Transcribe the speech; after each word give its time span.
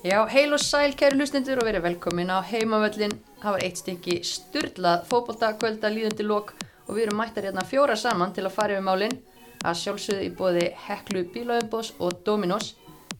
Já, 0.00 0.24
heil 0.32 0.54
og 0.56 0.60
sæl 0.64 0.94
kæru 0.96 1.18
hlustendur 1.18 1.58
og 1.60 1.66
verið 1.68 1.82
velkomin 1.84 2.30
á 2.32 2.40
heimavöllin. 2.40 3.12
Það 3.42 3.52
var 3.52 3.64
eitt 3.66 3.80
stykki 3.82 4.14
styrlað 4.24 5.02
fókbóltakvölda 5.10 5.90
líðandi 5.92 6.24
lók 6.24 6.54
og 6.86 6.94
við 6.94 7.02
erum 7.02 7.18
mættar 7.20 7.44
hérna 7.44 7.66
fjóra 7.68 7.96
saman 8.00 8.32
til 8.32 8.46
að 8.48 8.54
fara 8.54 8.78
yfir 8.78 8.86
málinn 8.86 9.18
að 9.60 9.76
sjálfsögðu 9.82 10.22
í 10.24 10.30
bóði 10.38 10.62
Heklu 10.86 11.26
Bílaöfbós 11.34 11.90
og 12.00 12.22
Dominos. 12.24 12.70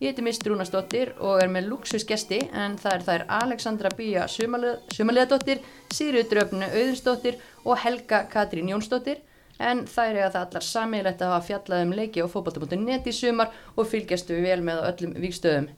Ég 0.01 0.15
heiti 0.15 0.25
Mist 0.25 0.47
Rúnasdóttir 0.49 1.13
og 1.21 1.43
er 1.43 1.53
með 1.53 1.69
luxusgesti 1.75 2.39
en 2.49 2.79
það 2.81 2.97
er 2.97 3.05
þær 3.11 3.27
Alexandra 3.43 3.93
Bíja 3.99 4.25
Sumarleðadóttir, 4.33 5.61
Sigriður 5.93 6.31
Dröfnu 6.33 6.71
Auðursdóttir 6.71 7.37
og 7.67 7.77
Helga 7.85 8.23
Katrín 8.33 8.73
Jónsdóttir 8.73 9.21
en 9.61 9.85
þær 9.85 10.15
er 10.15 10.23
að 10.31 10.33
það 10.39 10.49
allar 10.49 10.69
sammeilegt 10.71 11.21
að 11.21 11.35
hafa 11.35 11.47
fjallað 11.51 11.85
um 11.85 11.95
leiki 12.01 12.25
á 12.25 12.33
fókbólta.net 12.33 13.13
í 13.13 13.17
sumar 13.21 13.53
og 13.77 13.93
fylgjastu 13.93 14.41
vel 14.41 14.63
með 14.65 14.87
öllum 14.95 15.15
vikstöðum. 15.21 15.69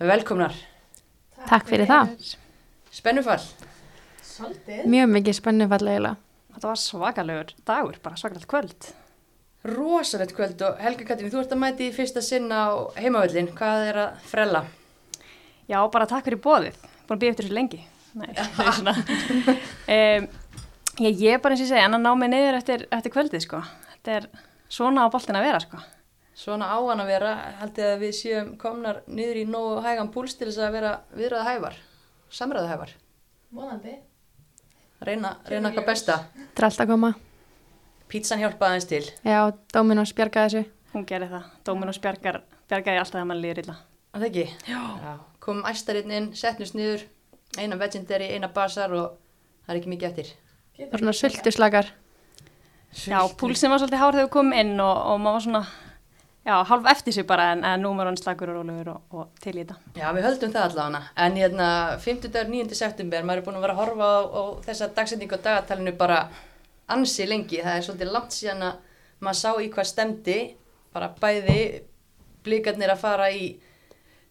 Velkomnar. 0.00 0.54
Takk 1.48 1.68
fyrir 1.68 1.86
það. 1.90 2.12
Spennufall. 2.92 3.42
Svolítið. 4.24 4.84
Mjög 4.90 5.12
mikið 5.12 5.36
spennufall 5.38 5.86
eiginlega. 5.88 6.16
Þetta 6.52 6.68
var 6.70 6.80
svakalegur 6.80 7.52
dagur, 7.68 7.98
bara 8.04 8.18
svakalegt 8.20 8.48
kvöld. 8.50 8.88
Rosalegt 9.68 10.34
kvöld 10.36 10.62
og 10.66 10.80
Helga 10.82 11.06
Katrín, 11.06 11.30
þú 11.32 11.42
ert 11.44 11.54
að 11.54 11.60
mæti 11.62 11.86
í 11.88 11.94
fyrsta 11.94 12.22
sinna 12.24 12.64
á 12.66 12.70
heimavöllin. 12.98 13.52
Hvað 13.56 13.84
er 13.92 14.00
að 14.06 14.26
frella? 14.32 14.64
Já, 15.70 15.78
bara 15.94 16.08
takk 16.10 16.26
fyrir 16.26 16.42
bóðið. 16.42 16.78
Búin 17.06 17.16
að 17.18 17.22
býja 17.22 17.34
eftir 17.34 17.46
þessu 17.48 17.58
lengi. 17.58 17.82
Nei, 18.18 18.28
það 18.56 18.66
er 18.66 18.78
svona. 18.80 18.94
um, 19.94 20.28
ég, 21.06 21.22
ég 21.22 21.36
er 21.36 21.42
bara 21.44 21.54
eins 21.54 21.62
og 21.62 21.68
ég 21.68 21.72
segja, 21.72 21.86
en 21.86 21.98
að 22.00 22.04
ná 22.04 22.12
mig 22.18 22.32
niður 22.34 22.58
eftir, 22.58 22.86
eftir 22.92 23.14
kvöldið, 23.14 23.44
sko. 23.46 23.62
Þetta 23.94 24.16
er 24.18 24.28
svona 24.72 25.06
á 25.06 25.12
boltin 25.14 25.38
að 25.38 25.46
vera, 25.48 25.62
sko. 25.62 25.82
Svona 26.34 26.70
á 26.72 26.78
hann 26.80 27.02
að 27.02 27.10
vera, 27.12 27.32
haldið 27.60 27.88
að 27.90 28.04
við 28.06 28.14
séum 28.16 28.54
komnar 28.60 29.02
niður 29.06 29.42
í 29.42 29.44
nógu 29.48 29.82
hægan 29.84 30.12
púls 30.14 30.36
til 30.38 30.48
þess 30.48 30.62
að 30.64 30.76
vera 30.78 30.92
viðröða 31.12 31.48
hævar, 31.50 31.76
samræða 32.32 32.70
hævar. 32.72 32.94
Mónandi. 33.52 33.98
Reyna, 35.02 35.34
reyna 35.50 35.68
eitthvað 35.68 35.88
besta. 35.90 36.18
Þetta 36.36 36.62
er 36.62 36.68
alltaf 36.68 36.86
að 36.86 36.92
koma. 36.94 37.12
Pítsan 38.12 38.40
hjálpaði 38.40 38.78
eins 38.78 38.88
til. 38.88 39.02
Já, 39.28 39.40
Dominos 39.74 40.12
bjargaði 40.16 40.48
þessu. 40.48 40.70
Hún 40.92 41.06
gerir 41.08 41.30
það. 41.32 41.48
Dóminus 41.66 42.00
bjargar, 42.04 42.42
bjargar 42.68 42.96
ég 42.96 43.02
alltaf 43.02 43.16
þegar 43.16 43.28
mann 43.30 43.42
líður 43.42 43.62
illa. 43.64 43.76
Að 44.12 44.24
það 44.24 44.28
ekki? 44.28 44.44
Já. 44.68 45.12
Komum 45.42 45.68
æstarinn 45.68 46.12
inn, 46.12 46.28
setnust 46.36 46.76
niður, 46.76 47.06
eina 47.56 47.78
vegendary, 47.80 48.28
eina 48.36 48.50
basar 48.52 48.92
og 48.96 49.14
það 49.64 49.72
er 49.74 49.80
ekki 49.80 49.92
mikið 49.92 50.08
eftir. 50.10 50.32
Það 50.76 50.92
var 50.92 51.04
svona 51.04 51.14
sultuslakar. 51.16 51.88
Já, 53.08 53.18
púlsinn 53.40 53.72
var 53.72 53.80
svolítið 53.80 54.02
hár 54.02 54.12
þegar 54.12 54.26
við 54.26 54.34
komum 54.34 54.58
inn 54.60 54.74
og, 54.84 54.92
og 54.92 55.20
maður 55.24 55.38
var 55.38 55.44
svona, 55.46 55.62
já, 56.46 56.54
hálf 56.68 56.88
eftir 56.90 57.14
sig 57.14 57.26
bara 57.26 57.52
en, 57.52 57.64
en 57.64 57.82
nú 57.82 57.94
var 57.96 58.10
hann 58.10 58.16
slagur 58.16 58.50
og 58.50 58.60
rólegur 58.60 58.94
og, 58.94 59.02
og 59.10 59.42
til 59.42 59.56
í 59.56 59.62
þetta. 59.62 59.76
Já, 59.98 60.08
við 60.16 60.26
höldum 60.28 60.54
það 60.54 60.68
allavega. 60.68 61.02
En 61.26 61.36
hérna, 61.38 61.68
5. 62.02 62.28
dagur 62.28 62.50
9. 62.54 62.78
september, 62.78 63.26
maður 63.26 63.42
er 63.42 63.46
búin 63.46 63.60
að 63.60 63.66
vera 63.66 63.76
að 63.76 63.82
horfa 63.82 64.08
á, 64.08 64.20
á 64.26 64.42
þessa 64.66 64.90
dagsendingu 64.96 65.38
á 65.38 65.44
dagatalinu 65.46 65.94
bara 65.98 66.22
ansi 66.92 67.26
lengi. 67.28 67.62
Það 67.62 67.78
er 67.78 67.86
svolítið 67.86 68.14
langt 68.16 68.36
síðan 68.36 68.66
að 68.68 68.80
maður 69.22 69.40
sá 69.42 69.50
í 69.62 69.68
hvað 69.72 69.90
stemdi, 69.92 70.38
bara 70.92 71.12
bæði 71.20 71.60
blikarnir 72.42 72.92
að 72.92 73.04
fara 73.04 73.30
í 73.30 73.52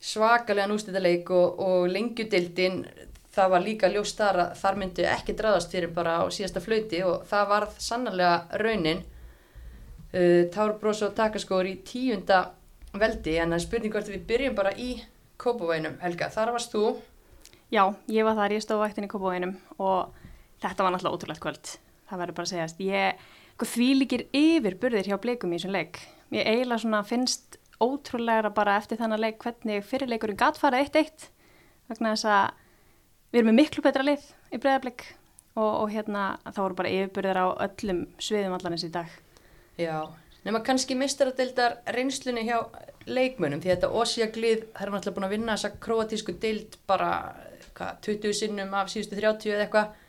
svakalega 0.01 0.67
nústættileik 0.69 1.29
og, 1.31 1.59
og 1.61 1.87
lengjudildin, 1.93 2.83
það 3.31 3.51
var 3.53 3.63
líka 3.63 3.89
ljóst 3.91 4.19
þar 4.19 4.39
að 4.45 4.53
þar 4.59 4.79
myndi 4.81 5.07
ekki 5.07 5.35
draðast 5.39 5.71
fyrir 5.71 5.93
bara 5.95 6.17
á 6.19 6.23
síðasta 6.33 6.63
flöyti 6.63 7.03
og 7.07 7.23
það 7.29 7.51
varð 7.53 7.77
sannarlega 7.79 8.59
raunin. 8.59 9.03
Uh, 10.11 10.49
Tárbrós 10.51 11.01
og 11.05 11.15
takaskóður 11.15 11.71
í 11.71 11.77
tíunda 11.87 12.41
veldi 12.91 13.37
en 13.39 13.53
það 13.53 13.57
er 13.57 13.63
spurning 13.63 13.93
hvort 13.93 14.11
við 14.11 14.25
byrjum 14.27 14.57
bara 14.57 14.73
í 14.75 14.91
Kópavóinum, 15.41 15.95
Helga, 16.03 16.27
þar 16.29 16.51
varst 16.53 16.73
þú 16.75 16.97
Já, 17.71 17.85
ég 18.11 18.25
var 18.27 18.35
þar, 18.35 18.51
ég 18.51 18.63
stóð 18.65 18.81
vaktin 18.83 19.05
í 19.07 19.09
Kópavóinum 19.11 19.53
og 19.79 20.11
þetta 20.59 20.83
var 20.83 20.91
náttúrulega 20.91 21.15
ótrúlegt 21.15 21.43
kvöld. 21.43 21.69
Það 22.09 22.19
verður 22.19 22.35
bara 22.35 22.49
að 22.49 22.51
segjast. 22.51 22.81
Ég, 22.83 23.21
sko, 23.53 23.67
því 23.71 23.87
líkir 23.95 24.23
yfir 24.35 24.75
burðir 24.81 25.07
hjá 25.07 25.15
bleikum 25.23 25.53
í 25.53 25.59
þessum 25.59 25.71
leik. 25.77 26.01
Ég 26.35 26.49
eiginlega 26.51 26.83
svona 26.83 26.99
finnst 27.07 27.55
ótrúlega 27.79 28.51
bara 28.51 28.75
eftir 28.81 28.99
þannig 28.99 29.23
leik 29.23 29.39
hvernig 29.39 29.87
fyrirleikurinn 29.87 30.39
gatt 30.41 30.59
fara 30.59 30.83
1-1 30.83 31.29
vegna 31.87 32.11
þess 32.11 32.27
að 32.27 32.51
við 33.31 33.39
erum 33.39 33.51
með 33.53 33.59
miklu 33.61 33.85
betra 33.87 34.03
lið 34.03 34.27
í 34.51 34.59
breyðarbleik 34.59 35.07
og, 35.55 35.71
og 35.71 35.87
hérna 35.95 36.27
þá 36.51 36.59
voru 36.65 36.79
bara 36.83 36.91
yfirburðir 36.91 37.39
á 37.39 37.47
öllum 37.69 38.03
sviðum 38.19 38.59
allanins 38.59 38.83
í 38.83 38.91
dag. 38.91 39.07
Já, 39.81 39.97
nema 40.45 40.61
kannski 40.65 40.95
mistaradildar 40.97 41.79
reynslunni 41.95 42.45
hjá 42.47 42.59
leikmönum 43.09 43.61
því 43.61 43.71
að 43.71 43.75
þetta 43.75 43.89
Ósíaglið, 44.01 44.63
það 44.75 44.85
er 44.85 44.93
náttúrulega 44.93 45.17
búin 45.17 45.27
að 45.27 45.35
vinna 45.35 45.57
þessa 45.57 45.81
króatísku 45.85 46.37
dild 46.41 46.77
bara 46.89 47.11
hva, 47.77 47.91
20 48.05 48.37
sinnum 48.37 48.73
af 48.77 48.91
síðustu 48.93 49.17
30 49.17 49.55
eða 49.55 49.65
eitthvað 49.65 49.99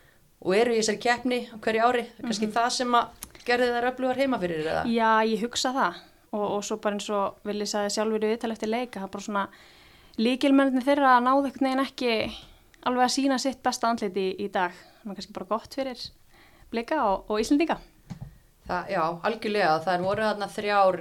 og 0.43 0.56
eru 0.59 0.75
í 0.75 0.81
þessari 0.81 1.03
keppni 1.03 1.41
hverju 1.62 1.82
ári, 1.82 2.03
mm 2.03 2.09
-hmm. 2.09 2.25
kannski 2.27 2.50
það 2.53 2.71
sem 2.77 2.94
að 2.94 3.28
gerði 3.47 3.69
þær 3.75 3.88
öflugar 3.93 4.19
heima 4.19 4.38
fyrir 4.38 4.65
það. 4.66 4.88
Já, 4.93 5.11
ég 5.27 5.43
hugsa 5.43 5.72
það 5.72 6.00
og, 6.32 6.47
og 6.56 6.65
svo 6.65 6.77
bara 6.77 6.94
eins 6.97 7.11
og 7.11 7.37
vil 7.44 7.61
ég 7.61 7.69
sagði 7.71 7.94
sjálfur 7.94 8.25
í 8.25 8.32
viðtal 8.32 8.53
eftir 8.53 8.69
leika, 8.69 9.00
það 9.00 9.06
er 9.06 9.15
bara 9.15 9.27
svona 9.27 9.49
líkilmennin 10.19 10.84
þeirra 10.84 11.16
að 11.16 11.25
náðu 11.27 11.47
ekkert 11.49 11.62
neginn 11.66 11.87
ekki 11.87 12.12
alveg 12.82 13.05
að 13.05 13.15
sína 13.15 13.38
sitt 13.38 13.62
besta 13.62 13.88
andliti 13.88 14.21
í, 14.21 14.34
í 14.44 14.49
dag, 14.49 14.72
það 15.03 15.11
er 15.11 15.15
kannski 15.15 15.32
bara 15.32 15.50
gott 15.55 15.75
fyrir 15.75 15.99
bleika 16.72 17.05
og, 17.05 17.31
og 17.31 17.41
Íslandinga. 17.41 17.78
Það, 18.62 18.91
já, 18.95 19.03
algjörlega, 19.27 19.78
það 19.83 19.95
er 19.95 20.05
voru 20.06 20.27
þarna 20.28 20.49
þrjár, 20.53 21.00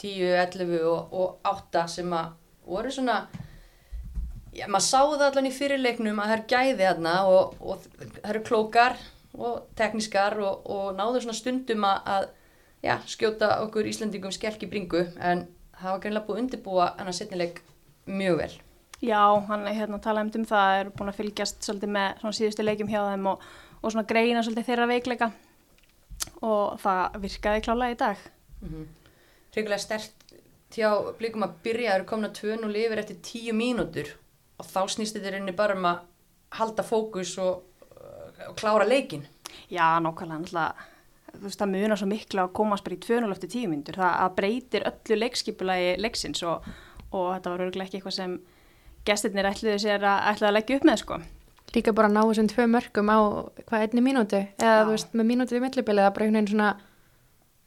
10, 0.00 0.28
11 0.44 0.84
og, 0.90 1.14
og 1.14 1.48
8 1.50 1.86
sem 1.90 2.14
að 2.14 2.30
voru 2.66 2.92
svona, 2.94 3.16
já, 4.54 4.66
maður 4.68 4.86
sá 4.86 5.00
það 5.00 5.26
allan 5.28 5.48
í 5.50 5.54
fyrirleiknum 5.54 6.22
að 6.22 6.30
það 6.30 6.38
er 6.38 6.46
gæði 6.52 6.86
þarna 6.88 7.16
og, 7.30 7.58
og 7.60 7.84
það 7.98 8.30
eru 8.30 8.44
klókar 8.46 8.96
og 9.34 9.64
teknískar 9.78 10.38
og, 10.38 10.66
og 10.70 10.92
náðu 10.98 11.24
svona 11.24 11.38
stundum 11.38 11.86
að, 11.88 12.28
já, 12.84 12.96
skjóta 13.10 13.56
okkur 13.64 13.90
Íslandingum 13.90 14.34
skelk 14.34 14.62
í 14.62 14.70
bringu. 14.70 15.02
En 15.18 15.48
það 15.80 15.90
var 15.90 16.04
greinlega 16.04 16.28
búið 16.28 16.44
undirbúa 16.44 16.92
hann 16.98 17.10
að 17.10 17.18
setnileik 17.18 17.60
mjög 18.06 18.38
vel. 18.42 18.52
Já, 19.04 19.20
hann 19.48 19.66
er 19.66 19.74
hérna 19.76 19.98
að 19.98 20.06
tala 20.06 20.22
um 20.24 20.46
það, 20.48 20.76
er 20.78 20.92
búin 20.94 21.10
að 21.10 21.18
fylgjast 21.18 21.66
svolítið 21.66 21.90
með 21.96 22.20
svona 22.22 22.38
síðustu 22.38 22.64
leikum 22.64 22.92
hjá 22.92 23.00
þeim 23.02 23.26
og, 23.32 23.42
og 23.82 23.92
svona 23.92 24.06
greina 24.08 24.44
svolítið 24.44 24.70
þeirra 24.70 24.86
veikleika 24.88 25.30
og 26.44 26.78
það 26.82 27.18
virkaði 27.24 27.64
klálega 27.64 27.94
í 27.94 27.98
dag. 28.04 28.16
Mm 28.60 28.68
-hmm. 28.68 28.86
Ríkulega 29.54 29.78
stert 29.78 30.24
hjá 30.74 30.90
blikum 31.18 31.42
að 31.46 31.54
byrja, 31.62 31.90
það 31.90 31.98
eru 31.98 32.04
komin 32.04 32.30
að 32.30 32.38
tvön 32.40 32.64
og 32.64 32.70
lifir 32.70 32.98
eftir 32.98 33.16
tíu 33.22 33.52
mínútur 33.54 34.08
og 34.58 34.66
þá 34.66 34.80
snýst 34.88 35.16
þetta 35.16 35.30
reyni 35.30 35.52
bara 35.52 35.76
um 35.76 35.84
að 35.84 35.98
halda 36.58 36.82
fókus 36.82 37.38
og, 37.38 37.62
og 38.48 38.56
klára 38.56 38.86
leikin. 38.86 39.26
Já, 39.70 40.00
nákvæmlega, 40.00 40.38
náttúrulega, 40.38 40.74
þú 41.34 41.42
veist, 41.42 41.60
það 41.60 41.72
munar 41.74 42.00
svo 42.00 42.08
miklu 42.10 42.42
að 42.42 42.52
komast 42.52 42.84
bara 42.84 42.94
í 42.94 43.04
tvön 43.06 43.24
og 43.24 43.34
eftir 43.34 43.52
tíu 43.54 43.70
mínútur, 43.70 43.98
það 43.98 44.34
breytir 44.38 44.88
öllu 44.90 45.20
leikskipulagi 45.20 45.94
leiksins 45.98 46.42
og, 46.42 46.66
og 47.10 47.30
þetta 47.34 47.50
var 47.50 47.64
örgulega 47.66 47.88
ekki 47.88 48.00
eitthvað 48.00 48.18
sem 48.18 48.36
gestirnir 49.04 49.50
ætluði 49.50 49.78
sér 49.78 50.06
að, 50.06 50.20
ætlaði 50.32 50.50
að 50.50 50.56
leggja 50.58 50.76
upp 50.78 50.86
með, 50.90 51.00
sko. 51.02 51.20
Líka 51.74 51.94
bara 51.96 52.10
ná 52.10 52.20
þessum 52.22 52.48
tvö 52.50 52.66
mörgum 52.70 53.08
á 53.10 53.18
hvað 53.66 53.86
einni 53.86 54.02
mínútu? 54.04 54.40
Eða 54.60 54.74
Já. 54.74 54.82
þú 54.84 54.92
veist 54.92 55.14
með 55.14 55.30
mínútu 55.30 55.56
við 55.56 55.64
millibilið 55.64 56.06
að 56.06 56.12
bara 56.14 56.26
einhvern 56.26 56.38
veginn 56.38 56.52
svona 56.52 56.68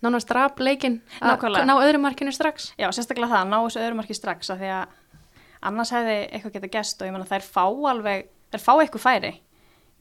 nánast 0.05 0.29
drap 0.29 0.61
leikin 0.61 1.01
að 1.19 1.65
ná 1.65 1.73
öðru 1.75 1.99
markinu 2.01 2.31
strax? 2.31 2.71
Já, 2.77 2.87
sérstaklega 2.93 3.33
það, 3.33 3.49
ná 3.51 3.57
þessu 3.57 3.81
öðru 3.81 3.99
marki 3.99 4.17
strax 4.17 4.51
af 4.53 4.61
því 4.61 4.71
að 4.77 4.95
annars 5.67 5.91
hefði 5.95 6.17
eitthvað 6.29 6.55
geta 6.57 6.71
gest 6.77 7.01
og 7.01 7.09
ég 7.09 7.15
menna 7.15 7.27
þær 7.27 7.45
fá 7.47 7.63
alveg 7.65 8.27
þær 8.53 8.63
fá 8.63 8.73
eitthvað 8.77 9.03
færi 9.03 9.33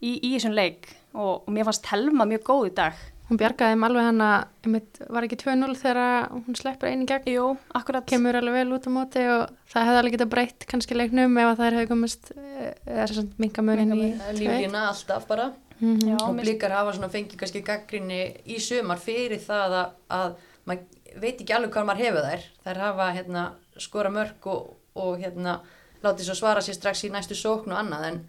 í, 0.05 0.11
í 0.21 0.35
þessum 0.37 0.57
leik 0.57 0.91
og, 1.17 1.47
og 1.47 1.53
mér 1.55 1.67
fannst 1.69 1.89
Helma 1.91 2.29
mjög 2.29 2.45
góð 2.47 2.69
í 2.69 2.75
dag 2.77 3.01
Hún 3.27 3.41
bjargaði 3.41 3.75
um 3.75 3.85
alveg 3.89 4.05
hann 4.07 4.23
að 4.23 4.75
var 5.11 5.25
ekki 5.27 5.39
2-0 5.41 5.73
þegar 5.81 6.29
hún 6.31 6.57
sleppur 6.59 6.91
einu 6.93 7.07
gegn? 7.11 7.31
Jú, 7.35 7.47
akkurat. 7.75 8.07
Kemur 8.07 8.39
alveg 8.39 8.55
vel 8.61 8.75
út 8.77 8.87
á 8.87 8.91
móti 8.95 9.25
og 9.27 9.49
það 9.73 9.89
hefði 9.89 10.01
alveg 10.03 10.15
getað 10.15 10.31
breytt 10.35 10.67
kannski 10.71 10.99
leiknum 10.99 11.41
ef 11.43 11.57
það 11.59 11.75
hefði 11.75 11.89
komist 11.91 12.31
eða 12.37 13.07
svona 13.11 13.43
mingamörinn 13.43 13.95
í 13.97 14.13
Líflína 14.39 14.85
alltaf 14.93 15.27
bara. 15.27 15.49
Mm 15.81 15.97
-hmm. 15.97 16.09
Já, 16.09 16.17
og 16.23 16.37
blíkar 16.39 16.71
hafa 16.71 16.93
svona 16.93 17.09
fengið 17.09 17.37
kannski 17.41 17.63
gaggrinni 17.63 18.21
í 18.47 18.61
sömar 18.63 18.99
fyrir 18.99 19.43
það 19.43 19.75
að, 19.81 19.91
að 20.09 20.37
maður 20.65 20.85
veit 21.21 21.41
ekki 21.41 21.53
alveg 21.53 21.73
hvað 21.73 21.87
maður 21.87 22.05
hefur 22.05 22.23
þær. 22.31 22.43
Þær 22.65 22.79
hafa 22.79 23.11
hérna, 23.11 23.43
skora 23.77 24.11
mörg 24.11 24.47
og, 24.47 24.77
og 24.95 25.19
hérna, 25.19 25.61
látið 26.03 26.25
svo 26.25 26.35
svara 26.35 26.61
sér 26.61 26.75
strax 26.79 27.05
í 27.05 27.11
næstu 27.11 27.35
sókn 27.35 27.73
og 27.73 27.79
annað 27.79 28.07
en 28.09 28.23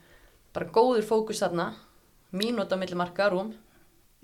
bara 0.53 0.65
góður 0.65 1.05
fókus 1.05 1.39
þarna. 1.39 1.73
Mínúta 2.31 2.75
millimarka 2.75 3.29
rúm 3.29 3.53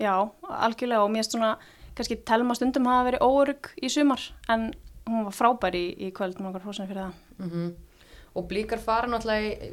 Já, 0.02 0.14
algjörlega 0.42 1.04
og 1.04 1.10
mér 1.12 1.22
erst 1.22 1.36
svona 1.36 1.56
kannski 1.94 2.18
telma 2.26 2.54
stundum 2.58 2.88
hafa 2.90 3.08
verið 3.10 3.24
óörug 3.24 3.70
í 3.78 3.90
sumar 3.92 4.22
en 4.50 4.72
hún 5.06 5.26
var 5.28 5.36
frábær 5.36 5.76
í, 5.78 5.84
í 6.06 6.10
kvöld 6.16 6.38
og 6.38 6.46
náttúrulega 6.46 6.68
hósinu 6.68 6.88
fyrir 6.88 7.02
það 7.02 7.12
mm 7.38 7.50
-hmm. 7.50 7.72
og 8.34 8.48
blíkar 8.48 8.78
fara 8.78 9.06
náttúrulega 9.06 9.68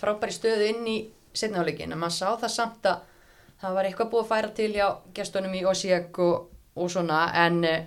frábær 0.00 0.32
í 0.32 0.38
stöðu 0.38 0.68
inn 0.70 0.86
í 0.86 0.98
setnaháleikin 1.34 1.92
en 1.92 1.98
maður 1.98 2.18
sá 2.18 2.28
það 2.40 2.48
samt 2.48 2.86
að 2.86 3.00
það 3.60 3.74
var 3.74 3.84
eitthvað 3.84 4.10
búið 4.10 4.22
að 4.22 4.28
færa 4.28 4.48
til 4.48 4.72
hjá 4.72 4.88
gestunum 5.14 5.54
í 5.54 5.64
Osijek 5.64 6.18
og, 6.18 6.50
og 6.76 6.90
svona 6.90 7.32
en 7.46 7.64
uh, 7.64 7.84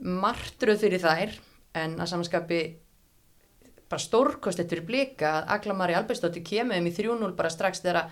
martruð 0.00 0.80
fyrir 0.80 1.00
þær 1.00 1.40
en 1.74 2.00
að 2.00 2.06
samanskapi 2.06 2.60
bara 3.88 4.04
stórkostlegt 4.04 4.70
fyrir 4.70 4.86
blika 4.86 5.32
að 5.38 5.52
Aglamari 5.56 5.94
Albersdóttir 5.94 6.44
kemur 6.44 6.76
um 6.76 6.86
í 6.86 6.94
3-0 6.94 7.36
bara 7.36 7.50
strax 7.50 7.80
þegar 7.80 8.10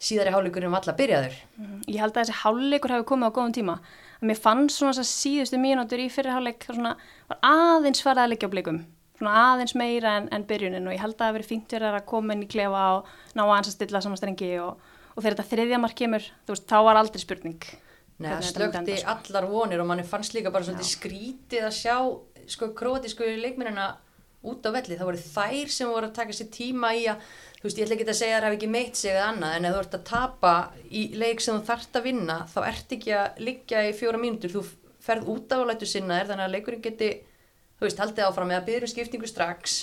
síðari 0.00 0.32
hálfleikurinn 0.34 0.72
var 0.74 0.82
alla 0.84 0.96
byrjaður. 0.98 1.36
Mhm. 1.56 1.78
Ég 1.88 2.00
held 2.00 2.12
að 2.12 2.24
þessi 2.24 2.40
hálfleikur 2.42 2.94
hefði 2.94 3.08
komið 3.10 3.30
á 3.32 3.36
góðum 3.36 3.54
tíma. 3.56 3.78
Að 4.20 4.28
mér 4.30 4.40
fann 4.40 4.68
svona 4.68 4.92
þess 4.92 5.04
að 5.04 5.14
síðustu 5.14 5.60
mínútur 5.60 6.02
í 6.02 6.10
fyrir 6.12 6.32
hálfleik 6.32 6.66
svona 6.68 6.96
var 7.28 7.38
aðeins 7.42 8.02
farið 8.04 8.24
að 8.24 8.30
leggja 8.32 8.48
á 8.48 8.54
blikum. 8.54 8.84
Svona 9.16 9.34
aðeins 9.54 9.74
meira 9.74 10.16
en, 10.20 10.28
en 10.32 10.44
byrjunin 10.44 10.86
og 10.86 10.92
ég 10.92 11.00
held 11.00 11.14
að 11.14 11.18
það 11.18 11.26
hefði 11.26 11.38
verið 11.38 11.50
fínt 11.52 11.70
fyrir 11.72 11.96
að 11.96 12.06
koma 12.06 12.34
inn 12.36 12.44
í 12.44 12.48
klefa 12.52 12.84
og 12.98 13.06
ná 13.34 13.42
að 13.46 13.54
hans 13.54 13.68
að 13.68 13.76
stilla 13.78 14.00
samanstrengi 14.04 14.52
og, 14.60 14.78
og 15.16 15.22
þegar 15.22 15.36
þetta 15.36 15.50
þriðja 15.56 15.80
mark 15.80 15.96
kemur, 15.96 16.24
þú 16.44 16.52
veist, 16.52 16.68
þá 16.68 16.78
var 16.84 17.00
aldrei 17.00 17.20
spurning. 17.20 17.62
Nei, 18.16 18.30
það 18.30 18.44
slökti 18.48 18.96
sko. 19.00 19.12
allar 19.12 19.46
vonir 19.48 19.80
og 19.80 19.88
manni 19.88 20.04
fannst 20.08 20.32
líka 20.36 20.52
bara 20.52 20.64
svona 20.64 20.84
skrítið 20.84 21.66
að 21.68 21.74
sjá 21.76 21.96
sko 22.48 22.70
krótísku 22.76 23.26
leikmennina 23.40 23.90
út 24.52 24.66
á 24.66 24.70
velli. 24.76 24.96
Það 24.96 25.10
voru 25.10 25.22
þær 25.24 25.74
sem 25.74 25.92
voru 25.92 26.08
að 26.08 26.16
taka 26.20 26.36
sér 26.36 26.50
tíma 26.54 26.92
í 26.96 27.06
að 27.10 27.22
þú 27.56 27.66
veist, 27.66 27.78
ég 27.78 27.86
ætla 27.86 27.96
ekki 27.96 28.06
að 28.06 28.18
segja 28.20 28.36
að 28.36 28.42
það 28.42 28.48
hef 28.48 28.56
ekki 28.56 28.70
meitt 28.70 28.98
sig 29.00 29.12
eða 29.12 29.28
annað, 29.30 29.54
en 29.56 29.66
ef 29.66 29.74
þú 29.74 29.80
ert 29.82 29.96
að 29.96 30.04
tapa 30.10 30.52
í 30.90 31.02
leik 31.18 31.42
sem 31.42 31.56
þú 31.56 31.66
þart 31.70 31.98
að 31.98 32.06
vinna, 32.06 32.36
þá 32.52 32.58
ert 32.68 32.94
ekki 32.96 33.14
að 33.16 33.40
liggja 33.48 33.82
í 33.86 33.94
fjóra 33.96 34.20
mínútur, 34.22 34.52
þú 34.52 34.62
ferð 35.06 35.30
út 35.32 35.54
af 35.54 35.62
að 35.62 35.70
lætu 35.72 35.88
sinna 35.90 36.20
þér, 36.20 36.30
þannig 36.30 36.46
að 36.46 36.54
leikurinn 36.54 36.84
geti, 36.84 37.10
þú 37.78 37.86
veist, 37.88 38.02
haldið 38.02 38.28
áfram 38.28 38.54
eða 38.54 38.66
byrju 38.68 38.90
skiptingu 38.92 39.30
strax. 39.30 39.76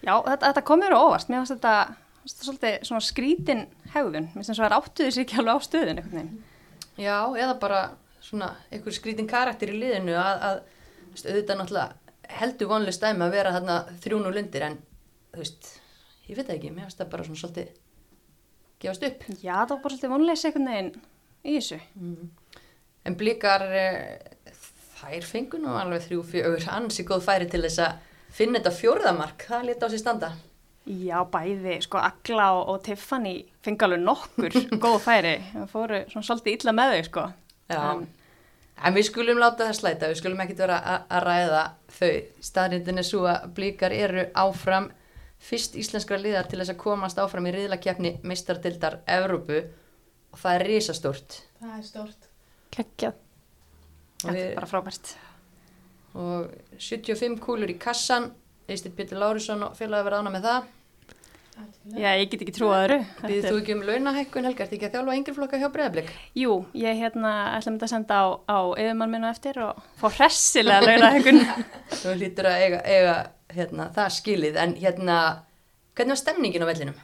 Já, 0.00 0.14
þetta, 0.16 0.44
þetta 0.50 0.66
komur 0.68 0.96
óvast, 0.96 1.30
mér 1.30 1.42
finnst 1.44 1.54
þetta, 1.56 1.74
þetta 2.24 2.46
svolítið 2.48 2.76
svona 2.88 3.04
skrítin 3.04 3.66
hegðun, 3.94 4.30
mér 4.34 4.44
finnst 4.44 4.60
það 4.60 4.68
að 4.68 4.78
áttuði 4.80 5.16
sér 5.16 5.26
ekki 5.26 5.40
alveg 5.40 5.56
á 5.56 6.12
neina. 6.16 6.46
Já, 7.00 7.16
eða 7.40 7.56
bara 7.62 7.82
svona 8.20 8.52
heldur 12.38 12.70
vonlega 12.70 12.96
stæmi 12.96 13.26
að 13.26 13.36
vera 13.36 13.54
þarna 13.56 13.76
þrjún 14.02 14.28
og 14.28 14.36
lundir 14.36 14.66
en 14.66 14.76
þú 15.32 15.42
veist, 15.42 15.70
ég 16.28 16.38
veit 16.38 16.52
ekki, 16.54 16.72
mér 16.74 16.88
finnst 16.88 17.00
það 17.00 17.12
bara 17.14 17.26
svona 17.26 17.40
svolítið 17.42 17.72
gefast 18.80 19.06
upp. 19.08 19.24
Já, 19.40 19.54
það 19.54 19.72
var 19.72 19.80
bara 19.84 19.96
svolítið 19.96 20.46
einhvern 20.50 20.70
veginn 20.70 20.92
í 21.44 21.56
þessu. 21.56 21.80
Mm. 22.00 22.30
En 23.08 23.16
blíkar, 23.16 23.64
e, 23.72 24.52
þær 25.00 25.26
fengur 25.28 25.62
nú 25.62 25.74
alveg 25.78 26.06
þrjú 26.08 26.22
fjögur 26.34 26.68
ansi 26.76 27.06
góð 27.08 27.26
færi 27.26 27.48
til 27.50 27.62
þess 27.64 27.82
að 27.86 28.06
finna 28.34 28.60
þetta 28.60 28.76
fjórðamark, 28.76 29.44
það 29.48 29.68
leta 29.70 29.88
á 29.88 29.92
sér 29.92 30.02
standa. 30.02 30.30
Já, 30.90 31.18
bæði, 31.28 31.76
sko, 31.84 32.00
Agla 32.00 32.46
og, 32.56 32.62
og 32.72 32.80
Tiffany 32.84 33.34
fengi 33.64 33.86
alveg 33.86 34.00
nokkur 34.04 34.56
góð 34.84 34.96
færi, 35.04 35.36
það 35.52 35.68
fóru 35.72 36.00
svona 36.12 36.28
svolítið 36.28 36.56
illa 36.56 36.76
með 36.76 36.94
þau, 36.94 37.02
sko. 37.10 37.26
Já, 37.70 37.80
en, 37.80 38.06
en 38.84 38.96
við 38.96 39.06
skulum 39.10 39.40
láta 39.40 39.66
það 39.68 39.76
slæta, 39.78 40.08
við 40.10 40.20
skulum 40.22 40.42
ekkit 40.44 40.62
vera 40.64 40.78
að 41.02 41.26
ræða 41.26 41.62
þau. 41.98 42.14
Staðrindin 42.50 43.02
er 43.02 43.06
svo 43.06 43.26
að 43.30 43.46
blíkar 43.56 43.94
eru 43.96 44.26
áfram 44.38 44.90
fyrst 45.40 45.76
íslenskra 45.80 46.18
liðar 46.20 46.48
til 46.50 46.60
þess 46.60 46.74
að 46.74 46.82
komast 46.82 47.20
áfram 47.20 47.48
í 47.48 47.54
riðlakefni 47.56 48.18
meistardildar 48.26 49.00
Evrópu. 49.08 49.64
Og 50.30 50.38
það 50.38 50.56
er 50.56 50.66
risastórt. 50.68 51.40
Það 51.58 51.76
er 51.76 51.86
stórt. 51.88 52.28
Kekja 52.70 53.14
Þetta 54.20 54.36
er 54.36 54.52
bara 54.58 54.68
frábært. 54.68 55.14
Og 56.20 56.50
75 56.76 57.40
kúlur 57.42 57.72
í 57.72 57.78
kassan. 57.80 58.30
Eistir 58.70 58.92
Pétur 58.94 59.18
Lárusson 59.18 59.64
og 59.66 59.72
félag 59.78 60.04
að 60.04 60.06
vera 60.10 60.20
ána 60.22 60.32
með 60.34 60.46
það 60.46 60.68
Já, 61.96 62.10
ég 62.20 62.28
get 62.30 62.44
ekki 62.44 62.54
trúið 62.54 62.76
öðru 62.76 62.98
Býðið 63.24 63.46
þú 63.46 63.58
ekki 63.60 63.74
um 63.74 63.82
launahækkun 63.88 64.46
Helga, 64.48 64.64
ert 64.66 64.74
ekki 64.76 64.86
að 64.88 64.94
þjálfa 64.96 65.16
yngri 65.18 65.34
flokka 65.36 65.60
hjá 65.60 65.68
Breðablík? 65.74 66.10
Jú, 66.38 66.52
ég 66.78 67.00
hérna 67.00 67.32
ætla 67.56 67.74
að 67.76 67.92
senda 67.92 68.18
á, 68.20 68.24
á 68.46 68.58
yfirmann 68.76 69.12
minna 69.12 69.32
eftir 69.34 69.58
og 69.64 69.80
fá 70.00 70.06
hressilega 70.18 70.84
launahækkun 70.86 71.40
Þú 72.00 72.14
hlýtur 72.16 72.48
að 72.50 72.64
eiga, 72.64 72.80
eiga 72.84 73.16
hérna, 73.54 73.88
það 73.96 74.14
skilið, 74.16 74.58
en 74.62 74.76
hérna, 74.78 75.18
hvernig 75.98 76.14
var 76.14 76.20
stemningin 76.22 76.64
á 76.64 76.70
vellinum? 76.70 77.02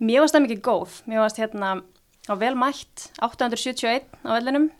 Mér 0.00 0.24
var 0.24 0.30
stemningin 0.32 0.64
góð, 0.64 1.02
mér 1.10 1.24
varst 1.24 1.40
hérna 1.42 1.74
á 2.24 2.34
velmætt, 2.40 3.10
871 3.20 4.08
á 4.24 4.30
vellinum. 4.38 4.70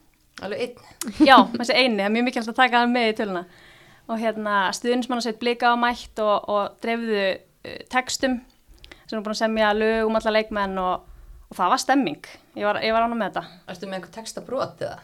Alveg 0.44 0.64
einn? 0.64 0.76
Já, 1.28 1.36
þessi 1.54 1.76
eini, 1.76 2.00
það 2.00 2.08
er 2.08 2.14
mjög 2.16 2.26
mikilvægt 2.28 2.52
að 2.54 2.60
taka 2.62 2.80
það 2.82 2.94
með 2.94 3.10
í 3.10 3.16
töluna. 3.20 3.44
Og 4.04 4.20
hérna 4.20 4.54
stuðnismann 4.76 5.22
sem 9.14 9.22
er 9.22 9.26
búin 9.26 9.36
að 9.36 9.40
semja 9.40 9.72
lög 9.76 10.10
um 10.10 10.20
alla 10.20 10.34
leikmenn 10.34 10.78
og, 10.82 11.08
og 11.48 11.58
það 11.58 11.74
var 11.74 11.82
stemming, 11.82 12.30
ég 12.58 12.68
var, 12.68 12.80
var 12.82 13.06
ána 13.06 13.18
með 13.18 13.30
þetta. 13.30 13.60
Erstu 13.72 13.88
með 13.88 13.98
einhver 14.00 14.14
textabrót 14.18 14.84
eða? 14.84 15.00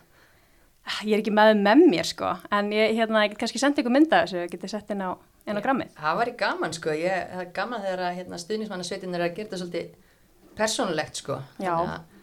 Ég 1.06 1.14
er 1.14 1.22
ekki 1.22 1.34
með 1.34 1.54
með 1.60 1.82
mér 1.86 2.08
sko, 2.08 2.34
en 2.50 2.70
ég, 2.74 2.94
hérna, 2.98 3.24
ég 3.24 3.34
get 3.34 3.42
kannski 3.42 3.60
sendið 3.62 3.84
ykkur 3.84 3.94
mynda 3.94 4.22
þessu, 4.24 4.40
ég 4.42 4.52
geti 4.52 4.70
sett 4.72 4.90
inn 4.90 5.04
á 5.04 5.14
á 5.14 5.60
grammið. 5.62 5.90
Það 5.96 6.16
var 6.20 6.30
í 6.30 6.36
gaman 6.38 6.74
sko, 6.76 6.94
ég, 6.96 7.26
það 7.32 7.42
er 7.44 7.50
gaman 7.56 7.84
þegar 7.84 8.02
að 8.06 8.16
hérna, 8.18 8.40
stuðnismannasveitin 8.42 9.16
er 9.16 9.24
að 9.24 9.34
gera 9.36 9.48
þetta 9.48 9.60
svolítið 9.60 10.56
persónulegt 10.58 11.20
sko. 11.20 11.38
Já, 11.62 11.74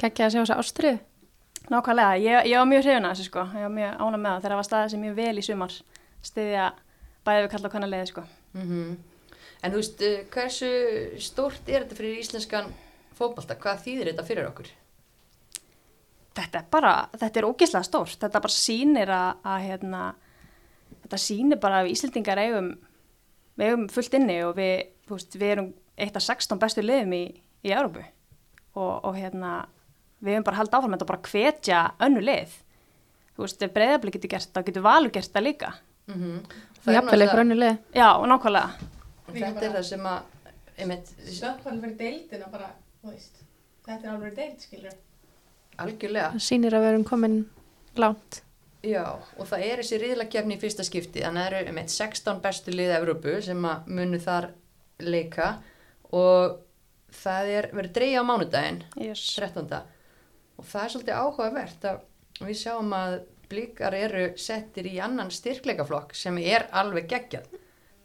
kekkja 0.02 0.28
að 0.28 0.34
sjá 0.34 0.42
þessu 0.42 0.58
ástriðu. 0.58 1.00
Nákvæmlega, 1.68 2.20
ég, 2.24 2.50
ég 2.52 2.62
var 2.62 2.68
mjög 2.70 2.86
hrifun 2.86 3.08
að 3.08 3.16
þessu 3.16 3.30
sko, 3.32 3.46
ég 3.58 3.66
var 3.68 3.74
mjög 3.76 4.04
ána 4.04 4.20
með 4.22 4.30
það 4.30 4.44
þegar 4.44 4.54
það 4.54 4.62
var 4.62 4.68
staðið 4.70 4.94
sem 4.94 5.04
mjög 5.04 5.18
vel 5.18 5.34
í 5.42 5.46
sumar 5.48 5.78
stiðja 6.28 6.68
bæðið 7.28 7.44
við 7.44 7.52
kalla 7.56 7.72
kannar 7.74 7.92
leiði 7.92 8.10
sko. 8.12 8.24
Mm 8.54 8.68
-hmm. 8.68 8.94
En 9.64 9.74
þú 9.74 9.82
veist, 9.82 10.02
eh, 10.02 10.26
hversu 10.34 10.72
stórt 11.20 11.70
er 11.70 11.86
þetta 11.86 11.98
fyrir 11.98 12.20
íslenskan 12.22 12.74
fókbalta? 13.18 13.58
Hvað 13.58 13.84
þýðir 13.86 14.12
þetta 14.12 14.28
fyrir 14.28 14.50
okkur? 14.50 14.70
Þetta 16.38 16.60
er 16.60 16.66
bara, 16.70 17.10
þetta 17.18 17.40
er 17.40 17.48
ógeðslega 17.48 17.84
stórt, 17.88 18.20
þetta 18.22 18.42
bara 18.42 18.54
sýnir 18.54 19.10
að, 19.10 19.40
að 19.44 19.64
hérna, 19.66 20.04
þetta 21.02 21.18
sýnir 21.18 21.60
bara 21.60 21.80
að 21.80 21.88
við 21.88 21.96
Íslandingar 21.96 22.44
eigum 22.44 22.70
við 23.58 23.72
hefum 23.72 23.88
fullt 23.90 24.18
inni 24.20 24.38
og 24.46 24.54
við, 24.58 24.76
veist, 25.10 25.38
við 25.38 25.54
erum 25.56 25.72
eitt 25.98 26.20
af 26.20 26.26
16 26.28 26.62
bestu 26.62 26.84
liðum 26.86 27.16
í, 27.18 27.24
í 27.66 27.74
Európu 27.74 28.04
og, 28.78 28.94
og 29.10 29.18
hérna 29.18 29.56
við 30.22 30.36
hefum 30.36 30.48
bara 30.50 30.60
haldið 30.62 30.78
áfram 30.78 30.94
með 30.94 31.00
þetta 31.00 31.12
bara 31.12 31.32
hvetja 31.32 31.82
önnu 32.08 32.24
lið 32.24 32.54
þú 33.34 33.46
veist, 33.46 33.66
ef 33.66 33.74
breyðabli 33.74 34.14
getur 34.14 34.34
gert 34.36 34.52
það, 34.52 34.68
getur 34.70 34.86
valur 34.86 35.16
gert 35.18 35.34
það 35.34 35.48
líka 35.48 35.72
mm 36.08 36.16
-hmm. 36.22 36.38
það 36.84 36.94
er 36.94 36.98
jafnvel 37.00 37.42
önnu 37.46 37.58
lið 37.64 37.78
já, 37.94 38.10
og 38.14 38.28
nákvæmlega 38.28 38.70
þetta 39.34 39.68
er 39.68 39.76
það 39.78 39.86
sem 39.92 40.10
að 40.12 40.34
stökkvæðin 40.78 41.84
fyrir 41.84 41.96
deildina 42.02 42.50
bara, 42.54 42.72
veist, 43.06 43.40
þetta 43.88 44.02
er 44.02 44.12
alveg 44.16 44.36
deild, 44.38 44.60
skilur 44.66 44.98
algjörlega 45.78 46.34
það 46.36 46.46
sýnir 46.48 46.78
að 46.78 46.86
við 46.86 46.94
erum 46.94 47.08
komin 47.08 47.40
lánt 47.98 48.44
Já, 48.86 49.18
og 49.18 49.48
það 49.50 49.64
er 49.66 49.82
þessi 49.82 49.98
riðlakefni 50.00 50.56
í 50.56 50.60
fyrsta 50.62 50.84
skipti, 50.86 51.24
þannig 51.24 51.42
að 51.42 51.48
það 51.50 51.60
eru 51.64 51.74
með 51.76 51.88
16 51.92 52.42
bestu 52.44 52.74
liðið 52.76 52.98
Evrópu 53.00 53.34
sem 53.44 53.66
að 53.68 53.90
munu 53.98 54.20
þar 54.22 54.48
leika 55.02 55.48
og 56.16 56.60
það 57.18 57.50
er 57.56 57.70
verið 57.74 57.96
dreyja 57.98 58.22
á 58.22 58.30
mánudaginn, 58.30 58.84
yes. 59.02 59.24
13. 59.36 59.74
Og 60.58 60.70
það 60.70 60.84
er 60.84 60.94
svolítið 60.94 61.24
áhugavert 61.24 61.90
að 61.90 62.46
við 62.46 62.60
sjáum 62.62 62.94
að 62.96 63.18
blíkar 63.50 63.96
eru 63.98 64.26
settir 64.40 64.88
í 64.90 64.98
annan 65.04 65.32
styrkleikaflokk 65.34 66.16
sem 66.18 66.38
er 66.42 66.68
alveg 66.76 67.10
geggjað. 67.12 67.50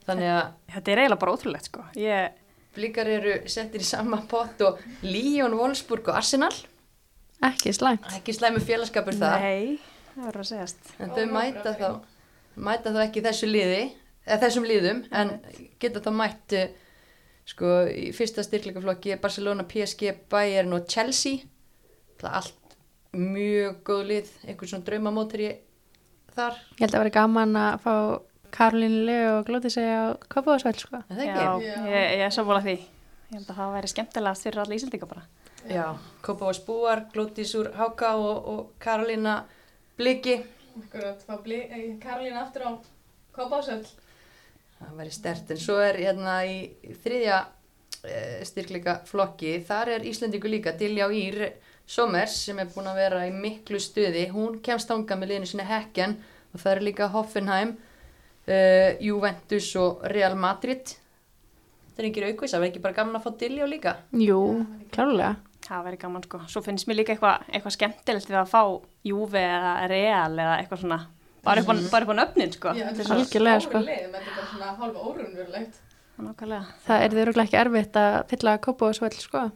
Þannig 0.07 0.31
að... 0.33 0.43
Þetta 0.73 0.93
er 0.93 1.01
eiginlega 1.03 1.21
bara 1.23 1.37
ótrúlegt 1.37 1.71
sko. 1.71 1.87
Ég... 1.99 2.41
Blíkar 2.73 3.05
eru 3.05 3.33
settir 3.53 3.83
í 3.83 3.85
sama 3.85 4.23
pott 4.25 4.61
og 4.65 4.79
Líón, 5.05 5.53
Wolfsburg 5.59 6.07
og 6.09 6.17
Arsenal. 6.17 6.53
Ekki 7.45 7.73
slæmt. 7.75 8.07
Ekki 8.17 8.33
slæmi 8.33 8.63
félagskapur 8.65 9.13
það. 9.19 9.43
Nei 9.43 9.93
það 10.13 10.27
verður 10.27 10.43
að 10.43 10.49
segjast. 10.49 10.89
En 11.01 11.13
þau 11.13 11.25
mæta 11.33 11.73
þá, 11.77 11.87
mæta 12.67 12.93
þá 12.93 13.01
ekki 13.03 13.23
þessu 13.25 13.49
liði, 13.49 13.83
eða 14.25 14.39
þessum 14.45 14.67
liðum, 14.69 15.03
en 15.19 15.31
geta 15.81 16.03
þá 16.03 16.09
mætt, 16.19 16.57
sko, 17.49 17.71
í 17.89 18.09
fyrsta 18.15 18.45
styrkleikaflokki 18.45 19.17
Barcelona, 19.23 19.65
PSG, 19.69 20.13
Bayern 20.31 20.75
og 20.77 20.87
Chelsea. 20.89 21.43
Það 22.21 22.29
er 22.29 22.37
allt 22.41 22.77
mjög 23.13 23.81
góð 23.87 24.05
lið, 24.11 24.35
einhvern 24.47 24.73
svona 24.73 24.87
draumamótur 24.87 25.43
í 25.43 25.49
þar. 26.33 26.61
Ég 26.77 26.85
held 26.85 26.91
að 26.91 26.95
það 26.95 27.03
veri 27.05 27.17
gaman 27.17 27.59
að 27.59 27.81
fá 27.83 27.95
Karolínu 28.53 29.05
Leo 29.07 29.37
og 29.39 29.47
Glóti 29.47 29.71
segja 29.73 30.01
á 30.05 30.07
Kapuðarsvæl, 30.29 30.75
sko. 30.77 31.01
Já, 31.09 31.33
Já. 31.33 31.51
Ég, 31.89 32.03
ég 32.19 32.25
er 32.27 32.33
svo 32.33 32.45
búin 32.45 32.59
að 32.59 32.67
því. 32.69 32.75
Ég 32.83 33.37
held 33.39 33.49
að 33.49 33.59
það 33.61 33.73
væri 33.77 33.91
skemmtilegast 33.93 34.45
fyrir 34.45 34.61
alla 34.63 34.77
ísildinga 34.77 35.09
bara. 35.09 35.23
Já, 35.69 35.85
Kapuðarsbúar, 36.25 37.05
Glótis 37.13 37.55
úr 37.55 37.71
Háka 37.77 38.13
og, 38.19 38.47
og 38.53 38.63
Karolína 38.83 39.37
bliki 39.97 40.35
eh, 40.93 41.97
Karolín 42.03 42.37
aftur 42.37 42.67
á 42.67 42.71
Kópásöld 43.33 43.87
Það 44.77 44.97
væri 44.99 45.13
stert, 45.15 45.51
en 45.53 45.61
svo 45.61 45.77
er 45.79 45.97
hérna 46.01 46.41
í 46.43 46.57
þriðja 47.05 47.37
e, 48.03 48.17
styrkleika 48.45 48.97
flokki, 49.07 49.55
þar 49.63 49.93
er 49.95 50.07
Íslandingu 50.09 50.51
líka 50.51 50.73
Dilja 50.75 51.07
og 51.07 51.15
Ír 51.15 51.39
Somers 51.87 52.35
sem 52.45 52.59
er 52.59 52.69
búin 52.73 52.89
að 52.91 52.99
vera 52.99 53.23
í 53.29 53.31
miklu 53.31 53.79
stuði 53.79 54.27
hún 54.33 54.59
kemst 54.65 54.91
ánga 54.91 55.15
með 55.15 55.33
liðinu 55.33 55.51
sinni 55.53 55.67
Hekken 55.69 56.17
og 56.51 56.59
það 56.59 56.73
er 56.75 56.85
líka 56.89 57.09
Hoffenheim 57.15 57.77
e, 58.47 58.59
Juventus 59.03 59.71
og 59.79 60.03
Real 60.13 60.35
Madrid 60.39 60.97
Það 61.93 62.01
er 62.01 62.07
yngir 62.09 62.27
aukvís, 62.31 62.53
það 62.53 62.63
verður 62.63 62.71
ekki 62.71 62.83
bara 62.83 62.97
gaman 62.97 63.19
að 63.19 63.25
fá 63.25 63.31
og 63.63 63.69
líka 63.69 63.97
Jú, 64.17 64.39
klárlega 64.93 65.35
Það 65.63 65.83
verður 65.85 65.99
gaman 66.01 66.23
sko. 66.25 66.39
Svo 66.51 66.61
finnst 66.65 66.87
mér 66.89 66.97
líka 66.99 67.13
eitthvað 67.13 67.45
eitthva 67.55 67.71
skemmtilegt 67.71 68.27
við 68.27 68.39
að 68.41 68.49
fá 68.51 68.63
Júve 69.07 69.39
eða 69.39 69.73
Real 69.87 70.33
eða 70.33 70.57
eitthvað 70.59 70.81
svona 70.81 70.97
bara 71.43 71.63
upp 71.63 71.71
á, 71.71 71.73
mm. 71.75 71.85
upp 71.87 72.11
á 72.11 72.15
nöfnin 72.19 72.53
sko. 72.55 72.73
Já, 72.75 72.85
þetta 72.89 73.03
er 73.03 73.09
svona 73.09 73.55
sko. 73.63 73.81
Þetta 73.87 74.19
er 74.19 74.27
bara 74.27 74.47
svona 74.49 74.73
hálfa 74.79 75.05
órunverulegt. 75.07 75.79
nákvæmlega. 76.27 76.75
Það 76.85 77.05
er 77.05 77.15
þau 77.15 77.43
ekki 77.43 77.59
erfitt 77.59 77.99
að 77.99 78.17
fylla 78.31 78.57
kópa 78.63 78.89
og 78.89 78.97
svöld, 78.97 79.17
sko? 79.23 79.47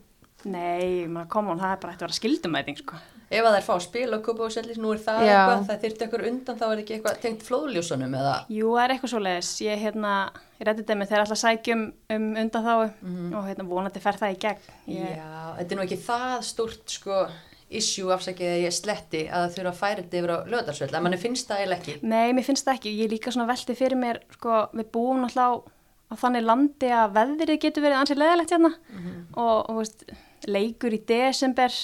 Nei, 0.48 1.06
maður 1.12 1.29
koma 1.36 1.53
og 1.53 1.62
það 1.62 1.75
er 1.75 1.84
bara 1.84 1.94
að 1.94 2.03
vera 2.06 2.17
skildumæting, 2.17 2.79
sko. 2.82 3.00
Ef 3.27 3.43
að 3.43 3.57
er 3.57 3.65
fá 3.65 3.74
spil 3.84 4.07
og 4.15 4.22
kópa 4.24 4.46
og 4.46 4.53
sellis, 4.55 4.77
nú 4.79 4.93
er 4.96 5.01
það 5.03 5.25
Já. 5.25 5.31
eitthvað, 5.34 5.63
það 5.67 5.81
þyrfti 5.81 6.05
eitthvað 6.05 6.27
undan, 6.29 6.60
þá 6.62 6.65
er 6.67 6.81
ekki 6.84 6.96
eitthvað 6.96 7.17
tengt 7.25 7.41
flóðljósunum 7.43 8.13
eða... 8.15 8.36
Jú, 8.55 8.69
það 8.72 8.84
er 8.86 8.93
eitthvað 8.93 9.12
svo 9.12 9.19
leiðis. 9.25 9.50
Ég, 9.65 9.81
hérna, 9.81 10.13
ég 10.55 10.69
rætti 10.69 10.84
þetta 10.86 10.98
með 11.01 11.10
þegar 11.12 11.24
alltaf 11.25 11.41
sækjum 11.41 11.84
um 12.15 12.29
undan 12.43 12.65
þá 12.69 12.72
og 12.77 13.50
hérna 13.50 13.67
vonandi 13.67 14.03
fer 14.05 14.22
það 14.22 14.31
í 14.31 14.39
gegn. 14.46 14.72
Ég, 14.96 15.12
Já, 15.19 15.36
þetta 15.57 15.75
er 15.75 15.79
nú 15.81 15.84
ekki 15.84 16.00
það 16.07 16.36
stórt, 16.48 16.86
sko, 16.96 17.19
issue 17.67 18.13
afsakið 18.15 18.53
að 18.53 18.62
ég 18.63 18.75
sletti 18.77 19.25
að 19.27 19.43
það 19.43 19.57
þurfa 19.57 19.74
að 19.74 19.81
færa 19.81 20.03
þetta 20.05 20.19
yfir 20.22 20.31
á 20.31 20.38
löðarsvöld, 20.53 20.93
að 20.96 21.03
manni 21.03 21.19
finnst 21.19 21.50
það 21.50 21.63
eiginlega 21.65 21.81
ekki. 21.81 21.96
Nei, 22.07 22.27
mér 22.38 22.48
finnst 22.48 22.67
það 22.67 22.77
ekki. 22.79 22.93
Ég 23.01 23.12
líka 23.12 23.34
svona 23.36 23.50
velti 23.50 23.75
fyrir 23.75 24.00
mér, 24.00 24.22
sko, 24.38 24.62
við 24.72 24.88
búum 24.96 25.19
náttúrulega 25.25 25.60
á, 26.07 26.15
þannig 26.24 26.46
landi 26.48 26.93
að 26.96 27.17
veðrið 27.17 27.60
getur 27.65 27.84
verið 27.84 28.00
ansið 28.00 28.22
leðilegt 28.22 28.53
hérna 28.55 28.72
og, 29.36 29.57
og 29.67 29.81
veist, 29.81 30.05
leikur 30.48 30.96
í 30.96 31.01
desember, 31.12 31.75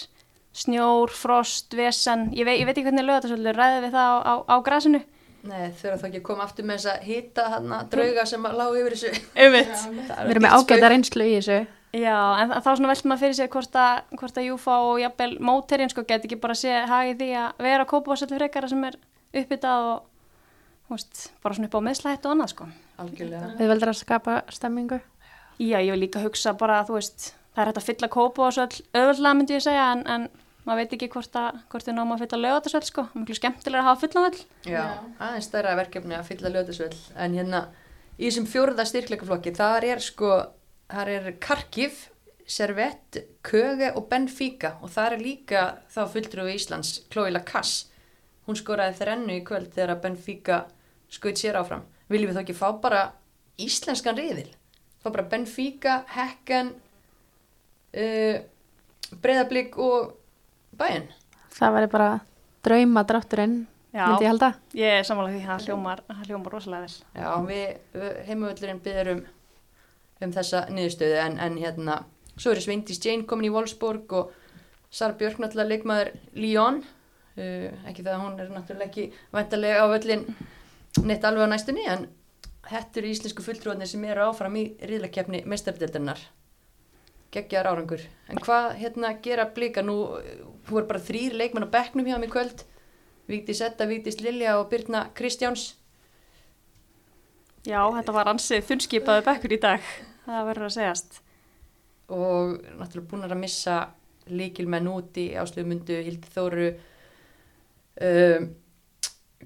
snjór, 0.53 1.11
frost, 1.13 1.73
vesen, 1.77 2.29
ég, 2.37 2.45
vei, 2.45 2.59
ég 2.59 2.67
veit 2.69 2.77
ekki 2.77 2.87
hvernig 2.87 3.07
lögatarsvöldur 3.07 3.57
ræði 3.57 3.83
við 3.87 3.95
það 3.97 4.09
á, 4.13 4.15
á, 4.21 4.33
á 4.53 4.55
grasinu. 4.65 5.01
Nei, 5.43 5.73
þurfa 5.75 5.99
þá 5.99 6.05
ekki 6.07 6.19
að 6.21 6.27
koma 6.29 6.45
aftur 6.45 6.67
með 6.67 6.77
þess 6.79 6.91
að 6.93 7.07
hita 7.09 7.45
hann 7.51 7.71
drauga 7.91 8.23
sem 8.29 8.45
að 8.47 8.59
lágu 8.61 8.77
yfir 8.79 8.93
þessu. 8.95 9.23
Einmitt. 9.35 9.73
Við 9.91 10.35
erum 10.35 10.45
með 10.45 10.53
ágæta 10.55 10.91
reynslu 10.93 11.25
í 11.27 11.33
þessu. 11.39 11.57
Já, 11.93 12.15
en 12.41 12.53
þá 12.55 12.69
svona 12.71 12.89
veltum 12.89 13.11
maður 13.11 13.21
fyrir 13.21 13.35
sér 13.37 13.49
hvort 13.53 13.75
að, 13.77 13.99
hvort 14.17 14.37
að 14.39 14.47
Júfa 14.47 14.77
og 14.87 15.01
jafnvel 15.03 15.33
móterinn 15.45 15.91
sko 15.91 16.05
get 16.09 16.23
ekki 16.25 16.39
bara 16.41 16.55
sé 16.57 16.79
hagið 16.89 17.19
því 17.19 17.27
að 17.37 17.59
vera 17.67 17.85
kópavásöldu 17.91 18.39
frekara 18.39 18.69
sem 18.71 18.87
er 18.87 18.97
uppbyttað 19.43 19.89
og 19.91 20.95
veist, 20.95 21.27
bara 21.43 21.57
svona 21.57 21.69
upp 21.69 21.77
á 21.77 21.85
meðslætt 21.85 22.25
og 22.25 22.33
annað 22.33 22.53
sko. 22.55 22.69
Algjörlega. 23.03 23.51
Við 23.59 23.71
veldur 23.73 23.91
að 23.91 23.99
skapa 23.99 24.39
stemmingu. 24.53 24.99
Já, 25.61 25.77
ég 25.83 25.91
vil 25.93 26.01
líka 26.01 26.23
hugsa 26.23 26.55
bara 26.57 26.79
að 26.81 26.89
þú 26.89 26.97
veist, 26.97 27.27
það 27.53 27.61
er 27.61 27.69
hægt 27.69 27.81
að 27.83 27.87
fylla 27.91 28.11
kópavásöld 28.15 28.79
öðvöldlega 28.89 29.37
myndi 29.37 29.57
ég 29.59 29.65
segja 29.67 29.85
en, 29.93 30.03
en 30.09 30.27
maður 30.63 30.81
veit 30.81 30.95
ekki 30.97 31.09
hvort 31.13 31.37
að, 31.39 31.59
hvort 31.71 31.87
þið 31.87 31.97
náum 31.97 32.13
að 32.15 32.23
fylla 32.23 32.39
lögatarsöld 32.43 32.87
sko, 32.87 33.05
miklu 33.17 33.37
skemmtilega 33.37 33.83
að 33.83 33.89
hafa 33.89 34.01
fullanvöld. 34.03 34.41
Já, 34.69 34.83
aðeins 35.19 35.49
stærra 35.49 35.75
verkefni 35.79 36.17
að 36.17 36.27
fylla 36.29 36.51
löðarsvöld. 36.53 36.97
En 37.19 37.37
hérna, 37.37 37.61
í 38.17 38.27
þessum 38.27 38.47
fjórða 38.49 38.85
styrkleikaflokki, 38.89 39.55
þar 39.57 39.87
er 39.91 40.03
sko, 40.03 40.33
þar 40.93 41.13
er 41.17 41.31
Karkiv, 41.43 42.05
Servett, 42.43 43.21
Köge 43.45 43.93
og 43.95 44.07
Benfica 44.11 44.75
og 44.83 44.91
það 44.91 45.13
er 45.15 45.21
líka 45.23 45.65
þá 45.91 46.01
fulltrúi 46.11 46.55
Íslands, 46.57 46.97
Chloe 47.11 47.31
Lacasse. 47.31 47.89
Hún 48.43 48.59
skoraði 48.59 48.97
þrennu 48.97 49.37
í 49.39 49.43
kvöld 49.47 49.69
þegar 49.71 49.93
að 49.93 50.01
Benfica 50.03 50.57
skaut 51.13 51.39
sér 51.39 51.55
áfram. 51.59 51.85
Viljum 52.11 52.31
við 52.31 52.39
þá 52.39 52.41
ekki 52.43 52.57
fá 52.57 52.67
bara 52.83 53.03
íslenskan 53.63 54.19
riðil? 54.19 54.49
Fá 54.99 55.07
bara 55.07 55.27
Benfica, 55.31 56.01
Hekken, 56.11 56.73
uh, 57.95 58.43
Breiðablík 59.23 59.79
og 59.79 60.11
Bæinn? 60.79 61.07
Það 61.53 61.75
væri 61.77 61.89
bara 61.93 62.09
drauma 62.65 63.03
drátturinn, 63.07 63.55
Já. 63.93 64.05
myndi 64.07 64.25
ég 64.25 64.31
halda. 64.31 64.49
Ég 64.77 64.97
er 64.99 65.07
samanlega 65.07 65.37
því, 65.37 65.45
það 65.49 65.67
hljómar, 65.67 66.03
það 66.09 66.31
hljómar 66.31 66.55
rosalega 66.55 66.87
vel. 66.87 66.95
Já, 67.19 67.29
við 67.49 68.23
heimavöldurinn 68.29 68.81
byður 68.85 69.11
um, 69.13 69.21
um 70.23 70.33
þessa 70.37 70.65
niðurstöðu 70.73 71.19
en, 71.25 71.37
en 71.43 71.59
hérna, 71.61 71.99
svo 72.37 72.53
eru 72.53 72.63
Sveindís 72.65 73.01
Jane 73.03 73.27
komin 73.29 73.49
í 73.49 73.53
Wolfsburg 73.53 74.17
og 74.17 74.33
Sara 74.93 75.17
Björk 75.17 75.39
náttúrulega 75.41 75.73
leikmaður 75.73 76.11
Lyon 76.37 76.83
uh, 76.83 77.69
ekki 77.89 78.03
það 78.03 78.13
að 78.15 78.23
hún 78.25 78.41
er 78.41 78.51
náttúrulega 78.53 78.89
ekki 78.91 79.07
væntalega 79.33 79.81
á 79.81 79.85
völlin 79.89 80.27
neitt 81.01 81.25
alveg 81.25 81.49
á 81.49 81.53
næstunni 81.53 81.85
en 81.89 82.07
þetta 82.69 83.01
eru 83.01 83.11
íslensku 83.11 83.45
fulltrúarnir 83.45 83.89
sem 83.89 84.03
eru 84.05 84.27
áfram 84.27 84.55
í 84.59 84.67
riðlakefni 84.85 85.43
meistardeldarinnar 85.49 86.21
geggjar 87.33 87.67
árangur. 87.69 88.03
En 88.29 88.39
hvað 88.41 88.75
hérna 88.79 89.13
gera 89.25 89.47
blika? 89.55 89.83
Nú 89.85 89.97
þú 90.67 90.79
er 90.81 90.87
bara 90.89 91.03
þrýr 91.03 91.35
leikmenn 91.39 91.67
á 91.67 91.73
bekknum 91.73 92.07
hjá 92.07 92.19
mig 92.21 92.31
kvöld. 92.33 92.63
Víktis 93.29 93.61
Etta, 93.63 93.87
Víktis 93.87 94.19
Lilja 94.21 94.57
og 94.59 94.69
Birna 94.71 95.07
Kristjáns. 95.15 95.73
Já, 97.63 97.79
þetta 97.95 98.15
var 98.15 98.27
ansið 98.33 98.65
þunnskipaði 98.67 99.23
bekkur 99.23 99.53
í 99.55 99.59
dag, 99.63 99.91
það 100.25 100.47
verður 100.49 100.67
að 100.67 100.73
segjast. 100.75 101.21
og 102.13 102.57
náttúrulega 102.77 103.09
búin 103.09 103.23
að 103.23 103.39
missa 103.39 103.75
líkilmenn 104.27 104.89
út 104.91 105.15
í 105.17 105.29
Áslöfu 105.39 105.65
Mundu, 105.67 105.95
Hildi 106.03 106.31
Þóru 106.33 106.67
um, 108.03 108.49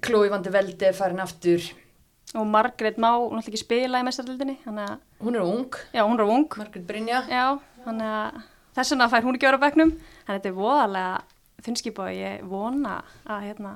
Klói 0.02 0.28
Vandi 0.30 0.52
Veldi 0.54 0.88
er 0.88 0.96
farin 0.98 1.22
aftur 1.22 1.62
Og 2.36 2.44
Margrét 2.44 2.98
má 3.00 3.14
náttúrulega 3.14 3.48
ekki 3.48 3.60
spila 3.62 4.02
í 4.02 4.04
mestarlildinni, 4.04 4.58
að, 4.68 4.98
hún 5.24 5.36
er 5.38 5.44
ung, 5.48 5.76
já, 5.94 6.02
hún 6.04 6.18
er 6.20 6.28
ung, 6.28 6.56
Margrét 6.60 6.84
Brynja. 6.84 7.22
Að 7.24 7.60
þess 8.76 8.92
vegna 8.92 9.06
fær 9.08 9.24
hún 9.24 9.38
ekki 9.38 9.46
að 9.48 9.54
vera 9.54 9.60
á 9.60 9.64
bekknum, 9.64 9.92
en 10.26 10.34
þetta 10.34 10.50
er 10.50 10.58
voðalega 10.58 11.14
þunnskipa 11.64 12.04
og 12.04 12.18
ég 12.18 12.42
vona 12.50 12.98
að, 13.24 13.46
hérna, 13.46 13.72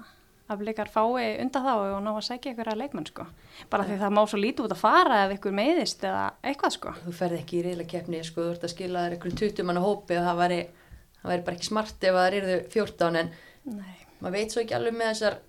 að 0.52 0.61
blikar 0.61 0.90
fái 0.92 1.40
undan 1.40 1.64
þá 1.64 1.73
og 1.78 2.02
ná 2.04 2.11
að 2.12 2.26
sækja 2.28 2.52
ykkur 2.52 2.71
að 2.75 2.82
leikmenn, 2.82 3.09
sko. 3.09 3.25
Bara 3.73 3.87
því 3.88 3.97
það 4.02 4.12
má 4.18 4.21
svo 4.28 4.42
lítið 4.42 4.66
út 4.66 4.75
að 4.76 4.82
fara 4.82 5.23
ef 5.25 5.32
ykkur 5.38 5.56
meiðist 5.56 6.04
eða 6.04 6.26
eitthvað, 6.44 6.76
sko. 6.76 6.92
þú 7.06 7.14
ferð 7.23 7.38
ekki 7.40 7.59
í 7.59 7.64
reyla 7.71 7.88
keppni 7.88 8.21
sko, 8.26 8.44
þú 8.44 8.52
ert 8.52 8.68
að 8.68 8.75
skila 8.75 9.06
þér 9.06 9.16
einhverjum 9.16 9.40
20 9.40 9.68
manna 9.71 9.87
hópi 9.87 10.18
og 10.21 10.28
það 10.28 10.42
væri, 10.42 10.61
það 11.23 11.32
væri 11.32 11.47
bara 11.49 11.56
ekki 11.56 11.71
smart 11.71 12.06
ef 12.06 12.21
það 12.21 12.37
eru 12.42 12.61
14 12.76 13.18
en 13.23 13.32
Nei. 13.73 13.97
maður 14.21 14.37
veit 14.37 14.54
svo 14.54 14.62
ekki 14.62 14.76
alveg 14.76 14.97
með 14.99 15.11
þessar 15.14 15.40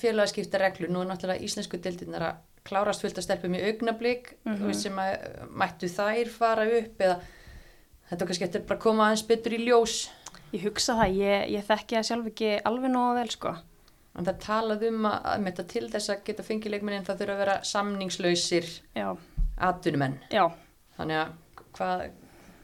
félagaskipta 0.00 0.60
reglur, 0.62 0.92
nú 0.92 1.02
er 1.02 1.10
náttúrulega 1.10 1.46
íslensku 1.46 1.80
deildinnar 1.82 2.28
að 2.28 2.46
klárast 2.66 3.04
fullt 3.04 3.18
að 3.18 3.26
stelpum 3.26 3.56
í 3.56 3.62
augnablík 3.70 4.32
þú 4.44 4.68
veist 4.68 4.86
sem 4.86 4.98
að 5.00 5.26
mættu 5.62 5.90
þær 5.90 6.30
fara 6.32 6.66
upp 6.80 7.04
eða 7.06 7.16
þetta 8.10 8.28
kannski 8.28 8.46
eftir 8.46 8.64
bara 8.66 8.78
að 8.78 8.84
koma 8.84 9.06
aðeins 9.06 9.26
betur 9.28 9.56
í 9.56 9.60
ljós. 9.64 9.96
Ég 10.50 10.64
hugsa 10.66 10.96
það, 10.98 11.18
ég, 11.20 11.44
ég 11.54 11.66
þekki 11.68 11.96
það 11.98 12.06
sjálf 12.08 12.30
ekki 12.32 12.52
alveg 12.66 12.90
nógu 12.90 13.18
vel, 13.20 13.28
sko. 13.30 13.54
en 14.18 14.26
það 14.26 14.40
talað 14.42 14.86
um 14.88 15.04
að, 15.06 15.18
að 15.30 15.44
með 15.44 15.52
þetta 15.52 15.66
til 15.72 15.84
þess 15.92 16.10
að 16.10 16.24
geta 16.26 16.46
fengið 16.46 16.74
leikmennin 16.74 17.06
það 17.06 17.20
þurfa 17.20 17.36
að 17.36 17.42
vera 17.44 17.58
samningslausir 17.70 18.70
já, 20.34 20.44
þannig 20.98 21.20
að 21.20 21.60
hvað, 21.78 22.02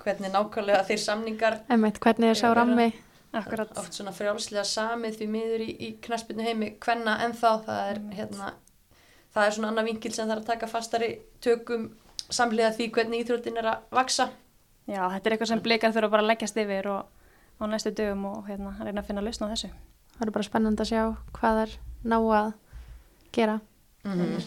hvernig 0.02 0.32
nákvæmlega 0.34 0.86
þeir 0.90 1.02
samningar 1.04 1.58
Einmitt, 1.70 2.00
hvernig 2.02 2.32
er 2.32 2.40
sá 2.40 2.48
rammi? 2.50 2.88
akkurat. 3.36 3.72
oft 3.78 3.96
svona 3.96 4.14
frjálslega 4.16 4.64
samið 4.66 5.20
því 5.20 5.28
miður 5.32 5.64
í, 5.64 5.70
í 5.86 5.90
knaspinu 6.02 6.46
heimi 6.46 6.72
hvenna 6.82 7.18
en 7.24 7.36
þá 7.36 7.48
það 7.66 7.80
er 7.92 8.00
hérna 8.18 8.52
það 9.36 9.46
er 9.50 9.54
svona 9.56 9.70
annað 9.72 9.88
vinkil 9.90 10.12
sem 10.16 10.28
þarf 10.30 10.42
að 10.42 10.50
taka 10.52 10.66
fastari 10.72 11.12
tökum 11.44 11.86
samlega 12.30 12.72
því 12.74 12.90
hvernig 12.96 13.22
íþróttin 13.24 13.60
er 13.62 13.70
að 13.74 13.86
vaksa 14.00 14.30
Já, 14.86 15.02
þetta 15.10 15.26
er 15.26 15.34
eitthvað 15.34 15.48
sem 15.50 15.62
blikar 15.64 15.92
þurfa 15.94 16.10
bara 16.12 16.22
að 16.22 16.28
leggjast 16.30 16.58
yfir 16.62 16.86
og 16.92 17.08
á 17.58 17.64
næstu 17.66 17.90
dögum 17.90 18.24
og 18.30 18.46
hérna 18.46 18.70
reyna 18.84 19.02
að 19.02 19.08
finna 19.08 19.24
lausn 19.24 19.46
á 19.48 19.50
þessu. 19.50 19.70
Það 20.16 20.26
er 20.28 20.32
bara 20.36 20.46
spennandi 20.46 20.84
að 20.84 20.90
sjá 20.92 21.02
hvað 21.38 21.60
er 21.64 21.72
ná 22.06 22.16
að 22.20 22.52
gera. 23.34 23.60
mm 24.04 24.12
-hmm. 24.12 24.44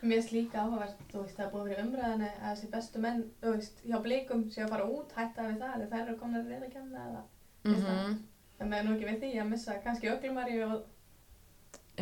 Mér 0.00 0.14
finnst 0.22 0.32
líka 0.32 0.62
áhugavert, 0.62 0.96
þú 1.12 1.22
veist, 1.22 1.36
það 1.36 1.44
er 1.46 1.50
búið 1.52 1.62
að 1.62 1.68
vera 1.68 1.82
umræðinni 1.82 2.30
að 2.42 2.50
þessi 2.54 2.70
bestu 2.70 2.98
menn, 2.98 3.24
þú 3.42 3.52
veist, 3.56 3.76
hjá 3.84 3.98
blikum 4.02 4.50
séu 4.50 4.64
að 4.64 4.70
fara 4.70 4.84
út, 4.84 5.12
hætta 5.16 5.42
við 5.42 5.58
það, 5.58 5.74
eða 5.76 5.90
þær 5.90 6.06
eru 6.06 6.16
komin 6.16 6.40
að 6.40 6.48
reyna 6.48 6.66
að 6.66 6.72
kenna 6.72 6.98
eða, 7.08 7.22
Mhm. 7.64 8.18
en 8.60 8.68
með 8.70 8.84
nú 8.84 8.94
ekki 8.94 9.08
við 9.08 9.20
því 9.20 9.40
að 9.40 9.48
missa 9.48 9.72
kannski 9.84 10.08
öglumari 10.08 10.62
og 10.62 10.82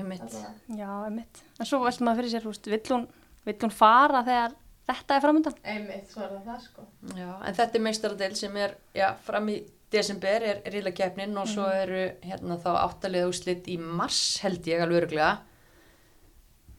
Allavega. 0.02 0.52
Já, 0.80 0.90
einmitt. 1.06 1.42
En 1.60 1.68
svo 1.68 1.80
veltum 1.84 2.08
maður 2.08 2.22
fyrir 2.22 2.34
sér, 2.34 2.46
veist, 2.46 2.70
vill 2.72 2.92
hún, 2.92 3.06
vill 3.46 3.58
hún 3.62 3.74
fara 3.74 4.22
þegar 4.26 4.56
þetta 4.90 5.16
er 5.16 5.24
framöndan? 5.24 5.56
Einmitt, 5.74 6.10
svo 6.12 6.24
er 6.26 6.34
það 6.36 6.50
það, 6.50 6.66
sko. 6.68 6.86
Já, 7.16 7.30
en 7.36 7.58
þetta 7.60 7.78
er 7.78 7.84
meistaradel 7.88 8.36
sem 8.38 8.60
er 8.62 8.76
já, 8.96 9.08
fram 9.26 9.50
í 9.54 9.56
desember 9.92 10.42
er 10.42 10.62
ríla 10.72 10.92
keppnin 10.94 11.36
og 11.38 11.48
svo 11.50 11.66
eru 11.70 12.00
hérna 12.24 12.58
þá 12.62 12.70
áttalega 12.80 13.28
úslit 13.30 13.68
í 13.70 13.76
mars 13.78 14.40
held 14.42 14.66
ég 14.66 14.82
alveg 14.82 15.04
öruglega 15.04 15.36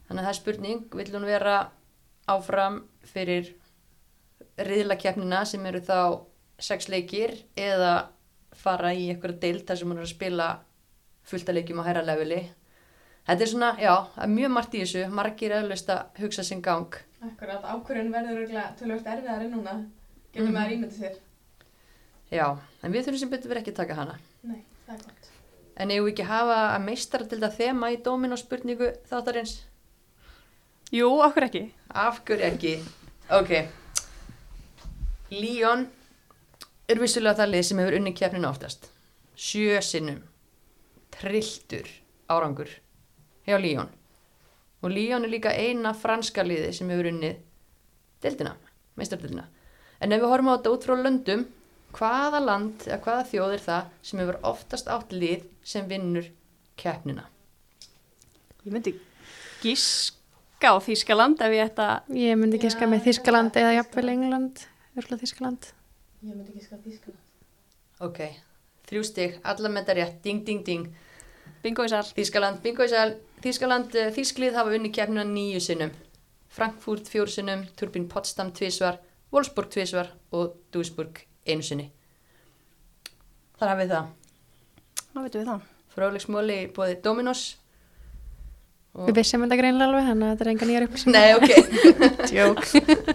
þannig 0.08 0.20
að 0.22 0.26
það 0.26 0.34
er 0.34 0.40
spurning 0.42 0.98
vill 1.00 1.14
hún 1.16 1.28
vera 1.28 1.56
áfram 2.28 2.82
fyrir 3.08 3.54
ríla 4.68 4.98
keppnina 5.00 5.46
sem 5.48 5.66
eru 5.70 5.82
þá 5.88 6.00
sex 6.60 6.90
leikir 6.92 7.36
eða 7.56 8.10
fara 8.58 8.92
í 8.92 9.08
einhverja 9.12 9.40
deild 9.46 9.68
þar 9.68 9.80
sem 9.80 9.92
hún 9.92 10.02
er 10.02 10.08
að 10.08 10.16
spila 10.16 10.48
fullt 11.28 11.50
að 11.50 11.60
leikjum 11.60 11.84
á 11.84 11.88
hæra 11.88 12.04
leveli 12.04 12.42
þetta 13.28 13.44
er 13.46 13.52
svona, 13.52 13.70
já, 13.82 13.94
það 14.16 14.24
er 14.24 14.34
mjög 14.34 14.52
margt 14.58 14.74
í 14.78 14.82
þessu 14.84 15.06
margir 15.20 15.56
auðvist 15.60 15.90
að 15.94 16.20
hugsa 16.24 16.44
sinn 16.44 16.62
gang 16.62 16.96
Akkurat, 17.28 17.64
ákvörðun 17.66 18.12
verður 18.14 18.36
örugglega 18.38 18.76
tölvöld 18.80 19.08
erfiðari 19.10 19.48
núna, 19.52 19.74
getur 20.34 20.48
Mhm. 20.48 20.54
maður 20.54 20.76
ímyndið 20.76 21.00
sér. 21.00 21.16
já, 22.32 22.58
en 22.84 22.92
við 22.94 23.06
þurfum 23.08 23.20
sem 23.20 23.30
betur 23.30 23.50
verið 23.50 23.62
ekki 23.64 23.72
að 23.74 23.82
taka 23.82 23.96
hana 23.96 24.20
Nei, 24.44 24.62
það 24.88 24.94
er 24.96 25.04
gott. 25.04 25.32
En 25.78 25.90
eigum 25.92 26.06
við 26.08 26.14
ekki 26.14 26.24
að 26.24 26.34
hafa 26.34 26.60
að 26.78 26.86
meistara 26.86 27.26
til 27.30 27.40
þetta 27.40 27.58
þema 27.58 27.92
í 27.94 27.98
dómin 28.02 28.32
og 28.34 28.40
spurningu 28.40 28.88
þáttarins? 29.10 29.52
Jú, 30.92 31.10
okkur 31.22 31.44
ekki. 31.46 31.72
Af 31.94 32.24
hverju 32.26 32.46
ekki? 32.48 32.72
Ok. 33.30 33.68
Líón 35.32 35.86
er 36.90 36.96
vissulega 37.02 37.36
það 37.42 37.52
lið 37.52 37.64
sem 37.68 37.78
hefur 37.82 37.98
unni 38.00 38.14
kefninu 38.16 38.48
oftast. 38.50 38.88
Sjö 39.38 39.82
sinnum. 39.84 40.22
Trilltur 41.12 41.90
árangur 42.30 42.70
hjá 43.48 43.58
Líón. 43.58 43.90
Og 44.84 44.92
Líón 44.94 45.26
er 45.26 45.32
líka 45.34 45.56
eina 45.56 45.94
franska 45.98 46.44
liði 46.46 46.74
sem 46.76 46.90
hefur 46.92 47.10
unnið 47.12 47.40
deildina. 48.22 48.56
meistardildina. 48.98 49.46
En 50.02 50.12
ef 50.12 50.22
við 50.22 50.32
horfum 50.32 50.50
á 50.50 50.58
þetta 50.58 50.72
út 50.74 50.86
frá 50.86 50.96
löndum, 50.98 51.44
hvaða 51.94 52.40
land 52.42 52.86
eða 52.88 52.98
hvaða 53.06 53.26
þjóð 53.30 53.54
er 53.54 53.64
það 53.66 53.92
sem 54.10 54.22
hefur 54.22 54.40
oftast 54.50 54.90
átt 54.90 55.14
lið 55.14 55.44
sem 55.64 55.86
vinnur 55.90 56.30
keppnina? 56.78 57.28
Ég 58.66 58.74
myndi 58.74 58.96
gíska 59.62 60.74
á 60.74 60.78
Þískaland 60.82 61.42
ef 61.46 61.54
ég 61.56 61.70
ætta 61.70 61.88
Ég 62.14 62.38
myndi 62.38 62.58
ekki 62.60 62.74
skar 62.74 62.90
með 62.92 63.06
Þískaland 63.08 63.58
eða 63.58 63.78
jafnvel. 63.78 64.10
England, 64.14 64.66
örgulega 64.98 65.22
Þískaland. 65.24 65.70
Ég 66.26 66.34
myndi 66.34 66.52
ekki 66.52 66.66
skapa 66.66 66.84
Þískaland. 66.90 67.24
Ok, 68.06 68.20
þrjú 68.90 69.06
stig, 69.08 69.38
alla 69.46 69.70
með 69.70 69.86
þetta 69.86 69.98
rétt, 70.02 70.18
ding, 70.26 70.44
ding, 70.46 70.66
ding. 70.66 70.90
bingo 71.64 71.86
í 71.86 71.90
sal. 71.90 72.04
Þískaland, 72.18 72.62
bingo 72.62 72.86
í 72.86 72.92
sæl, 72.92 73.16
Þískaland, 73.44 73.94
eh, 73.96 74.10
Þísklið 74.16 74.56
hafa 74.58 74.74
unni 74.78 74.90
keppnina 74.94 75.24
nýju 75.28 75.60
sinnum. 75.62 75.92
Frankfurt 76.50 77.10
fjóru 77.12 77.30
sinnum, 77.30 77.66
Turbin 77.78 78.08
Potsdam 78.10 78.52
tvísvar, 78.52 78.98
Wolfsburg 79.32 79.70
tvísvar 79.70 80.08
og 80.34 80.56
Duisburg 80.74 81.20
einu 81.48 81.62
sinni. 81.62 81.92
Þar 83.60 83.72
hafið 83.76 83.94
það. 83.94 84.10
Þá 85.14 85.22
veitum 85.22 85.42
við 85.42 85.48
það. 85.52 85.62
Fráleiksmóli 85.98 86.58
bóði 86.74 86.98
Dominos. 87.02 87.44
Og- 88.98 89.10
Við 89.12 89.20
vissum 89.20 89.44
þetta 89.46 89.58
greinlega 89.60 89.88
alveg, 89.92 90.08
þannig 90.10 90.26
að 90.26 90.32
þetta 90.34 90.46
er 90.46 90.52
enga 90.54 90.66
nýjar 90.72 90.86
upplýsingar. 90.88 91.14
Nei, 91.14 91.34
ok. 91.38 91.50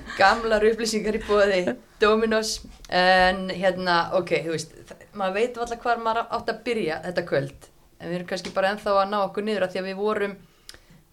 Gamlar 0.21 0.67
upplýsingar 0.71 1.19
í 1.19 1.23
bóði 1.27 1.77
Dominos. 2.03 2.53
En 2.89 3.49
hérna, 3.51 3.97
ok, 4.19 4.31
þú 4.47 4.55
veist, 4.55 4.75
maður 5.19 5.35
veit 5.41 5.59
alltaf 5.59 5.83
hvar 5.83 5.99
maður 6.05 6.27
átt 6.31 6.53
að 6.55 6.63
byrja 6.69 7.01
þetta 7.09 7.27
kvöld. 7.27 7.69
En 8.03 8.11
við 8.11 8.19
erum 8.19 8.31
kannski 8.33 8.53
bara 8.55 8.73
ennþá 8.75 8.97
að 8.99 9.13
ná 9.13 9.19
okkur 9.23 9.47
niður 9.47 9.67
að 9.67 9.75
því 9.75 9.81
að 9.81 9.89
við 9.89 10.01
vorum 10.03 10.35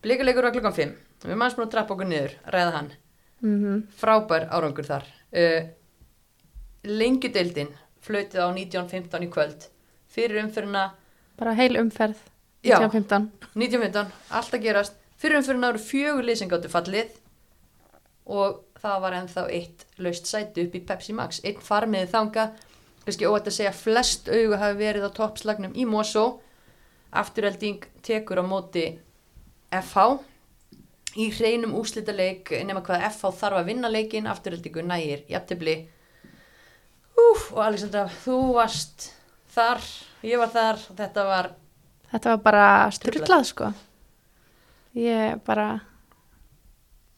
blikuleikur 0.01 0.49
á 0.49 0.55
klukkan 0.55 0.77
5. 0.77 0.95
Við 1.19 1.29
erum 1.29 1.43
aðeins 1.45 1.57
búin 1.59 1.67
að 1.67 1.73
trappa 1.75 1.95
okkur 1.95 2.09
niður, 2.09 2.33
ræða 2.55 2.71
hann. 2.77 2.89
Mm 3.43 3.83
Frábær 3.99 4.47
árangur 4.49 4.87
þar. 4.87 5.05
Uh, 5.29 5.61
Lengjudeildin 6.89 7.69
flautið 8.01 8.41
á 8.41 8.47
19.15 8.55 9.27
í 9.27 9.29
kvöld. 9.29 9.69
Fyrir 10.09 10.41
umfyrirna 10.43 10.89
Bara 11.39 11.53
heil 11.55 11.77
umferð, 11.79 12.17
Já. 12.63 12.79
1915. 12.81 13.29
1915, 13.55 14.11
allt 14.35 14.53
að 14.53 14.63
gerast 14.65 14.97
fyrir 15.19 15.39
umfyrirna 15.39 15.69
eru 15.71 16.47
gáttu 16.49 16.71
fallið 16.71 17.13
og 18.29 18.59
það 18.79 19.01
var 19.03 19.15
ennþá 19.19 19.45
eitt 19.49 19.85
laust 19.97 20.27
sæti 20.29 20.65
upp 20.67 20.75
í 20.75 20.83
Pepsi 20.85 21.15
Max 21.15 21.39
einn 21.43 21.61
farmiði 21.63 22.11
þanga 22.11 22.51
kannski 23.05 23.27
óætt 23.27 23.47
að 23.49 23.57
segja 23.57 23.73
flest 23.73 24.29
augu 24.29 24.59
hafi 24.59 24.77
verið 24.79 25.07
á 25.07 25.11
toppslagnum 25.17 25.73
í 25.75 25.87
Mosó 25.89 26.41
afturhelding 27.11 27.85
tekur 28.05 28.41
á 28.41 28.45
móti 28.45 28.85
FH 29.73 30.19
í 31.19 31.29
hreinum 31.33 31.73
úslitaleik 31.79 32.51
nema 32.65 32.83
hvað 32.85 33.07
FH 33.09 33.31
þarf 33.39 33.61
að 33.61 33.71
vinna 33.71 33.89
leikin 33.91 34.29
afturheldingu 34.29 34.85
nægir 34.85 35.25
jafntefli 35.29 35.79
Úf, 37.19 37.49
og 37.51 37.63
Alexandra, 37.65 38.05
þú 38.23 38.37
varst 38.55 39.09
þar, 39.51 39.81
ég 40.23 40.39
var 40.39 40.53
þar 40.53 40.77
þetta 40.95 41.25
var 41.27 41.49
Þetta 42.09 42.31
var 42.31 42.39
bara 42.41 42.65
styrlað, 42.93 43.43
sko. 43.45 43.67
Ég 44.97 45.41
bara, 45.45 45.67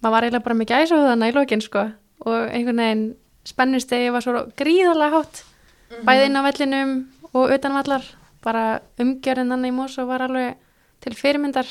maður 0.03 0.15
var 0.15 0.25
eiginlega 0.27 0.45
bara 0.47 0.57
á 0.91 1.07
þannig 1.07 1.31
í 1.31 1.35
lokin, 1.37 1.63
sko. 1.63 1.85
Og 2.27 2.49
einhvern 2.51 2.81
veginn 2.83 3.05
spennustegi 3.47 4.11
var 4.11 4.25
svo 4.25 4.43
gríðarlega 4.59 5.15
hátt, 5.21 5.43
bæði 6.03 6.25
inn 6.27 6.39
á 6.39 6.41
vellinum 6.43 6.91
og 7.31 7.55
utan 7.55 7.77
vallar. 7.79 8.03
Bara 8.41 8.81
umgjörðin 9.01 9.53
þannig 9.53 9.73
í 9.73 9.77
Mosó 9.77 10.05
var 10.09 10.25
alveg 10.25 10.57
til 11.01 11.13
fyrirmyndar 11.17 11.69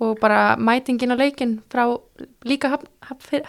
og 0.00 0.16
bara 0.20 0.56
mætingin 0.56 1.12
á 1.12 1.16
leikin 1.20 1.58
frá 1.70 1.84
líka 2.48 2.72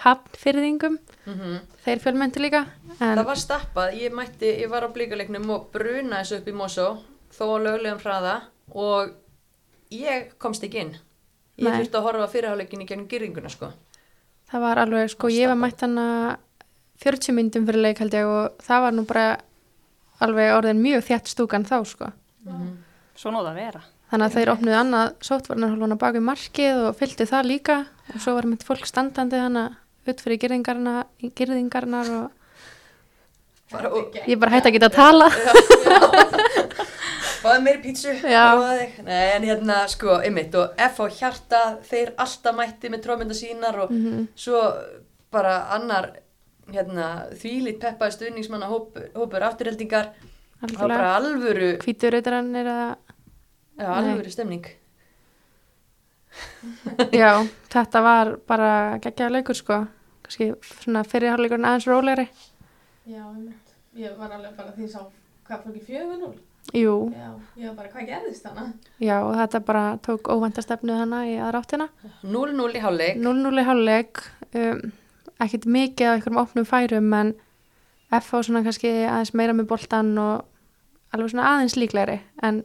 hafnfyrðingum, 0.03 0.97
mm 1.25 1.59
þeir 1.81 2.01
fjölmönti 2.03 2.41
líka. 2.43 2.65
En 2.99 3.17
Það 3.17 3.25
var 3.25 3.39
stappað, 3.39 3.95
ég 3.97 4.13
mætti, 4.13 4.49
ég 4.61 4.69
var 4.69 4.85
á 4.85 4.93
blíkaleiknum 4.93 5.49
og 5.49 5.71
bruna 5.73 6.19
þessu 6.21 6.41
upp 6.41 6.49
í 6.51 6.53
Mosó 6.53 6.87
þó 7.33 7.43
á 7.55 7.57
löglegum 7.63 8.01
hraða 8.03 8.35
og 8.77 9.15
ég 9.89 10.35
komst 10.37 10.63
ekki 10.67 10.83
inn. 10.83 10.91
Ég 11.57 11.69
Nei. 11.69 11.79
þurfti 11.79 11.97
að 11.97 12.05
horfa 12.05 12.27
fyrirháleikin 12.35 12.83
í 12.83 12.87
gegnum 12.89 13.07
gyrðinguna 13.09 13.49
sko. 13.49 13.71
Það 14.51 14.65
var 14.67 14.81
alveg, 14.83 15.09
sko, 15.09 15.31
ég 15.33 15.49
var 15.49 15.57
mætt 15.57 15.81
hana 15.81 16.37
40 17.01 17.33
myndum 17.33 17.65
fyrir 17.65 17.81
leik 17.81 18.01
held 18.03 18.13
ég 18.13 18.29
og 18.29 18.61
það 18.61 18.85
var 18.85 18.93
nú 18.93 19.05
bara 19.09 19.25
alveg 20.21 20.53
orðin 20.57 20.81
mjög 20.83 21.03
þjætt 21.09 21.31
stúkan 21.33 21.65
þá, 21.67 21.77
sko. 21.89 22.11
Svo 23.17 23.31
nóða 23.33 23.51
að 23.53 23.59
vera. 23.61 23.81
Þannig 24.11 24.27
að 24.27 24.35
þeir 24.35 24.49
opnuðu 24.51 24.75
annað 24.81 25.11
sótvarnarhólfana 25.23 25.97
bak 26.01 26.15
við 26.17 26.25
markið 26.27 26.79
og 26.89 26.95
fylgdu 26.99 27.27
það 27.29 27.45
líka 27.47 27.77
og 28.11 28.19
svo 28.19 28.33
var 28.35 28.47
mitt 28.51 28.63
fólk 28.67 28.85
standandi 28.89 29.39
hana 29.39 29.63
út 30.07 30.19
fyrir 30.23 30.39
gyrðingarna, 30.41 30.95
gyrðingarnar 31.37 32.09
og 32.17 32.31
ég 34.27 34.35
bara 34.41 34.51
hætti 34.57 34.67
að 34.67 34.75
geta 34.75 34.89
að 34.89 34.97
tala. 34.97 35.27
Fáðu 37.41 37.61
meiri 37.65 37.79
pítsu. 37.81 38.11
Nei, 38.21 39.21
en 39.35 39.45
hérna, 39.47 39.77
sko, 39.89 40.19
einmitt, 40.21 40.53
og 40.59 40.75
F 40.77 40.99
á 41.01 41.05
hjarta, 41.09 41.61
þeir 41.87 42.11
alltaf 42.21 42.53
mætti 42.57 42.91
með 42.93 43.01
trómynda 43.05 43.33
sínar 43.37 43.79
og 43.85 43.89
Mhm. 43.91 44.27
svo 44.35 44.59
bara 45.31 45.55
annar, 45.73 46.11
hérna, 46.75 47.07
þvílít 47.37 47.79
peppaði 47.81 48.17
stuðningsmanna 48.17 48.69
hópur, 48.71 49.07
hópur 49.15 49.45
afturheldingar. 49.47 50.11
Það 50.61 50.75
var 50.77 50.93
bara 50.93 51.15
alvöru, 51.17 51.71
hvítur 51.81 52.13
reytaran 52.13 52.51
er 52.55 52.69
að, 52.69 52.91
já, 53.81 53.87
alvöru 53.95 54.33
stemning. 54.33 54.67
já, 57.21 57.31
þetta 57.73 58.01
var 58.05 58.35
bara 58.47 58.69
geggjaða 59.03 59.35
leikur, 59.39 59.57
sko. 59.57 59.81
Kanski 60.27 60.51
svona 60.83 61.01
fyrirháleikurinn 61.07 61.67
aðeins 61.67 61.89
rólegri. 61.89 62.27
Já. 63.09 63.25
Ég 63.99 64.13
var 64.15 64.31
alveg 64.37 64.53
bara 64.55 64.71
því 64.77 64.87
sá, 64.93 65.01
hvað 65.49 65.65
fór 65.65 65.73
ekki 65.75 65.85
fjögur 65.89 66.19
núl? 66.21 66.37
Jú, 66.77 66.93
Já, 67.09 67.31
ég 67.57 67.71
var 67.71 67.73
bara, 67.81 67.89
hvað 67.91 68.05
gerðist 68.07 68.45
hana? 68.45 68.67
já, 69.01 69.15
og 69.25 69.33
þetta 69.35 69.59
bara 69.65 69.81
tók 70.05 70.29
óvendastefnu 70.29 70.93
hana 70.95 71.23
í 71.27 71.33
aðra 71.41 71.63
áttina. 71.65 71.87
0-0 72.21 72.67
í 72.77 72.83
hálfleik. 72.83 73.17
0-0 73.19 73.51
í 73.57 73.65
hálfleik 73.67 74.21
um, 74.61 74.83
ekkert 75.41 75.65
mikið 75.65 76.11
á 76.11 76.13
einhverjum 76.15 76.41
opnum 76.41 76.67
færum 76.67 77.13
en 77.17 77.33
FH 78.11 78.45
svona 78.45 78.63
kannski 78.65 78.91
aðeins 79.07 79.33
meira 79.37 79.55
með 79.55 79.69
boltan 79.71 80.13
og 80.19 80.45
alveg 81.15 81.33
svona 81.33 81.49
aðeins 81.55 81.77
líklegri. 81.79 82.19
En 82.43 82.61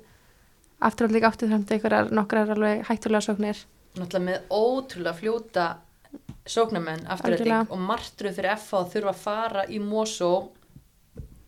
afturhald 0.85 1.17
líka 1.17 1.31
áttið 1.31 1.53
fram 1.53 1.65
til 1.65 1.79
einhverjar 1.79 2.13
nokkrar 2.15 2.53
alveg 2.55 2.85
hættulega 2.89 3.25
sóknir. 3.25 3.63
Náttúrulega 3.97 4.27
með 4.27 4.51
ótrúlega 4.53 5.17
fljóta 5.21 5.67
sóknarmenn 6.47 7.07
afturrætting 7.11 7.53
Algjörlega. 7.53 7.73
og 7.73 7.81
martruð 7.89 8.37
fyrir 8.37 8.57
FH 8.57 8.83
þurfa 8.93 9.13
að 9.13 9.23
fara 9.23 9.65
í 9.69 9.81
Mosó 9.83 10.33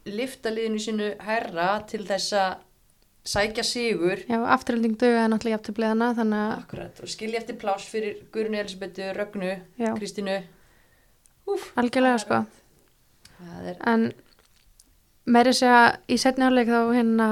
lifta 0.09 0.51
liðinu 0.51 0.81
sínu 0.83 1.11
herra 1.27 1.69
til 1.89 2.05
þess 2.09 2.35
að 2.39 2.65
sækja 3.29 3.65
sigur. 3.67 4.23
Já, 4.25 4.39
afturhalding 4.55 4.97
dögaði 4.99 5.33
náttúrulega 5.33 5.59
jafn 5.59 5.67
til 5.67 5.75
bleðana 5.77 6.13
þannig 6.17 6.45
að 6.45 6.55
Akkurat, 6.63 7.03
og 7.03 7.13
skilja 7.13 7.43
eftir 7.43 7.59
pláss 7.61 7.91
fyrir 7.91 8.23
Guðrunu 8.33 8.63
Elisabethu, 8.63 9.11
Rögnu, 9.19 9.51
já, 9.77 9.91
Kristínu 9.99 10.39
Úf, 11.49 11.71
algjörlega 11.81 12.19
sko 12.23 12.43
er 13.69 13.79
en 13.87 14.11
meiri 15.29 15.55
segja 15.57 15.99
í 16.11 16.19
setni 16.21 16.45
hálfleik 16.47 16.71
þá 16.71 16.81
hérna 16.97 17.29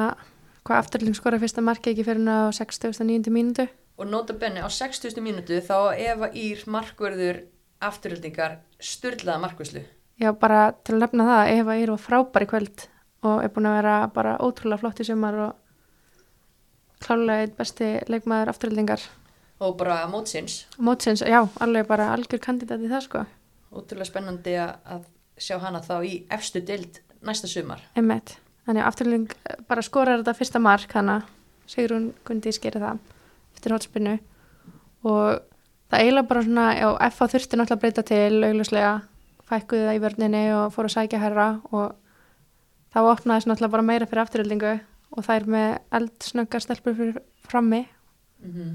hvað 0.66 0.80
afturhalding 0.82 1.16
skora 1.18 1.40
fyrsta 1.42 1.64
marki 1.64 1.92
ekki 1.92 2.06
fyrir 2.06 2.24
á 2.26 2.50
69. 2.54 3.30
mínútu 3.34 3.66
og 3.96 4.08
nota 4.10 4.36
benni 4.36 4.60
á 4.60 4.68
60. 4.68 5.20
mínútu 5.24 5.60
þá 5.64 5.94
Eva 5.96 6.30
Ír 6.34 6.64
markverður 6.70 7.44
afturhaldingar 7.80 8.58
styrlaða 8.80 9.42
markvæslu 9.44 9.84
Já, 10.16 10.30
bara 10.32 10.72
til 10.80 10.94
að 10.96 11.02
nefna 11.04 11.26
það, 11.28 11.50
Eva 11.60 11.76
Ír 11.76 11.92
var 11.92 12.00
frábær 12.00 12.46
í 12.46 12.48
kvöld 12.48 12.86
og 13.26 13.42
er 13.44 13.50
búin 13.52 13.68
að 13.68 13.78
vera 13.82 13.94
bara 14.14 14.36
ótrúlega 14.40 14.80
flott 14.80 15.00
í 15.02 15.06
sumar 15.08 15.36
og 15.46 15.56
klálega 17.04 17.44
eitt 17.44 17.56
besti 17.58 17.88
leikmaður 18.08 18.52
afturhaldingar. 18.54 19.02
og 19.60 19.76
bara 19.76 20.06
mótsins 20.08 20.64
Mótsins, 20.78 21.22
já, 21.22 21.48
alveg 21.60 21.86
bara 21.88 22.12
algjör 22.14 22.40
kandidat 22.40 22.80
í 22.80 22.88
það 22.88 23.04
sko, 23.04 23.24
ótrúlega 23.72 24.08
spennandi 24.08 24.56
að 24.60 25.06
sjá 25.36 25.58
hana 25.60 25.82
þá 25.84 25.96
í 26.06 26.14
efstu 26.32 26.62
dild 26.64 27.00
næsta 27.26 27.48
sumar. 27.50 27.82
Einmitt. 27.96 28.36
Þannig 28.66 28.82
að 28.82 28.88
afturhalding 28.90 29.34
bara 29.68 29.84
skorar 29.84 30.22
þetta 30.22 30.34
fyrsta 30.38 30.62
mark, 30.62 30.90
þannig 30.90 31.20
að 31.20 31.34
Sigrún 31.70 32.08
Gundi 32.26 32.52
skeri 32.54 32.80
það 32.82 32.98
eftir 33.56 33.74
hotspinnu 33.74 34.16
og 35.06 35.42
það 35.90 36.02
eiginlega 36.02 36.30
bara 36.30 36.42
svona, 36.46 36.66
já, 36.78 36.88
FA 37.14 37.28
þurfti 37.32 37.58
náttúrulega 37.58 37.76
að 37.76 37.82
breyta 37.84 38.04
til, 38.06 38.42
augljóslega 38.46 38.92
fækkuði 39.46 39.86
það 39.86 39.98
í 39.98 40.02
vörninni 40.02 40.42
og 40.56 40.74
fór 40.74 40.88
að 40.88 40.94
sækja 40.96 41.22
herra 41.22 41.46
og 41.70 41.94
þá 42.94 42.98
opnaðist 43.04 43.50
náttúrulega 43.50 43.74
bara 43.76 43.86
meira 43.86 44.08
fyrir 44.10 44.24
afturhaldingu 44.24 44.72
og 45.16 45.26
þær 45.26 45.46
með 45.54 45.68
eldsnöggar 45.98 46.64
stelpur 46.64 46.96
fyrir 46.98 47.20
frammi. 47.46 47.84
Mm 48.42 48.52
-hmm. 48.52 48.72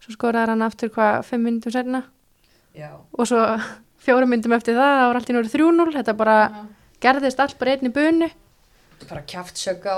svo 0.00 0.12
skoraði 0.12 0.50
hann 0.50 0.62
aftur 0.62 0.90
hvað, 0.90 1.22
fimm 1.22 1.42
myndum 1.42 1.72
senna 1.72 2.02
já, 2.74 2.90
og 3.12 3.26
svo 3.26 3.38
fjórum 4.08 4.32
myndum 4.32 4.56
eftir 4.56 4.76
það, 4.78 4.92
það 4.98 5.08
var 5.10 5.20
allt 5.20 5.32
í 5.32 5.36
núri 5.36 5.52
3-0 5.54 5.96
þetta 5.98 6.16
bara 6.18 6.36
Já. 6.48 6.60
gerðist 7.04 7.42
allt 7.44 7.58
bara 7.60 7.74
einn 7.76 7.90
í 7.90 7.94
bunu 7.94 8.30
bara 9.08 9.24
kjáft 9.30 9.60
sög 9.60 9.84
á 9.86 9.96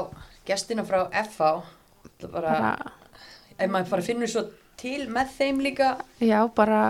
gestina 0.49 0.85
frá 0.87 1.05
FH 1.25 1.53
Það 2.21 2.33
bara, 2.35 2.53
bara, 2.53 2.93
ef 3.57 3.71
maður 3.73 3.91
bara 3.95 4.05
finnur 4.05 4.29
svo 4.29 4.43
til 4.81 5.07
með 5.13 5.33
þeim 5.39 5.61
líka 5.65 5.95
já, 6.21 6.41
bara 6.57 6.81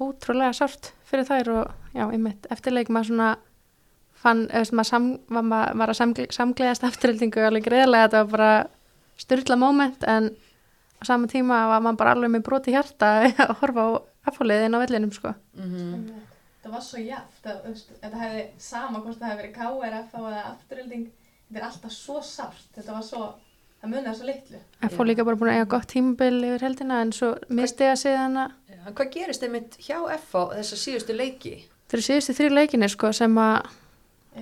ótrúlega 0.00 0.52
sárt 0.56 0.90
fyrir 1.08 1.24
þær 1.28 1.50
og 1.54 1.92
já, 1.96 2.04
einmitt 2.10 2.48
eftirleik 2.52 2.90
maður 2.92 3.10
svona 3.10 3.28
fann, 4.20 4.42
eða 4.50 4.64
veist, 4.64 4.74
maður 4.76 4.90
sam, 4.90 5.06
var, 5.32 5.46
maður 5.52 5.78
var 5.80 5.92
að 5.92 5.98
samgle, 6.00 6.26
samgleðast 6.34 6.86
eftirhildingu 6.88 7.44
alveg 7.46 7.68
greiðlega, 7.68 8.08
þetta 8.08 8.22
var 8.24 8.32
bara 8.34 8.52
styrla 9.20 9.58
moment 9.60 10.04
en 10.08 10.30
á 11.00 11.02
sama 11.08 11.28
tíma 11.30 11.62
var 11.70 11.84
maður 11.84 12.00
bara 12.02 12.16
alveg 12.16 12.32
með 12.36 12.46
broti 12.48 12.74
hjarta 12.76 13.12
að 13.24 13.54
horfa 13.62 13.86
á 13.86 13.90
afhóliðin 14.26 14.76
á 14.76 14.82
vellinum 14.82 15.12
sko. 15.14 15.34
Mhm. 15.56 16.25
Það 16.66 16.72
var 16.74 16.82
svo 16.82 16.98
jafnt, 16.98 17.44
að, 17.46 17.58
þú 17.62 17.72
veist, 17.76 17.90
þetta 18.02 18.20
hefði 18.24 18.44
sama 18.66 19.00
hvort 19.04 19.18
það 19.20 19.28
hefði 19.30 19.42
verið 19.42 19.52
KRF 19.54 20.14
eða 20.18 20.40
afturölding, 20.50 21.04
þetta 21.46 21.60
er 21.60 21.66
alltaf 21.68 21.92
svo 21.94 22.22
sárt, 22.26 22.64
þetta 22.74 22.96
var 22.96 23.04
svo, 23.06 23.20
það 23.82 23.92
munar 23.92 24.16
svo 24.18 24.26
litlu. 24.26 24.60
F 24.88 24.96
líka 25.06 25.26
bara 25.28 25.38
búin 25.38 25.52
að 25.52 25.60
eiga 25.60 25.68
gott 25.76 25.86
tímabil 25.92 26.40
yfir 26.48 26.64
heldina 26.66 26.98
en 27.04 27.12
svo 27.14 27.28
misti 27.54 27.86
að 27.86 28.00
síðan 28.02 28.40
að 28.42 28.56
Já, 28.74 28.80
Hvað 28.98 29.12
gerist 29.14 29.46
einmitt 29.46 29.78
hjá 29.86 29.96
FH 30.16 30.42
þessa 30.56 30.80
síðustu 30.82 31.14
leiki? 31.14 31.54
þeir 31.92 32.02
síðustu 32.08 32.34
þrjú 32.40 32.54
leikinni 32.56 32.88
sko 32.90 33.12
sem 33.14 33.38
að 33.38 33.68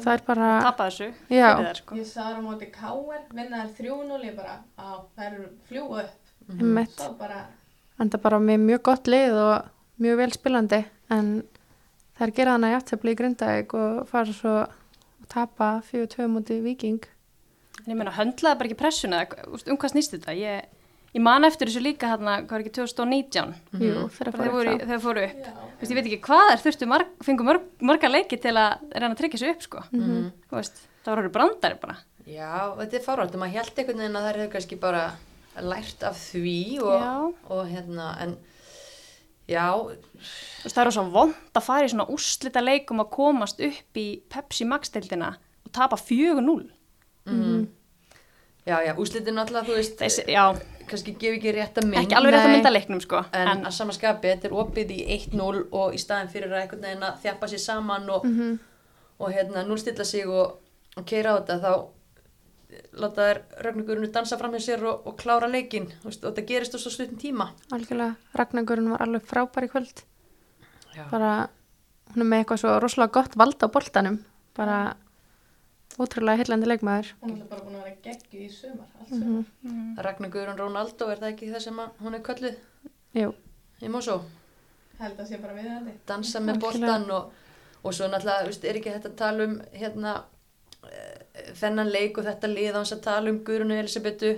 það 0.00 0.12
er 0.14 0.22
bara, 0.26 0.48
Tapa 0.64 0.88
þessu. 0.88 1.10
já, 1.28 1.48
þær, 1.60 1.80
sko. 1.82 1.98
Ég 2.00 2.08
sá 2.08 2.20
það 2.22 2.38
á 2.40 2.42
móti 2.48 2.70
KR, 2.72 3.26
þær 3.36 3.74
3-0, 3.76 4.22
ég 4.24 4.38
bara, 4.38 4.56
á, 4.80 4.88
það 5.12 5.26
eru 5.28 5.44
fljúa 5.68 6.06
upp, 6.06 6.32
einmitt, 6.56 6.96
svo 6.96 7.12
bara, 7.20 7.42
enda 8.00 8.20
bara 8.24 8.40
með 8.40 8.64
mjög 8.64 8.82
gott 8.88 9.12
lið 9.12 9.36
og 9.44 9.68
mjög 10.00 10.16
vel 10.24 10.32
spilandi 10.34 10.80
en 11.14 11.28
það 12.18 12.26
er 12.28 12.32
gerað 12.38 12.56
hana 12.58 12.70
í 12.72 12.76
aftöfli 12.78 13.14
í 13.14 13.18
Grindavík 13.18 13.74
og 13.78 14.04
fara 14.10 14.32
svo 14.36 14.54
að 14.62 15.28
tapa 15.32 15.68
4-2 15.90 16.28
múti 16.30 16.60
Viking. 16.62 17.02
En 17.84 17.92
ég 17.92 17.98
meina, 17.98 18.12
höndlaði 18.14 18.58
bara 18.60 18.70
ekki 18.70 18.78
pressuna, 18.80 19.24
um 19.50 19.76
hvað 19.80 19.92
snýst 19.94 20.14
þetta? 20.14 20.34
Ég, 20.38 20.68
ég 21.16 21.22
man 21.24 21.44
eftir 21.44 21.68
þessu 21.68 21.82
líka 21.84 22.08
hérna, 22.12 22.38
hvað 22.46 22.56
er 22.60 22.64
ekki 22.64 22.74
2019, 22.78 23.54
Jú, 23.82 24.06
þeirra 24.14 24.32
bara 24.36 24.46
þegar 24.46 24.54
fóru 24.54 24.74
voru, 24.78 25.00
fóru 25.04 25.24
upp. 25.26 25.44
já, 25.44 25.52
Þú 25.74 25.82
veist, 25.82 25.90
ég 25.92 25.98
veit 25.98 26.08
ekki 26.08 26.20
hvað 26.28 26.52
er 26.54 26.62
þurftu 26.64 26.88
marg, 26.88 27.10
fengu 27.26 27.44
mörg, 27.48 27.66
marga 27.84 28.08
leiki 28.12 28.38
til 28.40 28.54
að 28.56 28.84
reyna 28.94 29.10
að 29.12 29.20
tryggja 29.20 29.40
þessu 29.42 29.52
upp, 29.56 29.62
sko. 29.66 29.82
Mhm. 29.90 30.24
Þú 30.48 30.58
veist, 30.60 30.80
það 31.04 31.10
var 31.12 31.22
orðið 31.24 31.34
brandari 31.36 31.80
bara. 31.82 31.96
Já, 32.24 32.52
þetta 32.78 32.96
er 33.00 33.04
fárvægt, 33.04 33.36
maður 33.42 33.56
held 33.58 33.78
einhvern 33.82 34.00
veginn 34.04 34.16
að 34.20 34.26
þær 34.28 34.38
hefur 34.40 34.52
kannski 34.54 34.80
bara 34.80 35.04
lært 35.60 36.02
af 36.08 36.16
því 36.32 36.56
og, 36.82 37.34
og 37.50 37.66
hérna, 37.68 38.06
en 38.24 38.36
já, 39.48 39.66
Þú 39.74 40.64
veist, 40.64 40.76
það 40.76 40.86
er 40.86 40.90
svo 40.96 41.04
vond 41.12 41.34
að 41.58 41.62
fara 41.66 41.84
í 41.86 41.90
svona 41.92 42.06
úrslita 42.14 42.62
leikum 42.64 43.00
að 43.04 43.10
komast 43.10 43.60
upp 43.60 43.98
í 44.00 44.06
Pepsi 44.32 44.64
Max-deildina 44.68 45.34
og 45.66 45.72
tapa 45.72 45.96
4-0. 46.00 46.70
mm, 47.26 47.66
já, 48.66 48.76
já, 48.86 48.94
úslitin 48.96 49.38
alltaf, 49.38 49.66
þú 49.68 49.74
veist, 49.76 49.98
Þessi, 50.00 50.24
kannski 50.88 51.14
gef 51.20 51.38
ekki 51.38 51.52
rétt 51.56 51.78
að 51.80 51.86
mynd, 51.88 52.02
ekki 52.04 52.16
alveg 52.18 52.32
rétt 52.34 52.44
að 52.46 52.52
mynda 52.54 52.70
leiknum, 52.72 53.00
sko. 53.00 53.22
en, 53.32 53.48
En, 53.48 53.64
að 53.64 53.72
samanskapi, 53.78 54.28
þetta 54.34 54.48
er 54.50 54.56
opið 54.60 54.90
í 54.92 55.00
1-0 55.18 55.66
og 55.72 55.94
í 55.94 55.98
staðin 56.00 56.28
fyrir 56.32 56.52
að 56.52 56.62
einhvern 56.62 56.82
veginn 56.88 57.02
að 57.08 57.20
þjappa 57.24 57.48
sér 57.48 57.58
saman 57.64 58.10
og, 58.10 58.24
Mhm. 58.24 58.58
og 59.20 59.32
hérna, 59.32 59.64
núlstilla 59.64 60.04
sig 60.04 60.26
og, 60.28 60.58
og 60.96 61.04
keira 61.06 61.36
á 61.36 61.40
þetta, 61.40 61.60
þá 61.60 61.86
láta 62.98 63.28
þær 63.28 63.40
Ragnargurinu 63.66 64.10
dansa 64.14 64.38
fram 64.40 64.54
hjá 64.56 64.62
sér 64.66 64.84
og, 64.88 65.06
og 65.08 65.16
klára 65.20 65.48
leikin, 65.50 65.88
og 66.04 66.12
þetta 66.14 66.44
gerist 66.48 66.76
á 66.76 66.78
svo 66.78 66.92
stuttum 66.94 67.20
tíma. 67.20 67.50
Algjörlega, 67.74 68.16
Ragnargurinn 68.38 68.90
var 68.94 69.04
alveg 69.06 69.24
frábær 69.28 69.66
í 69.66 69.70
kvöld. 69.72 70.04
Já. 70.94 71.06
Bara, 71.10 71.32
hún 72.12 72.24
er 72.24 72.30
með 72.30 72.44
eitthvað 72.44 72.62
svo 72.62 72.76
rosalega 72.82 73.16
gott 73.18 73.38
vald 73.40 73.64
á 73.64 73.68
boltanum. 73.74 74.20
Bara 74.54 74.78
ótrúlega 75.98 76.42
heillandi 76.42 76.68
leikmaður. 76.70 77.14
hún 77.22 77.36
er 77.38 77.48
bara 77.50 77.62
búin 77.62 77.78
að 77.78 77.84
vera 77.86 78.00
geggjuð 78.02 78.44
í 78.44 78.50
sumar, 78.50 78.86
allt 79.00 79.10
Mm 79.10 79.22
sumar. 79.22 79.44
mm, 79.62 79.98
Ragnar 80.02 80.30
Guðrún 80.30 80.58
Rónaldó, 80.58 81.10
er 81.10 81.18
það 81.22 81.32
ekki 81.32 81.50
það 81.52 81.62
sem 81.66 81.80
hún 82.02 82.14
er 82.14 82.22
kölluð 82.26 82.56
Jú, 83.14 83.32
sé 85.28 85.38
bara 85.42 85.54
viðandi. 85.54 85.92
Dansa 86.06 86.40
með 86.40 86.60
boltan 86.60 87.10
og, 87.10 87.32
og 87.82 87.94
svo 87.94 88.08
náttúrulega, 88.10 88.46
veist, 88.48 88.64
er 88.64 88.78
ekki 88.80 88.90
þetta 88.94 89.10
að 89.12 89.16
tala 89.20 89.44
um 89.48 89.60
hérna 89.72 90.14
þennan 91.58 91.90
leik 91.92 92.18
og 92.18 92.26
þetta 92.28 92.50
lið 92.50 92.74
á 92.74 92.78
hans 92.80 92.92
að 92.94 93.04
tala 93.06 93.32
um 93.32 93.40
Guðrunu 93.46 93.78
Elisabetu 93.78 94.34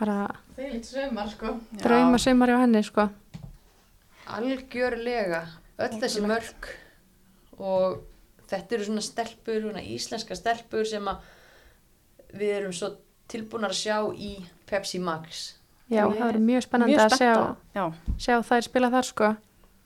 lítið 0.00 0.88
sumar, 0.88 1.28
sko. 1.30 1.52
drauma 1.78 2.18
sumar 2.18 2.50
hjá 2.50 2.58
henni, 2.64 2.82
sko. 2.82 3.08
algjörlega. 4.26 5.44
Öll 5.78 6.00
þessi 6.00 6.22
mörk. 6.24 6.68
Og 7.58 8.02
þetta 8.50 8.74
eru 8.74 8.84
svona 8.88 9.04
stelpur, 9.04 9.60
svona 9.60 9.82
íslenska 9.82 10.34
stelpur 10.34 10.86
sem 10.86 11.06
að 11.06 11.22
við 12.34 12.54
erum 12.56 12.72
svo 12.74 12.90
tilbúnar 13.30 13.70
að 13.70 13.82
sjá 13.84 13.98
í 14.14 14.36
Pepsi 14.66 14.98
Max. 14.98 15.54
Já, 15.88 16.08
það 16.08 16.24
verður 16.24 16.44
mjög 16.48 16.64
spennandi 16.64 16.94
mjög 16.94 17.04
að 17.04 17.16
sjá, 17.20 17.84
sjá 18.18 18.36
þær 18.42 18.66
spila 18.66 18.90
þar, 18.90 19.08
sko. 19.10 19.34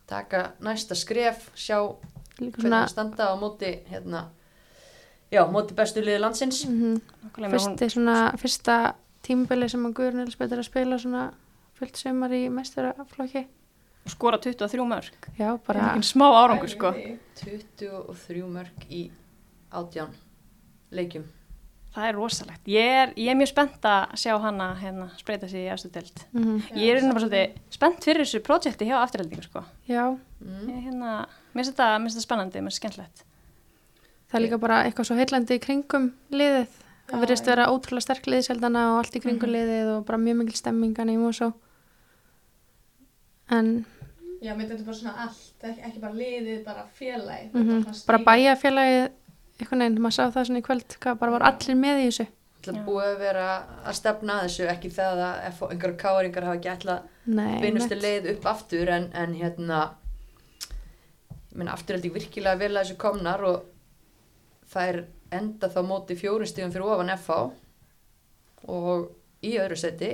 taka 0.09 0.43
næsta 0.65 0.97
skref, 0.97 1.51
sjá 1.55 1.79
Líka 2.39 2.63
hvernig 2.63 2.79
það 2.79 2.93
standa 2.93 3.29
á 3.29 3.35
móti 3.37 3.73
hérna, 3.91 4.29
já, 5.33 5.43
móti 5.53 5.75
bestu 5.77 6.01
liði 6.05 6.21
landsins 6.23 6.65
mm 6.69 7.01
hún 7.39 7.51
fyrsti 7.53 7.91
svona, 7.93 8.17
fyrsta 8.41 8.95
tímabili 9.23 9.69
sem 9.69 9.85
að 9.87 9.95
Guðrun 9.99 10.25
Elisabeth 10.25 10.53
er 10.57 10.63
að 10.63 10.69
spila 10.71 10.99
svona 10.99 11.25
fullt 11.79 11.97
sumar 12.01 12.33
í 12.35 12.49
mesturaflokki. 12.51 13.45
skora 14.09 14.39
23 14.41 14.85
mörg. 14.89 15.13
Já, 15.39 15.59
bara, 15.67 15.81
Bara 15.93 16.03
smá 16.03 16.25
árangur, 16.33 16.69
sko. 16.73 16.93
Pælið 16.93 17.11
í 17.13 17.19
því. 17.37 17.59
23 17.77 18.47
mörg 18.49 18.87
í 18.91 19.03
átján 19.71 20.15
leikjum 20.91 21.27
Það 21.95 22.07
er 22.09 22.15
rosalegt. 22.15 22.67
Ég 22.69 22.89
er, 23.03 23.13
ég 23.17 23.31
er 23.33 23.37
mjög 23.37 23.49
spennt 23.51 23.87
að 23.89 24.11
sjá 24.21 24.35
hana 24.41 24.67
hérna 24.79 25.07
spreita 25.19 25.49
sig 25.49 25.65
í 25.65 25.71
efstu 25.73 25.89
deild. 25.93 26.21
mm 26.33 26.59
Já, 26.69 26.77
Ég 26.77 26.91
er 26.93 27.01
hérna 27.01 27.13
bara 27.15 27.25
svolítið 27.25 27.55
spennt 27.75 28.05
fyrir 28.05 28.25
þessu 28.25 28.41
projekti 28.45 28.85
hjá 28.89 28.97
afturheldingu, 29.03 29.43
sko. 29.43 29.63
já, 29.89 30.05
mm. 30.41 30.69
Ég, 30.69 30.83
hérna, 30.85 31.15
mér 31.55 31.65
finnst 31.65 31.73
þetta, 31.73 31.89
mér 31.99 32.07
finnst 32.09 32.19
þetta 32.19 32.27
spennandi, 32.29 32.61
mér 32.61 32.71
finnst 32.71 32.83
skemmtilegt. 32.83 33.25
Það 34.29 34.39
er 34.39 34.45
líka 34.47 34.59
bara 34.61 34.83
eitthvað 34.85 35.09
svo 35.09 35.17
heillandi 35.19 35.57
í 35.59 35.63
kringum 35.65 36.11
liðið. 36.31 36.67
Það 37.09 37.23
verðist 37.25 37.47
vera 37.49 37.67
ótrúlega 37.73 38.05
sterk 38.05 38.27
liðseldana 38.29 38.83
og 38.93 38.99
allt 39.03 39.15
í 39.17 39.23
kringum 39.25 39.49
Mhm. 39.49 39.55
liðið 39.57 39.93
og 39.97 40.05
bara 40.07 40.19
mjög 40.19 40.37
mikil 40.43 40.57
stemmingan 40.61 41.09
í 41.11 41.17
Mosó. 41.17 41.53
En 43.51 43.87
Já, 44.43 44.53
mér 44.55 44.69
þetta 44.69 44.79
er 44.79 44.85
bara 44.87 44.97
svona 44.97 45.15
allt, 45.25 45.65
ekki, 45.67 46.01
bara 46.01 46.15
liðið, 46.15 46.59
bara 46.65 46.85
félagið. 46.95 47.53
mm 47.55 47.79
er 47.79 48.03
bara 48.07 48.19
bæjafélagið, 48.29 49.09
einhvern 49.59 49.81
veginn, 49.83 49.99
maður 50.05 50.15
sá 50.15 50.25
það 50.31 50.45
svona 50.47 50.59
í 50.61 50.67
kvöld, 50.69 50.95
hvað 51.03 51.19
bara 51.19 51.33
var 51.35 51.43
allir 51.49 51.75
með 51.81 52.03
í 52.03 52.05
þessu. 52.11 52.27
Það 52.63 52.85
búið 52.87 53.09
að 53.09 53.19
vera 53.19 53.47
að 53.87 53.95
stefna 53.99 54.33
að 54.39 54.45
þessu 54.47 54.69
ekki 54.69 54.91
það 54.95 55.23
að 55.25 55.47
ef 55.49 55.59
einhverja 55.63 55.97
káringar 56.05 56.45
hafa 56.45 56.59
ekki 56.59 56.71
beinustu 57.63 57.95
einmitt. 57.95 58.03
leið 58.03 58.31
upp 58.37 58.47
aftur 58.47 58.89
en, 58.89 59.11
en 59.15 59.35
hérna 59.35 59.81
ég 60.69 61.57
meina 61.57 61.73
aftur 61.73 61.97
held 61.97 62.05
ég 62.05 62.13
virkilega 62.15 62.59
vel 62.59 62.73
að 62.77 62.85
þessu 62.85 62.97
komnar 62.97 63.43
og 63.43 63.63
er 64.77 65.01
enda 65.35 65.69
þá 65.73 65.81
móti 65.87 66.17
fjórun 66.19 66.49
stíðum 66.49 66.73
fyrir 66.75 66.89
ofan 66.89 67.13
FH 67.17 67.39
og 68.69 69.09
í 69.45 69.55
öðru 69.61 69.79
seti 69.79 70.13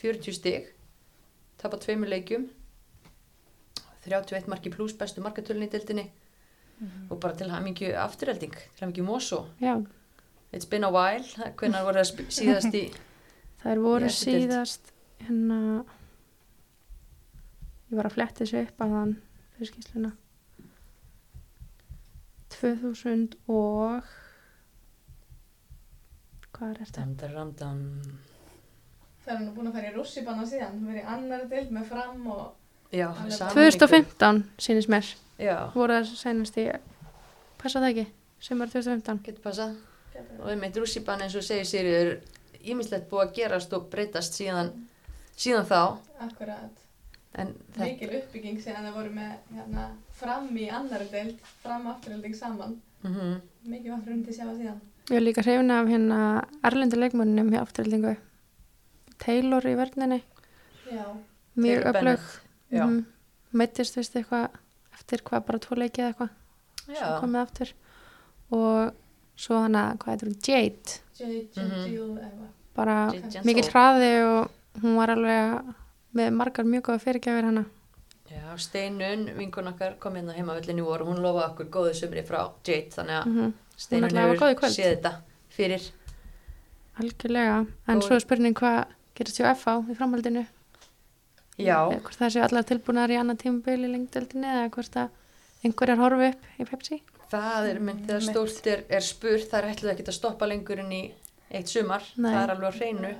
40 0.00 0.36
stíg 0.36 0.72
tapa 1.60 1.78
tveimur 1.80 2.10
leikjum 2.10 2.48
31 4.06 4.48
marki 4.48 4.72
pluss 4.72 4.96
bestu 4.96 5.22
markatölun 5.24 5.66
í 5.66 5.70
dildinni 5.72 6.06
og 7.10 7.18
bara 7.20 7.36
til 7.36 7.50
hamingju 7.52 7.92
afturhelding 8.00 8.54
til 8.56 8.84
hamingju 8.84 9.04
Mosó 9.04 9.44
Já, 9.60 9.76
It's 10.52 10.66
been 10.66 10.84
a 10.84 10.90
while, 10.90 11.22
hvernig 11.60 11.84
voru 11.86 12.00
það 12.02 12.30
síðast 12.34 12.74
í 12.74 12.86
það 13.62 13.72
er 13.72 13.82
voru 13.84 14.08
síðast, 14.10 14.92
hérna, 15.20 15.58
ég 17.90 18.00
var 18.00 18.08
að 18.08 18.16
fletti 18.16 18.42
þessu 18.42 18.64
upp 18.64 18.82
að 18.82 18.96
þann 18.96 19.12
fyrir 19.54 19.70
skýsluna. 19.70 20.10
2000 22.60 23.36
og, 23.50 24.10
hvað 26.54 26.72
er 26.72 26.82
þetta? 26.82 27.00
Dandarandan 27.00 27.84
Það 29.20 29.34
er 29.34 29.42
nú 29.44 29.52
búin 29.54 29.68
að 29.70 29.76
fara 29.76 29.90
í 29.90 29.94
rússibanna 29.94 30.46
síðan, 30.48 30.80
verið 30.86 31.02
í 31.02 31.10
annari 31.14 31.48
dild 31.50 31.74
með 31.76 31.90
fram 31.92 32.24
og 32.32 32.46
Já, 32.90 33.06
Alveg 33.12 33.36
saman 33.36 33.54
2015, 33.54 34.40
sýnist 34.58 34.90
mér, 34.90 35.12
Já, 35.38 35.56
voru 35.76 36.00
það 36.00 36.16
senast 36.18 36.58
í, 36.58 36.66
passa 37.60 37.78
það 37.78 37.92
ekki, 37.92 38.06
sumar 38.42 38.72
2015. 38.72 39.22
getur 39.28 39.44
passað 39.44 39.76
og 40.40 40.48
við 40.48 40.60
meitt 40.60 40.78
rússibann 40.80 41.22
eins 41.24 41.36
og 41.38 41.46
segir 41.46 41.68
Sýriður 41.70 42.12
ímislegt 42.60 43.08
búið 43.12 43.26
að 43.28 43.34
gerast 43.38 43.76
og 43.76 43.86
breytast 43.92 44.36
síðan, 44.36 44.72
síðan 45.38 45.68
þá. 45.70 45.80
Akkurat 46.26 46.89
mikil 47.78 48.14
uppbygging 48.18 48.58
síðan 48.62 48.88
það 48.88 48.96
voru 48.96 49.12
með 49.14 49.32
hérna, 49.54 49.84
fram 50.18 50.48
í 50.58 50.66
annari 50.70 51.06
dild, 51.12 51.38
fram 51.62 51.86
afturhilding 51.92 52.34
saman. 52.34 52.80
mm 53.04 53.40
Mikið 53.70 53.90
var 53.92 54.00
frundi 54.06 54.32
sjá 54.32 54.46
síðan. 54.48 54.80
Ég 55.10 55.14
var 55.14 55.24
líka 55.26 55.42
hrifin 55.44 55.70
af 55.70 55.88
hérna 55.88 56.18
erlendu 56.64 56.96
leikmönnum 56.96 57.50
hjá 57.52 57.60
afturhaldingu. 57.60 58.16
Taylor 59.20 59.66
í 59.68 59.76
verðninni, 59.76 60.22
Já, 60.90 61.04
mjög 61.54 61.84
já. 62.70 62.84
Mm 62.86 63.04
Meittist, 63.52 63.96
veist, 63.98 64.14
eitthvað 64.14 64.52
eftir 64.94 65.22
hvað, 65.26 65.42
bara 65.46 65.58
tvo 65.58 65.76
leikið 65.76 66.04
eða 66.04 66.10
eitthvað, 66.12 66.34
Já, 66.86 67.00
svo 67.00 67.08
komið 67.18 67.40
aftur. 67.40 67.72
Og 68.54 68.92
svo 69.40 69.58
hana, 69.58 69.82
hvað 69.98 70.12
heitir 70.12 70.28
hún, 70.30 70.36
Jade, 70.46 70.98
J. 71.18 71.30
J. 71.54 71.64
Mhm. 71.64 72.48
Bara 72.76 72.96
Jade 73.10 73.22
Jensson. 73.26 73.46
mikill 73.46 73.70
hraði 73.72 74.10
og 74.22 74.82
hún 74.82 74.96
var 74.96 75.10
alveg 75.10 75.74
með 76.14 76.32
margar 76.34 76.64
mjög 76.64 76.82
góða 76.88 77.00
fyrirgjafir 77.04 77.44
hana. 77.44 77.64
Já, 78.30 78.56
Steinun, 78.62 79.24
vinkun 79.36 79.66
okkar 79.72 79.96
kom 79.98 80.14
hérna 80.14 80.34
heima 80.36 80.54
völlin 80.54 80.78
í 80.78 80.84
voru, 80.86 81.04
hún 81.08 81.18
lofaði 81.22 81.48
okkur 81.50 81.70
góðu 81.74 81.94
sumri 81.98 82.22
frá 82.22 82.50
Jade, 82.66 82.90
þannig 82.94 83.16
að 83.22 83.26
Mhm. 83.26 83.52
Steinun 83.76 84.10
að 84.10 84.28
hafa 84.28 84.36
góð 84.44 84.54
í 84.54 84.58
kvöld. 84.60 84.76
séð 84.76 84.96
þetta 84.96 85.12
fyrir. 85.50 85.90
algjörlega, 87.00 87.66
en 87.88 87.98
Góð. 88.00 88.06
svo 88.06 88.14
er 88.14 88.20
spurning 88.20 88.54
hvað 88.54 88.86
gerist 89.14 89.38
hjá 89.40 89.50
FH 89.54 89.90
í 89.90 89.96
framhaldinu 89.96 90.46
Já, 91.60 91.76
Eða 91.90 92.00
hvort 92.00 92.16
það 92.16 92.30
séu 92.34 92.42
allar 92.46 92.64
tilbúnar 92.64 93.10
í 93.12 93.18
annað 93.20 93.38
tímabil 93.42 93.84
í 93.84 93.90
lengdeldinni 93.92 94.46
eða 94.48 94.70
hvort 94.70 94.94
að 94.96 95.10
einhverjar 95.64 95.98
horfi 96.00 96.28
upp 96.30 96.42
í 96.58 96.64
Pepsi 96.70 97.00
það 97.30 97.68
er 97.70 97.80
mynd 97.80 98.06
þegar 98.06 98.20
Mitt. 98.26 98.30
stórt 98.34 98.66
er, 98.66 98.84
er 98.90 99.00
spurt, 99.00 99.50
það 99.50 99.58
er 99.64 99.74
ætluð 99.74 99.92
ekki 99.94 100.06
að 100.08 100.16
stoppa 100.18 100.46
lengur 100.48 100.78
inn 100.78 100.92
í 100.92 101.12
eitt 101.50 101.68
sumar, 101.68 102.02
Nei. 102.16 102.30
það 102.32 102.42
er 102.42 102.54
alveg 102.54 102.70
á 102.70 102.78
hreinu. 102.78 103.12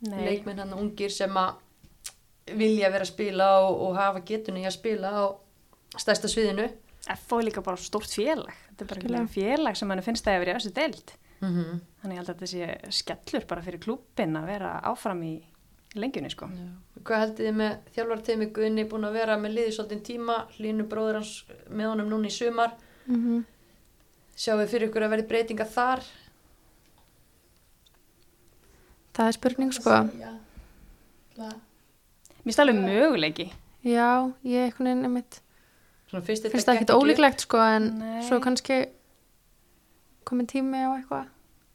Nei, 0.00 0.24
Leikmenn 0.26 0.58
hann 0.58 0.72
ungir 0.72 1.10
sem 1.10 1.30
að 1.34 1.54
vilja 2.56 2.90
vera 2.92 3.06
að 3.06 3.12
spila 3.12 3.48
og, 3.64 3.80
og 3.86 3.96
hafa 3.98 4.22
getunni 4.26 4.66
að 4.66 4.76
spila 4.78 5.12
á 5.12 5.24
stærsta 5.98 6.30
sviðinu. 6.30 6.68
FO 7.26 7.38
er 7.40 7.48
líka 7.48 7.62
bara 7.64 7.80
stórt 7.80 8.12
félag. 8.12 8.54
Þetta 8.70 8.84
er 8.84 8.90
bara 8.90 9.04
einhvern 9.04 9.30
félag 9.32 9.78
sem 9.78 9.88
mann 9.88 10.04
finnst 10.04 10.28
að 10.28 10.42
vera 10.42 10.54
í 10.54 10.58
þessu 10.58 10.74
deild. 10.76 11.14
Mm 11.38 11.52
-hmm. 11.54 11.80
Þannig 12.02 12.14
ég 12.14 12.20
held 12.20 12.30
að 12.30 12.34
þetta 12.34 12.50
sé 12.52 12.92
skellur 12.98 13.46
bara 13.46 13.62
fyrir 13.62 13.80
klúbbin 13.80 14.36
að 14.36 14.46
vera 14.46 14.72
áfram 14.82 15.22
í 15.22 15.34
lengjunni 15.94 16.30
sko. 16.30 16.48
Hvað 17.04 17.20
heldið 17.22 17.46
þið 17.46 17.54
með 17.54 17.76
þjálfarteimi 17.94 18.46
Guðni 18.52 18.84
búin 18.84 19.04
að 19.04 19.12
vera 19.12 19.36
með 19.36 19.54
liði 19.56 19.72
svolítið 19.72 20.02
tíma, 20.02 20.46
línu 20.58 20.84
bróður 20.88 21.14
hans 21.14 21.44
með 21.70 21.86
honum 21.88 22.08
núna 22.08 22.26
í 22.26 22.30
sumar, 22.30 22.74
mm 23.06 23.16
-hmm. 23.16 23.44
sjáum 24.36 24.60
við 24.60 24.68
fyrir 24.68 24.88
ykkur 24.88 25.02
að 25.02 25.10
verði 25.10 25.28
breytinga 25.28 25.64
þar? 25.64 26.02
það 29.18 29.30
er 29.30 29.38
spurning 29.38 29.74
sko 29.74 29.96
Já. 30.18 30.30
Það- 31.38 31.58
Mér 32.48 32.54
finnst 32.54 32.62
alveg 32.64 32.78
möguleiki. 32.80 33.48
já, 33.84 34.08
ég 34.48 34.62
einhvern 34.70 34.88
veginn 34.88 35.04
einmitt 35.10 35.40
Svona 36.08 36.24
fyrst 36.24 36.46
þetta 36.46 36.54
finnst 36.56 36.68
það 36.70 36.78
ekki 36.80 36.94
ólíklegt 36.96 37.42
sko 37.44 37.58
en 37.60 37.88
Nei. 38.00 38.22
svo 38.24 38.38
kannski 38.40 38.78
komin 40.24 40.48
tími 40.48 40.80
á 40.80 40.96
eitthvað 40.96 41.26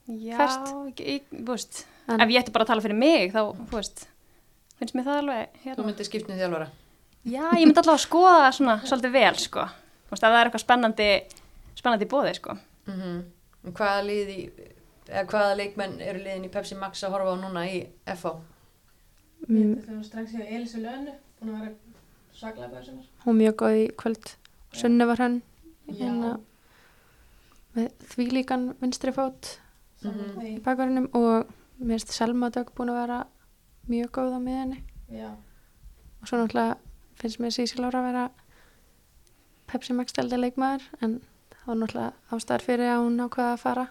Já, 0.09 0.35
Fært. 0.35 0.71
ekki, 0.89 1.03
ég, 1.07 1.27
þú 1.31 1.53
veist, 1.53 1.83
ef 2.11 2.31
ég 2.33 2.41
ætti 2.41 2.51
bara 2.51 2.65
að 2.65 2.71
tala 2.73 2.83
fyrir 2.83 2.97
mig 2.99 3.29
þá, 3.31 3.39
þú 3.69 3.77
veist, 3.77 4.01
finnst 4.81 4.97
mér 4.97 5.05
það 5.07 5.19
alveg 5.21 5.61
hérna. 5.63 5.75
Þú 5.77 5.85
myndir 5.87 6.07
skiptinu 6.09 6.35
þjálfara. 6.41 6.65
Já, 7.23 7.45
ég 7.55 7.63
myndi 7.63 7.79
allavega 7.79 7.95
að 7.95 8.03
skoða 8.03 8.33
það 8.41 8.55
svona 8.57 8.75
svolítið 8.83 9.13
vel, 9.15 9.37
sko. 9.39 9.63
Þú 10.09 10.11
veist, 10.11 10.25
ef 10.27 10.33
það 10.33 10.39
er 10.41 10.49
eitthvað 10.49 10.63
spennandi, 10.65 11.07
spennandi 11.79 12.03
í 12.09 12.11
bóði, 12.11 12.33
sko. 12.41 12.57
Mm 12.91 13.21
Hvaða 13.63 14.01
liði, 14.03 14.37
eða 15.07 15.23
hvaða 15.31 15.55
leikmenn 15.61 15.93
eru 16.03 16.19
liðin 16.19 16.49
í 16.49 16.51
Pepsi 16.51 16.75
Max 16.75 17.05
að 17.07 17.13
horfa 17.15 17.31
á 17.31 17.35
núna 17.39 17.63
í 17.71 17.77
FH? 18.11 18.33
Mm, 19.47 19.75
Þetta 19.75 19.91
nú 19.97 20.03
strax 20.03 20.31
hjá 20.31 20.43
Elisu 20.55 20.77
Lönu, 20.83 21.11
búin 21.39 21.53
að 21.55 21.59
vera 21.59 21.73
svaklega 22.33 22.69
góð 22.73 22.85
sem 22.85 22.97
er. 22.99 23.05
hún 23.25 23.37
mjög 23.37 23.55
góð 23.63 23.75
í 23.81 23.85
kvöld. 23.97 24.35
Sunni 24.73 25.05
var 25.05 25.17
hann. 25.21 25.41
Hérna, 25.87 26.39
með 27.75 27.89
því 28.13 28.25
líkan 28.31 28.63
vinstri 28.81 29.11
fót 29.11 29.57
saman 30.01 30.19
Mhm. 30.19 30.39
í 30.41 30.59
því. 30.59 30.61
bakverðinum 30.63 31.09
og 31.15 31.47
mér 31.81 31.99
finnst 31.99 32.11
Selma 32.13 32.49
Dögg 32.49 32.71
búin 32.75 32.89
að 32.89 32.99
vera 33.01 33.25
mjög 33.89 34.11
góð 34.11 34.33
á 34.37 34.39
miðinni 34.39 34.79
Já, 35.11 35.29
og 36.21 36.27
svo 36.27 36.37
náttúrulega 36.37 36.77
finnst 37.15 37.39
mér 37.39 37.51
Sísi 37.51 37.79
Lára 37.79 37.99
að 37.99 38.07
vera 38.11 38.29
Pepsi 39.67 39.93
Max 39.93 40.13
delda 40.13 40.37
leikmaður 40.37 40.83
en 41.01 41.21
það 41.51 41.65
var 41.65 41.75
náttúrulega 41.75 42.13
ástæðar 42.31 42.61
fyrir 42.61 42.89
að 42.93 43.03
hún 43.03 43.19
ákvaða 43.27 43.53
að 43.53 43.59
fara 43.59 43.87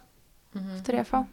Mm 0.55 0.71
eftir 0.77 0.95
ég 0.95 1.01
að 1.07 1.11
fá 1.13 1.27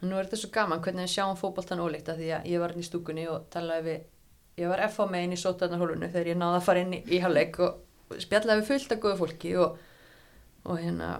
Nú 0.00 0.16
er 0.16 0.28
þetta 0.28 0.38
svo 0.40 0.50
gaman 0.54 0.80
hvernig 0.84 1.04
við 1.04 1.12
sjáum 1.12 1.36
fótboltan 1.36 1.82
ólíkt 1.82 2.08
að 2.08 2.22
því 2.22 2.30
að 2.36 2.48
ég 2.48 2.62
var 2.62 2.72
inn 2.72 2.80
í 2.80 2.86
stúkunni 2.86 3.26
og 3.28 3.42
talaði 3.52 3.84
við, 3.86 4.04
ég 4.62 4.70
var 4.72 4.82
FH 4.86 5.06
með 5.12 5.26
inn 5.26 5.34
í 5.36 5.40
sótarnarhólunu 5.40 6.08
þegar 6.08 6.30
ég 6.30 6.38
náði 6.40 6.60
að 6.60 6.66
fara 6.68 6.84
inn 6.84 6.94
í, 6.96 7.00
í 7.04 7.20
hálfleik 7.20 7.58
og 7.66 8.20
spjallaði 8.24 8.62
við 8.62 8.70
fullt 8.70 8.94
af 8.94 9.02
góðu 9.02 9.18
fólki 9.20 9.52
og, 9.60 9.76
og 10.64 10.80
hérna, 10.80 11.10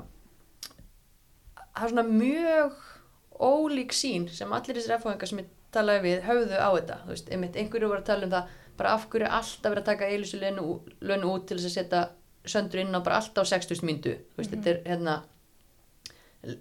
það 1.76 1.84
er 1.84 1.92
svona 1.92 2.06
mjög 2.08 2.78
ólík 3.40 3.92
sín 3.96 4.28
sem 4.32 4.52
allir 4.56 4.78
þessir 4.78 4.96
FH-ingar 4.96 5.30
sem 5.30 5.42
ég 5.42 5.50
talaði 5.74 6.02
við 6.06 6.24
höfðu 6.26 6.56
á 6.56 6.70
þetta, 6.74 6.96
þú 7.04 7.12
veist, 7.12 7.28
einmitt 7.30 7.58
einhverju 7.60 7.90
voru 7.92 8.02
að 8.02 8.08
tala 8.08 8.26
um 8.26 8.32
það, 8.32 8.54
bara 8.80 8.94
af 8.96 9.04
hverju 9.12 9.26
er 9.28 9.36
alltaf 9.36 9.68
verið 9.68 9.82
að 9.82 9.90
taka 9.90 10.08
eilisu 10.08 10.40
lönu 10.40 11.34
út 11.34 11.46
til 11.46 11.60
þess 11.60 11.68
að 11.68 11.76
setja 11.76 12.02
söndur 12.48 12.82
inn 12.82 12.96
á 12.96 13.00
bara 13.04 13.20
alltaf 13.20 13.44
á 13.44 13.52
60 13.52 13.84
myndu, 13.86 14.16
þú 14.32 14.40
veist, 14.40 14.56
þetta 14.56 14.72
er 14.72 14.80
hérna 14.88 15.20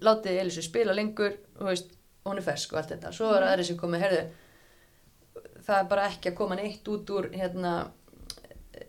látið 0.03 0.41
Elisu 0.41 0.63
spila 0.63 0.95
lengur 0.95 1.37
þú 1.57 1.69
veist, 1.69 1.93
hún 2.29 2.39
er 2.39 2.45
fersk 2.45 2.73
og 2.73 2.81
allt 2.81 2.93
þetta. 2.93 3.11
Svo 3.15 3.33
er 3.35 3.47
aðri 3.49 3.67
sem 3.67 3.79
komið, 3.79 4.05
herðu 4.05 4.23
það 5.69 5.83
er 5.83 5.91
bara 5.91 6.07
ekki 6.09 6.31
að 6.31 6.39
koma 6.39 6.57
neitt 6.57 6.89
út 6.91 7.13
úr 7.13 7.29
hérna 7.35 7.75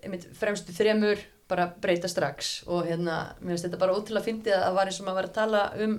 einmitt, 0.01 0.27
fremstu 0.39 0.75
þremur, 0.75 1.21
bara 1.51 1.69
breyta 1.83 2.09
strax. 2.11 2.61
Og 2.71 2.89
hérna, 2.89 3.21
mér 3.41 3.55
finnst 3.55 3.69
þetta 3.69 3.81
bara 3.81 3.97
ótrúlega 3.97 4.27
fyndið 4.27 4.57
að 4.57 4.67
það 4.67 4.77
var 4.79 4.91
eins 4.91 5.01
og 5.01 5.09
maður 5.09 5.21
var 5.21 5.31
að 5.31 5.39
tala 5.39 5.63
um 5.85 5.97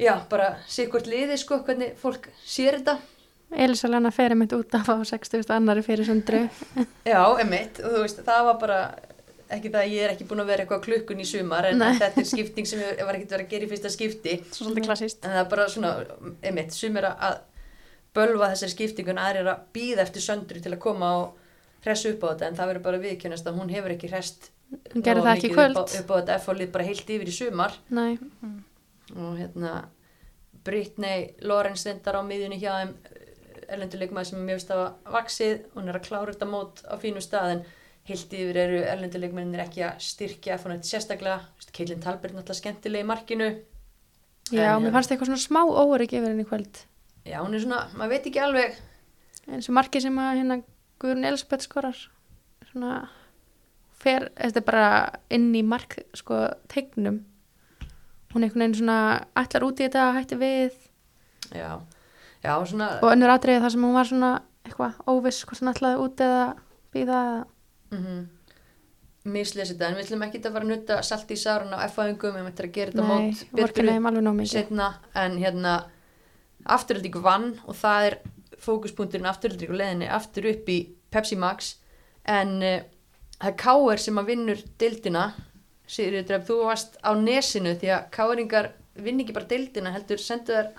já, 0.00 0.12
bara 0.30 0.50
sikkurt 0.70 1.10
liði 1.10 1.38
sko, 1.40 1.60
hvernig 1.66 1.96
fólk 2.00 2.30
sér 2.44 2.78
þetta. 2.80 3.00
Elisa 3.50 3.90
Lena 3.90 4.12
fer 4.14 4.30
einmitt 4.30 4.52
út 4.54 4.74
af 4.78 4.86
á 4.86 4.96
60. 5.02 5.42
annari 5.50 5.82
fyrir 5.82 6.06
sundru 6.06 6.44
já, 7.12 7.18
einmitt, 7.18 7.80
og 7.82 7.96
þú 7.96 8.02
veist, 8.04 8.20
það 8.26 8.44
var 8.46 8.60
bara 8.62 8.78
ekki 9.56 9.70
það 9.74 9.80
að 9.84 9.92
ég 9.94 10.04
er 10.06 10.12
ekki 10.14 10.26
búin 10.30 10.42
að 10.44 10.50
vera 10.52 10.64
eitthvað 10.64 10.82
klukkun 10.86 11.20
í 11.22 11.26
sumar 11.28 11.66
en 11.70 11.78
Nei. 11.82 11.92
þetta 11.98 12.20
er 12.22 12.28
skipting 12.30 12.68
sem 12.70 12.80
ég 12.84 13.00
var 13.06 13.16
ekkert 13.18 13.34
verið 13.34 13.46
að 13.46 13.52
gera 13.54 13.66
í 13.66 13.70
fyrsta 13.72 13.90
skipti 13.94 14.34
Svo 14.50 14.66
svolítið 14.68 14.86
klassíst. 14.86 15.24
en 15.24 15.34
það 15.34 15.42
er 15.44 15.50
bara 15.54 15.66
svona, 15.74 15.92
einmitt, 16.46 16.72
sumir 16.76 17.08
að 17.10 17.40
bölva 18.14 18.48
þessari 18.52 18.74
skiptingun 18.76 19.20
aðrir 19.22 19.50
að 19.52 19.60
býða 19.76 20.04
eftir 20.06 20.24
söndri 20.24 20.62
til 20.64 20.72
að 20.74 20.80
koma 20.82 21.10
og 21.20 21.36
hressa 21.84 22.10
upp 22.12 22.24
á 22.24 22.28
þetta, 22.32 22.48
en 22.50 22.58
það 22.58 22.70
verður 22.72 22.86
bara 22.88 23.02
viðkjönast 23.04 23.46
að 23.50 23.60
hún 23.60 23.70
hefur 23.74 23.94
ekki 23.96 24.10
hrest 24.12 24.50
Hún 24.94 25.02
gerði 25.02 25.22
það 25.26 25.36
ekki 25.36 25.48
kvöld. 25.54 25.78
upp 25.78 25.90
á, 25.90 25.98
upp 25.98 26.10
á 26.10 26.14
þetta 26.20 26.34
F-fólið 26.38 26.68
bara 26.74 26.84
heilt 26.86 27.08
yfir 27.10 27.30
í 27.30 27.32
sumar 27.34 27.72
Nei, 27.90 28.18
og 29.16 29.32
hérna 29.40 29.72
Brittany 30.64 31.30
Lawrence 31.42 31.88
reyndar 31.88 32.18
á 32.20 32.22
miðjunni 32.22 32.58
hjá 32.60 32.72
þeim 32.82 32.92
erlenduleikmaður 33.70 34.28
sem 34.28 34.42
mér 34.44 34.58
finnst 34.58 34.72
að 34.74 34.82
vaksið, 35.14 35.60
hún 35.76 35.88
er 35.90 35.98
að 35.98 36.06
klára 36.08 36.34
þetta 36.34 36.48
mót 36.50 36.82
á 36.86 36.94
fínu 37.00 37.22
stað 37.22 37.52
en 38.10 38.18
heilt 38.18 38.34
yfir 38.34 38.58
eru 38.58 38.80
erlenduleikmennir 38.82 39.62
ekki 39.64 39.84
að 39.86 40.02
styrkja 40.02 40.56
F-fólið 40.56 40.80
eitt 40.80 40.90
sérstaklega, 40.90 41.40
Keilin 41.76 42.02
Talbert 42.02 42.34
náttúrulega 42.34 42.58
skemmtileg 42.58 43.04
í 43.04 43.08
markinu. 43.08 43.48
Já, 44.50 44.74
En, 44.74 44.82
mér 44.82 44.94
fannst 44.96 45.12
eitthvað 45.12 45.30
svona 45.30 45.44
smá 45.44 45.60
óörygg 45.62 46.16
yfir 46.18 46.32
henni 46.32 46.46
kvöld. 46.48 46.82
Já, 47.22 47.38
hún 47.44 47.54
er 47.54 47.62
svona, 47.62 47.84
maður 47.94 48.16
veit 48.16 48.28
ekki 48.30 48.42
alveg. 48.42 48.76
Eins 49.50 49.70
og 49.70 49.76
markið 49.78 50.06
sem 50.08 50.20
að 50.20 50.36
hérna 50.40 50.60
Guðrun 51.00 51.28
Elisabeth 51.30 51.68
skorar 51.68 52.02
svona 52.70 52.94
fer, 54.00 54.30
þetta 54.34 54.60
er 54.62 54.66
bara 54.66 54.90
inn 55.32 55.50
í 55.54 55.62
mark 55.66 56.00
sko 56.18 56.48
tegnum 56.72 57.22
hún 58.34 58.46
einhvern 58.46 58.62
veginn 58.62 58.78
svona 58.78 58.98
ætlar 59.38 59.66
út 59.66 59.80
í 59.80 59.86
þetta 59.86 60.10
hætti 60.16 60.38
við. 60.40 60.76
Já, 61.50 61.80
já, 62.44 62.52
svona 62.66 62.92
og 63.00 63.10
önnur 63.10 63.32
atriði 63.34 63.62
þar 63.64 63.74
sem 63.74 63.86
hún 63.86 63.96
var 63.96 64.10
svona 64.10 64.34
eitthvað 64.66 65.00
óviss 65.10 65.46
hvort 65.46 65.62
hún 65.62 65.72
ætlaði 65.72 66.04
út 66.04 66.22
eða 66.26 66.44
býða 66.94 67.22
eða 67.24 67.40
mm 67.90 68.28
mislesi 69.28 69.74
þetta, 69.74 69.90
en 69.90 69.98
við 69.98 70.06
ætlum 70.06 70.22
ekki 70.24 70.40
að 70.40 70.54
fara 70.54 70.64
að 70.64 70.70
nutta 70.70 70.98
salt 71.04 71.32
í 71.32 71.36
sárun 71.36 71.74
á 71.76 71.84
F-fæðingum, 71.84 72.36
við 72.36 72.46
ætlum 72.48 72.68
að 72.70 72.76
gera 72.76 72.92
þetta 72.94 73.08
mót 73.08 73.42
mikið 74.38 74.52
setna, 74.52 74.86
en 75.12 75.36
hérna 75.40 75.74
afturölding 76.64 77.18
vann 77.24 77.50
og 77.68 77.76
það 77.76 78.06
er 78.08 78.16
fókuspunkturinn 78.60 79.28
afturölding 79.28 79.72
og 79.72 79.80
leðinni 79.80 80.08
aftur 80.12 80.48
upp 80.52 80.72
í 80.72 80.78
Pepsi 81.12 81.36
Max 81.40 81.74
en 82.28 82.56
uh, 82.64 82.80
það 83.36 83.52
er 83.52 83.56
K.R. 83.60 84.02
sem 84.06 84.20
að 84.20 84.32
vinnur 84.32 84.64
dildina 84.80 85.26
Sigriður 85.90 86.26
Dref, 86.28 86.44
þú 86.48 86.58
varst 86.68 86.98
á 87.02 87.10
nesinu 87.18 87.74
því 87.76 87.92
að 87.96 88.10
K.R.ingar 88.16 88.72
vinn 89.04 89.20
ekki 89.22 89.36
bara 89.36 89.50
dildina 89.50 89.92
heldur 89.94 90.20
sendu 90.22 90.56
þær 90.56 90.70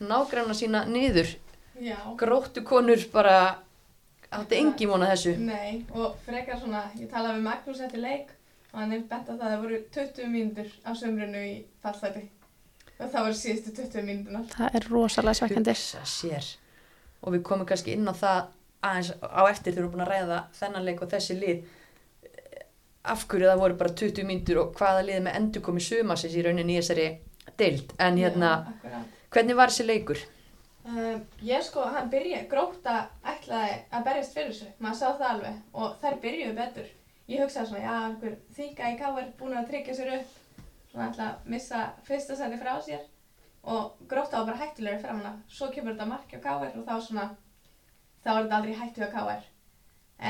nágranna 0.00 0.56
sína 0.56 0.86
niður 0.88 1.34
já. 1.80 1.96
gróttu 2.20 2.64
konur 2.64 3.02
bara 3.12 3.58
átti 4.30 4.58
engi 4.60 4.86
móna 4.90 5.08
þessu? 5.10 5.34
Nei, 5.42 5.80
og 5.94 6.18
frekar 6.26 6.60
svona, 6.60 6.84
ég 6.98 7.10
talaði 7.10 7.40
við 7.40 7.46
Magnús 7.48 7.80
eftir 7.86 8.02
leik 8.04 8.30
og 8.70 8.78
hann 8.78 8.94
er 8.94 9.02
bent 9.10 9.26
á 9.26 9.34
það 9.34 9.46
að 9.46 9.50
það 9.52 9.64
voru 9.64 9.80
20 9.96 10.30
mínútur 10.30 10.70
á 10.86 10.90
sömrunu 10.94 11.42
í 11.42 11.54
fallstæti 11.82 12.22
og 13.00 13.10
það 13.10 13.26
voru 13.26 13.38
síðustu 13.40 13.74
20 13.80 14.06
mínútunar. 14.06 14.46
það 14.54 14.78
er 14.78 14.88
rosalega 14.92 15.38
svekkjandi. 15.40 15.74
Og 17.20 17.34
við 17.34 17.42
komum 17.44 17.68
kannski 17.68 17.94
inn 17.96 18.08
á 18.08 18.14
það 18.16 18.40
aðeins 18.80 19.10
á 19.20 19.42
eftir 19.50 19.74
þegar 19.74 19.76
við 19.76 19.82
erum 19.82 19.94
búin 19.94 20.04
að 20.06 20.12
ræða 20.14 20.40
þennan 20.56 20.86
leik 20.86 21.02
og 21.04 21.10
þessi 21.12 21.36
lið. 21.36 21.64
Af 23.10 23.24
hverju 23.28 23.48
það 23.48 23.62
voru 23.64 23.78
bara 23.80 23.96
20 23.96 24.28
mínútur 24.28 24.60
og 24.62 24.74
hvaða 24.76 25.04
lið 25.08 25.22
með 25.26 25.36
endur 25.40 25.64
komið 25.64 25.86
sumasins 25.88 26.36
í 26.36 26.44
rauninni 26.44 26.76
í 26.76 26.80
þessari 26.80 27.08
deild? 27.60 27.94
En 27.98 28.20
hérna, 28.20 28.50
Já, 28.84 29.00
hvernig 29.32 29.58
var 29.58 29.72
þessi 29.72 29.88
leikur? 29.88 30.22
Um, 30.80 31.20
ég 31.44 31.60
sko, 31.62 31.82
hann 31.92 32.08
byrja, 32.08 32.46
gróta 32.48 32.94
ætlaði 33.28 33.74
að 33.92 34.04
berjast 34.06 34.32
fyrir 34.36 34.48
þessu, 34.54 34.68
maður 34.80 34.96
sá 34.96 35.08
það 35.18 35.26
alveg 35.30 35.58
og 35.76 35.98
þær 36.00 36.16
byrjuðu 36.22 36.54
betur. 36.56 36.86
Ég 37.28 37.42
hugsaði 37.44 37.68
svona, 37.68 37.82
já, 37.84 37.96
einhver 38.06 38.38
þýka 38.56 38.88
í 38.88 38.96
káver 38.98 39.28
búin 39.38 39.58
að 39.60 39.68
tryggja 39.68 39.96
sér 39.98 40.14
upp, 40.16 40.62
svona 40.90 41.10
ætla 41.10 41.26
að 41.26 41.52
missa 41.52 41.82
fyrsta 42.08 42.38
seti 42.38 42.60
frá 42.62 42.72
sér 42.86 43.04
og 43.68 44.00
gróta 44.08 44.40
var 44.40 44.48
bara 44.48 44.62
hættulegri 44.62 45.02
framan 45.04 45.28
af. 45.28 45.36
Svo 45.52 45.68
kemur 45.74 45.92
þetta 45.92 46.08
marki 46.08 46.40
á 46.40 46.44
káver 46.48 46.72
og 46.80 46.88
þá 46.88 47.06
svona, 47.06 47.28
þá 48.24 48.30
er 48.32 48.42
þetta 48.42 48.58
aldrei 48.62 48.80
hættu 48.80 49.04
á 49.04 49.14
káver. 49.14 49.46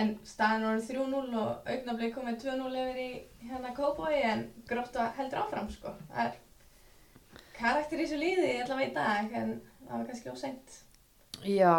En 0.01 0.13
staðan 0.27 0.67
voru 0.67 0.83
3-0 0.91 1.41
og 1.45 1.73
augnablik 1.73 2.15
komið 2.19 2.43
2-0 2.45 2.83
yfir 2.83 3.01
í 3.07 3.09
hérna 3.47 3.73
Kópói 3.75 4.19
en 4.19 4.45
gróttu 4.67 5.07
heldur 5.17 5.45
áfram 5.45 5.71
sko. 5.71 5.95
Það 6.11 6.27
er 6.27 6.39
karakter 7.57 7.99
í 7.99 8.05
þessu 8.05 8.19
líði, 8.19 8.47
ég 8.51 8.63
ætla 8.65 8.77
að 8.77 8.85
veita 8.85 9.07
dag, 9.09 9.35
en 9.41 9.57
það 9.91 9.99
var 9.99 10.09
kannski 10.11 10.33
óseint. 10.33 10.77
Já, 11.47 11.77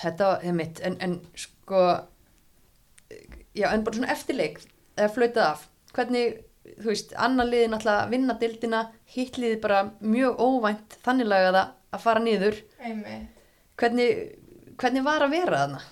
þetta 0.00 0.30
er 0.42 0.56
mitt, 0.58 0.80
en, 0.84 0.96
en 1.04 1.18
sko, 1.38 1.82
já, 3.54 3.68
en 3.70 3.84
bara 3.86 3.98
svona 3.98 4.12
eftirleik, 4.14 4.60
eða 4.98 5.12
flautað 5.14 5.46
af, 5.46 5.66
hvernig, 5.94 6.40
þú 6.80 6.90
veist, 6.90 7.14
annar 7.26 7.48
liði 7.48 7.70
náttúrulega 7.70 8.10
vinna 8.10 8.38
dildina, 8.40 8.82
hitt 9.14 9.38
liði 9.38 9.60
bara 9.62 9.84
mjög 10.00 10.42
óvænt 10.42 10.98
þannig 11.04 11.30
lagað 11.30 11.60
að 11.62 12.02
fara 12.02 12.24
niður, 12.24 12.58
hvernig, 13.78 14.24
hvernig 14.80 15.06
var 15.06 15.26
að 15.26 15.36
vera 15.36 15.62
þarna? 15.62 15.82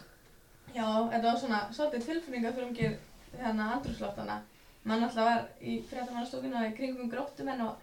Já, 0.73 0.87
þetta 1.13 1.27
var 1.29 1.39
svona 1.39 1.63
svolítið 1.77 2.07
tilfinninga 2.09 2.53
fyrir 2.57 2.69
umgir 2.71 2.99
hérna 3.39 3.71
andrúsloftana. 3.77 4.41
Man 4.89 5.05
alltaf 5.05 5.27
var 5.29 5.43
í 5.63 5.79
fréttamannastokinu 5.87 6.63
í 6.67 6.75
kringum 6.75 7.11
gróttumenn 7.13 7.61
og 7.69 7.77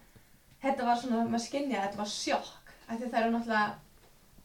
þetta 0.63 0.87
var 0.87 0.97
svona, 0.99 1.23
maður 1.29 1.45
skinnja, 1.45 1.85
þetta 1.85 2.01
var 2.01 2.09
sjokk. 2.11 2.58
Því 2.89 3.09
það 3.11 3.19
eru 3.21 3.31
náttúrulega, 3.35 3.73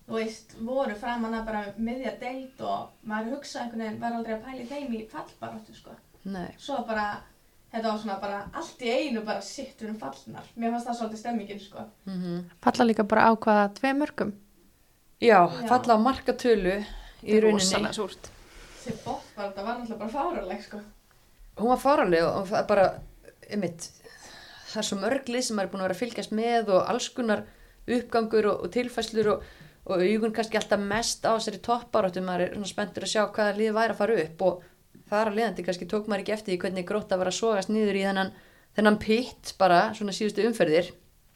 þú 0.07 0.17
veist, 0.19 0.57
voru 0.69 0.95
framanna 1.01 1.43
bara 1.47 1.63
miðja 1.81 2.11
deild 2.21 2.61
og 2.61 2.91
maður 3.09 3.37
hugsaði 3.39 3.63
einhvern 3.65 3.85
veginn, 3.87 4.01
var 4.03 4.17
aldrei 4.19 4.35
að 4.37 4.43
pæli 4.49 4.67
þeim 4.69 4.97
í 4.99 5.05
fallbaróttu, 5.13 5.75
sko. 5.79 5.95
Nei, 6.25 6.51
Svo 6.61 6.83
bara, 6.89 7.07
þetta 7.73 7.89
var 7.93 7.99
svona 8.03 8.19
bara 8.21 8.43
allt 8.61 8.83
í 8.85 8.91
einu 8.93 9.23
bara 9.25 9.41
sitt 9.45 9.81
við 9.81 9.95
um 9.95 9.97
fallnar. 10.01 10.45
Mér 10.57 10.75
fannst 10.75 10.89
það 10.91 10.99
svolítið 11.01 11.23
stemmingin, 11.23 11.61
sko. 11.61 11.87
mm 12.07 12.45
Falla 12.67 12.85
líka 12.91 13.05
bara 13.09 13.27
á 13.29 13.33
hvaða 13.37 13.65
tvei 13.81 13.93
mörgum. 13.97 14.33
já, 15.21 15.41
Já. 15.49 15.69
falla 15.69 15.97
á 15.97 15.99
markatölu 16.05 16.77
í 17.25 17.41
rauninni. 17.41 17.53
rosalega 17.57 17.93
súrt. 17.97 18.31
Þessi 18.85 18.99
bótt 19.05 19.25
bara, 19.37 19.49
þetta 19.51 19.65
var 19.65 19.79
náttúrulega 19.79 19.99
bara 19.99 20.11
fáraleg, 20.19 20.63
sko. 20.69 20.81
hún 21.57 21.69
var 21.73 21.79
faraleg 21.81 22.25
og 22.25 22.47
það 22.49 22.59
er 22.61 22.67
bara 22.69 22.87
einmitt, 23.51 23.91
það 24.69 24.77
er 24.83 24.89
svo 24.89 24.97
mörglið 25.01 25.43
sem 25.47 25.57
maður 25.57 25.65
er 25.69 25.73
búin 25.73 25.81
að 25.81 25.89
vera 25.89 25.95
að 25.95 26.03
fylgjast 26.05 26.33
með 26.33 26.69
og 26.75 26.89
alls 26.91 27.09
konar 27.09 27.45
uppgangur 27.89 28.51
og, 28.53 28.65
og 28.65 28.73
tilfæslur 28.75 29.33
og, 29.35 29.49
og 29.85 30.05
augun 30.05 30.35
kannski 30.37 30.59
alltaf 30.61 30.81
mest 30.81 31.27
á 31.29 31.37
þessari 31.37 31.61
topparáttu 31.65 32.23
maður 32.25 32.47
er 32.47 32.55
svona 32.57 32.71
spenntur 32.71 33.07
að 33.07 33.13
sjá 33.13 33.23
hvaða 33.27 33.57
lið 33.59 33.75
væri 33.77 33.95
að 33.95 34.01
fara 34.01 34.21
upp 34.25 34.45
og 34.49 34.63
þar 35.11 35.31
að 35.31 35.39
liðandi 35.39 35.67
kannski 35.67 35.89
tók 35.91 36.09
maður 36.09 36.25
ekki 36.25 36.37
eftir 36.37 36.55
því 36.55 36.61
hvernig 36.65 36.89
gróta 36.89 37.19
var 37.21 37.31
að 37.31 37.39
sogast 37.39 37.73
niður 37.73 37.99
í 38.01 38.05
þennan, 38.07 38.33
þennan 38.79 39.01
pitt 39.03 39.55
bara 39.61 39.81
svona 39.97 40.15
síðustu 40.17 40.47
umferðir. 40.49 40.93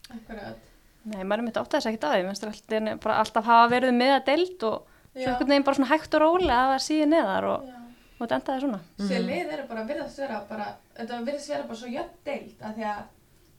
Akkurat. 0.09 0.65
Nei, 1.09 1.23
maður 1.23 1.43
er 1.43 1.47
mitt 1.47 1.59
átt 1.61 1.75
að 1.75 1.77
þess 1.79 1.91
ekkert 1.91 2.07
að 2.09 2.23
finnst 2.27 2.45
það 2.45 2.55
alltaf, 2.55 3.03
bara 3.05 3.19
alltaf 3.23 3.49
hafa 3.49 3.69
verið 3.73 3.95
með 3.97 4.15
að 4.15 4.25
deild 4.29 4.65
og 4.69 4.95
svo 5.13 5.27
einhvern 5.27 5.53
veginn 5.53 5.67
bara 5.69 5.79
svona 5.79 5.91
hægt 5.93 6.17
og 6.17 6.25
rólega 6.25 6.59
að 6.63 6.73
það 6.73 6.83
síði 6.85 7.07
neðar 7.13 7.47
og, 7.49 7.69
og 8.19 8.25
þetta 8.25 8.39
endaði 8.39 8.65
svona. 8.65 8.81
Sér 9.09 9.25
lið 9.29 9.53
eru 9.57 9.69
bara 9.71 9.85
virðast 9.89 10.21
vera 10.23 10.41
bara, 10.49 10.67
þetta 10.99 11.21
virðast 11.29 11.53
vera 11.53 11.69
bara 11.71 11.81
svo 11.81 11.93
jöfn 11.93 12.19
deild 12.29 12.67
að 12.67 12.81
því 12.81 12.89
að, 12.93 13.07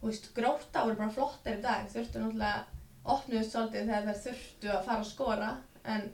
þú 0.01 0.11
veist, 0.11 0.29
gróta 0.35 0.83
voru 0.85 0.99
bara 0.99 1.15
flottir 1.15 1.57
í 1.57 1.63
dag, 1.63 1.87
þurftu 1.93 2.23
náttúrulega 2.23 2.78
opnuðust 3.15 3.53
svolítið 3.53 3.89
þegar 3.91 4.07
þær 4.07 4.23
þurftu 4.25 4.71
að 4.73 4.85
fara 4.87 5.03
að 5.03 5.09
skora 5.09 5.49
en, 5.93 6.05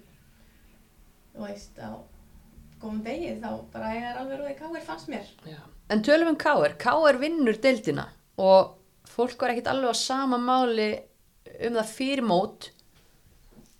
þú 1.33 1.45
veist, 1.45 1.81
á 1.81 1.91
góðum 2.81 3.01
degi 3.05 3.33
þá 3.41 3.49
bara 3.73 3.91
ég 3.95 4.07
er 4.09 4.21
alveg 4.21 4.41
rúið 4.41 4.57
káir 4.59 4.85
fannst 4.85 5.11
mér. 5.11 5.27
Já. 5.47 5.59
En 5.93 6.01
tölum 6.05 6.31
um 6.33 6.39
K.R. 6.39 6.77
K.R. 6.81 7.19
vinnur 7.21 7.59
deildina 7.61 8.07
og 8.41 8.75
fólk 9.09 9.41
var 9.41 9.53
ekkit 9.53 9.69
alveg 9.71 9.93
á 9.93 9.97
sama 9.97 10.39
máli 10.41 10.89
um 11.61 11.77
það 11.77 11.91
fyrir 11.91 12.25
mót 12.25 12.71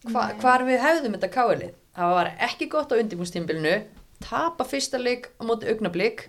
hva, 0.06 0.30
hvar 0.42 0.64
við 0.68 0.84
hefðum 0.84 1.18
þetta 1.18 1.34
K.R.lið. 1.34 1.76
Það 1.96 2.16
var 2.20 2.32
ekki 2.44 2.68
gott 2.72 2.92
á 2.92 3.00
undirbúnstímbilinu, 3.00 3.76
tapa 4.24 4.68
fyrsta 4.68 5.00
leik 5.00 5.32
á 5.40 5.42
móti 5.48 5.70
augnablík 5.72 6.28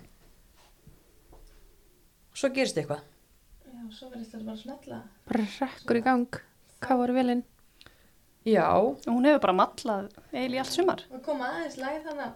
svo 2.37 2.51
gerist 2.53 2.77
eitthvað. 2.77 3.01
Já, 3.65 3.81
svo 3.93 4.11
verðist 4.11 4.33
þetta 4.35 4.45
bara 4.45 4.61
smetla. 4.61 4.99
Bara 5.29 5.47
rekkur 5.57 5.99
í 5.99 6.03
gang. 6.05 6.41
Hvað 6.81 6.97
var 7.03 7.13
vilinn? 7.17 7.43
Já, 8.47 8.63
Og 8.79 9.03
hún 9.11 9.25
hefur 9.27 9.41
bara 9.43 9.53
mallað 9.57 10.05
eiginlega 10.31 10.55
í 10.55 10.59
allt 10.61 10.71
sumar. 10.71 11.01
Og 11.11 11.19
koma 11.25 11.49
aðeins 11.51 11.73
læg 11.81 11.97
þannig 12.05 12.21
að... 12.23 12.35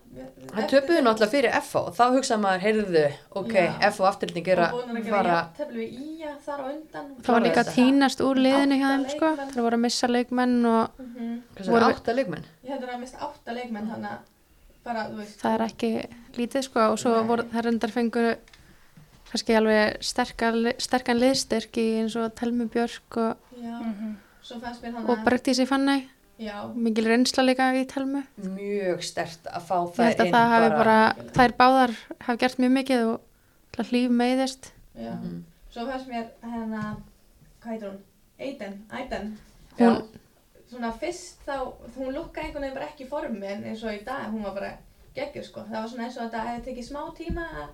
það 0.51 0.73
þetta- 0.73 1.03
náttúrulega 1.05 1.29
fyrir 1.31 1.53
FH 1.61 1.75
og 1.87 1.93
þá 1.95 2.01
hugsaði 2.17 2.41
maður, 2.43 2.63
heyrðu, 2.65 3.03
ok, 3.39 3.53
Já. 3.55 3.69
FH 3.93 4.07
afturlýting 4.09 4.49
er 4.51 4.61
að 4.65 4.73
búin 4.75 4.89
að 4.91 5.05
gera 5.05 5.13
fara, 5.15 5.35
jafntefli 5.37 5.85
við 5.85 6.01
Ía 6.19 6.33
þar 6.43 6.59
á 6.59 6.65
undan. 6.73 7.05
Það 7.23 7.31
var 7.37 7.45
líka 7.45 7.63
að 7.63 7.69
týnast 7.77 8.23
úr 8.27 8.41
liðinu 8.43 8.79
hjá 8.81 8.87
þeim, 8.91 9.05
sko. 9.13 9.29
Það 9.53 9.61
voru 9.63 9.77
að 9.79 9.83
missa 9.85 10.09
leikmenn 10.11 10.57
og 10.65 10.99
Mhm. 10.99 11.29
hvað 11.55 11.63
sem 11.63 11.73
Voru 11.77 11.85
er 11.87 11.95
átta 11.95 12.15
leikmenn. 12.19 12.43
Ég 12.65 12.71
hefði 12.75 12.89
að 12.91 12.99
mist 13.05 13.15
átta 13.29 13.55
leikmenn 13.55 13.87
þannig 13.93 14.11
að 14.11 14.19
bara, 14.83 15.05
þú 15.07 15.15
veist. 15.21 15.39
það 15.39 15.53
er 15.55 15.63
ekki 15.69 15.91
lítið, 16.35 16.63
sko. 16.67 16.79
Og 16.91 16.99
svo 16.99 17.23
voru 17.23 17.43
það 17.47 17.63
reyndar 17.69 17.91
fengur 17.95 18.35
kannski 19.31 19.55
alveg 19.55 19.95
sterkan, 20.03 20.73
sterkan 20.77 21.19
liðstyrk 21.23 21.71
í 21.79 21.87
eins 22.03 22.17
og 22.19 22.35
Telmi 22.35 22.67
Björk 22.67 23.15
og, 23.15 23.37
Já, 23.55 23.79
Mhm. 23.79 23.79
mér 23.79 23.95
hann 23.95 24.17
og 25.07 25.23
Bergdísi 25.25 25.65
Fanney. 25.67 26.07
Já, 26.41 26.65
Mikil 26.73 27.05
reynsla 27.05 27.43
líka 27.45 27.67
í 27.77 27.83
Telmu. 27.85 28.23
Mjög 28.41 29.03
stert 29.05 29.45
að 29.45 29.61
fá 29.67 29.75
það 29.93 30.23
inn 30.25 30.31
það 30.33 30.53
bara, 30.69 30.69
bara- 30.79 31.25
þær 31.37 31.51
báðar 31.59 31.91
hafi 32.25 32.37
gert 32.41 32.57
mjög 32.57 32.71
mikið 32.79 33.03
og 33.11 33.85
hlýf 33.91 34.09
meiðist. 34.09 34.71
já. 34.97 35.11
Mhm. 35.13 35.43
Svo 35.71 35.85
fannst 35.87 36.07
mér 36.09 36.25
hérna, 36.43 36.97
hvað 37.61 37.69
heitir 37.71 37.89
hún? 37.89 37.99
Eiden, 38.39 38.73
Eiden. 38.91 39.37
Já. 39.77 40.01
Svona 40.71 40.91
fyrst 40.93 41.37
þá, 41.45 41.73
hún 41.97 42.13
lukkaði 42.15 42.45
einhvern 42.45 42.61
veginn 42.63 42.73
bara 42.73 42.87
ekki 42.87 43.05
í 43.05 43.09
formi 43.09 43.45
en 43.45 43.63
eins 43.63 43.83
og 43.83 43.91
í 43.91 44.03
dag, 44.05 44.31
hún 44.31 44.43
var 44.43 44.53
bara 44.53 44.77
geggjur 45.15 45.43
sko. 45.45 45.59
Það 45.61 45.81
var 45.81 45.87
svona 45.87 46.03
eins 46.07 46.17
og 46.17 46.23
þetta 46.31 46.45
hefði 46.47 46.65
tekið 46.65 46.87
smá 46.89 47.15
tíma 47.15 47.45
að 47.61 47.69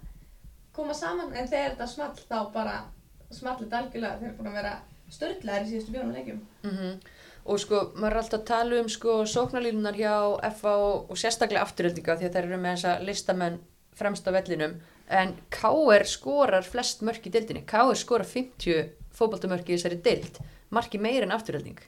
koma 0.74 0.94
saman 0.94 1.34
en 1.34 1.48
þegar 1.48 1.72
þetta 1.76 1.88
small 1.88 2.14
þá 2.30 2.54
bara 2.54 2.84
small 3.32 3.56
þetta 3.58 3.78
algjörlega. 3.82 4.20
Þeir 4.20 4.28
eru 4.28 4.38
búin 4.38 4.48
að 4.52 4.54
vera 4.62 4.80
störtlegar 5.12 5.66
í 5.66 5.72
síðustu 5.72 5.96
fjórum 5.96 6.14
leikjum. 6.16 6.44
Mm 6.64 7.00
Og 7.48 7.62
sko, 7.64 7.78
maður 7.96 8.12
er 8.12 8.20
alltaf 8.20 8.42
að 8.42 8.48
tala 8.50 8.80
um 8.82 8.90
sko 8.92 9.14
sóknarlínunar 9.24 9.96
hjá 9.96 10.16
FA 10.60 10.74
og, 10.84 11.12
og 11.14 11.20
sérstaklega 11.20 11.64
afturöldinga 11.64 12.18
því 12.20 12.28
að 12.28 12.34
þær 12.34 12.44
eru 12.44 12.58
með 12.60 12.74
þessa 12.76 12.96
listamenn 13.08 13.60
fremst 13.96 14.28
á 14.28 14.32
vellinum. 14.36 14.74
En 15.08 15.32
KR 15.56 16.04
skorar 16.12 16.68
flest 16.68 17.06
mörk 17.08 17.30
í 17.30 17.32
deildinni. 17.32 17.62
KR 17.64 17.96
skorar 17.96 18.28
50 18.28 18.90
fótboltamörk 19.16 19.70
í 19.70 19.78
þessari 19.78 20.02
deild, 20.04 20.42
marki 20.76 21.00
meir 21.00 21.24
en 21.24 21.32
afturölding. 21.32 21.80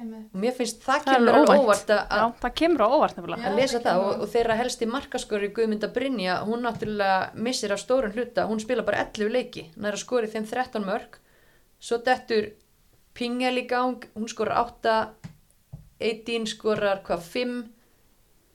Og 0.00 0.36
mér 0.40 0.54
finnst 0.56 0.78
það 0.84 1.02
Það 1.08 1.16
kemur 1.16 1.38
óvænt. 1.40 1.64
óvart. 1.64 1.90
að, 1.90 2.14
Já, 2.20 2.26
það 2.40 2.54
kemur 2.60 2.84
á 2.86 2.88
óvart 2.88 3.18
að 3.18 3.56
lesa 3.58 3.80
það. 3.84 4.04
Og, 4.04 4.22
og 4.22 4.30
þeirra 4.32 4.56
helsti 4.56 4.86
markaskori 4.88 5.50
Guðmynda 5.56 5.90
Brynja, 5.92 6.38
hún 6.46 6.62
náttúrulega 6.64 7.34
missir 7.34 7.74
af 7.74 7.82
stórun 7.82 8.14
hluta, 8.14 8.46
hún 8.48 8.62
spila 8.62 8.86
bara 8.86 9.02
11 9.10 9.34
leiki, 9.34 9.66
hún 9.74 9.90
er 9.90 9.98
að 9.98 10.04
skori 10.06 10.30
þeim 10.30 10.46
13 10.46 10.86
mörk 10.86 11.18
svo 11.80 12.00
dettur 12.04 12.52
Pingel 13.14 13.58
í 13.58 13.66
gang, 13.66 14.04
hún 14.14 14.28
skorar 14.30 14.60
8 14.62 14.96
Eidín 16.00 16.46
skorar 16.48 17.02
hvað 17.04 17.26
5 17.32 17.56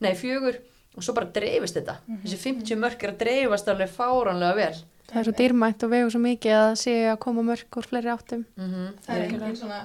nei 0.01 0.13
4 0.15 0.53
og 0.95 1.03
svo 1.03 1.13
bara 1.13 1.27
dreifist 1.35 1.75
þetta 1.75 1.99
þessi 2.23 2.37
50 2.39 2.79
mörk 2.79 3.03
er 3.03 3.13
að 3.13 3.23
dreifast 3.25 3.67
alveg 3.67 3.91
fáránlega 3.91 4.55
vel 4.55 4.75
Það 5.05 5.19
er 5.19 5.27
svo 5.27 5.33
dýrmætt 5.37 5.83
og 5.85 5.91
vegur 5.91 6.13
svo 6.13 6.21
mikið 6.23 6.55
að 6.57 6.71
sé 6.81 6.93
að 7.11 7.19
koma 7.25 7.43
mörg 7.45 7.77
úr 7.77 7.85
fleiri 7.85 8.09
áttum. 8.09 8.45
mm 8.55 8.69
-hmm. 8.71 8.87
Það 9.05 9.15
er 9.15 9.23
engin 9.25 9.55
svona, 9.55 9.79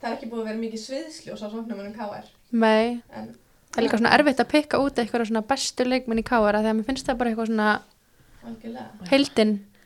það 0.00 0.10
er 0.10 0.16
ekki 0.16 0.30
búið 0.30 0.40
að 0.40 0.48
vera 0.48 0.58
mikið 0.58 0.80
sviðsljós 0.80 1.42
á 1.42 1.48
sóknumunum 1.48 1.94
KR. 1.94 2.26
Nei, 2.52 3.02
En 3.12 3.26
það 3.72 3.78
er 3.78 3.82
líka 3.82 3.98
svona 3.98 4.14
erfitt 4.18 4.40
að 4.40 4.52
pikka 4.52 4.78
út 4.78 4.98
eitthvað 4.98 5.26
svona 5.26 5.48
bestu 5.48 5.84
leikminn 5.84 6.18
í 6.18 6.22
því 6.22 6.52
að 6.52 6.76
mér 6.76 6.84
finnst 6.84 7.06
það 7.06 7.16
bara 7.16 7.30
eitthvað 7.30 7.46
svona 7.46 7.82
algjörlega. 8.44 8.90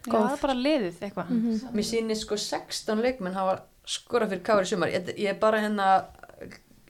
Það 0.07 0.33
er 0.33 0.41
bara 0.43 0.57
liðið 0.57 1.03
eitthvað. 1.05 1.31
Mhm. 1.31 1.75
Mér 1.77 1.87
sýnir 1.91 2.19
sko 2.21 2.39
16 2.41 3.03
leikmenn 3.05 3.37
hafa 3.37 3.63
skorað 3.87 4.35
fyrir 4.35 4.43
kári 4.47 4.67
sumar. 4.67 4.89
Ég, 4.89 5.13
ég 5.17 5.29
er 5.35 5.39
bara 5.41 5.61
hérna 5.61 5.89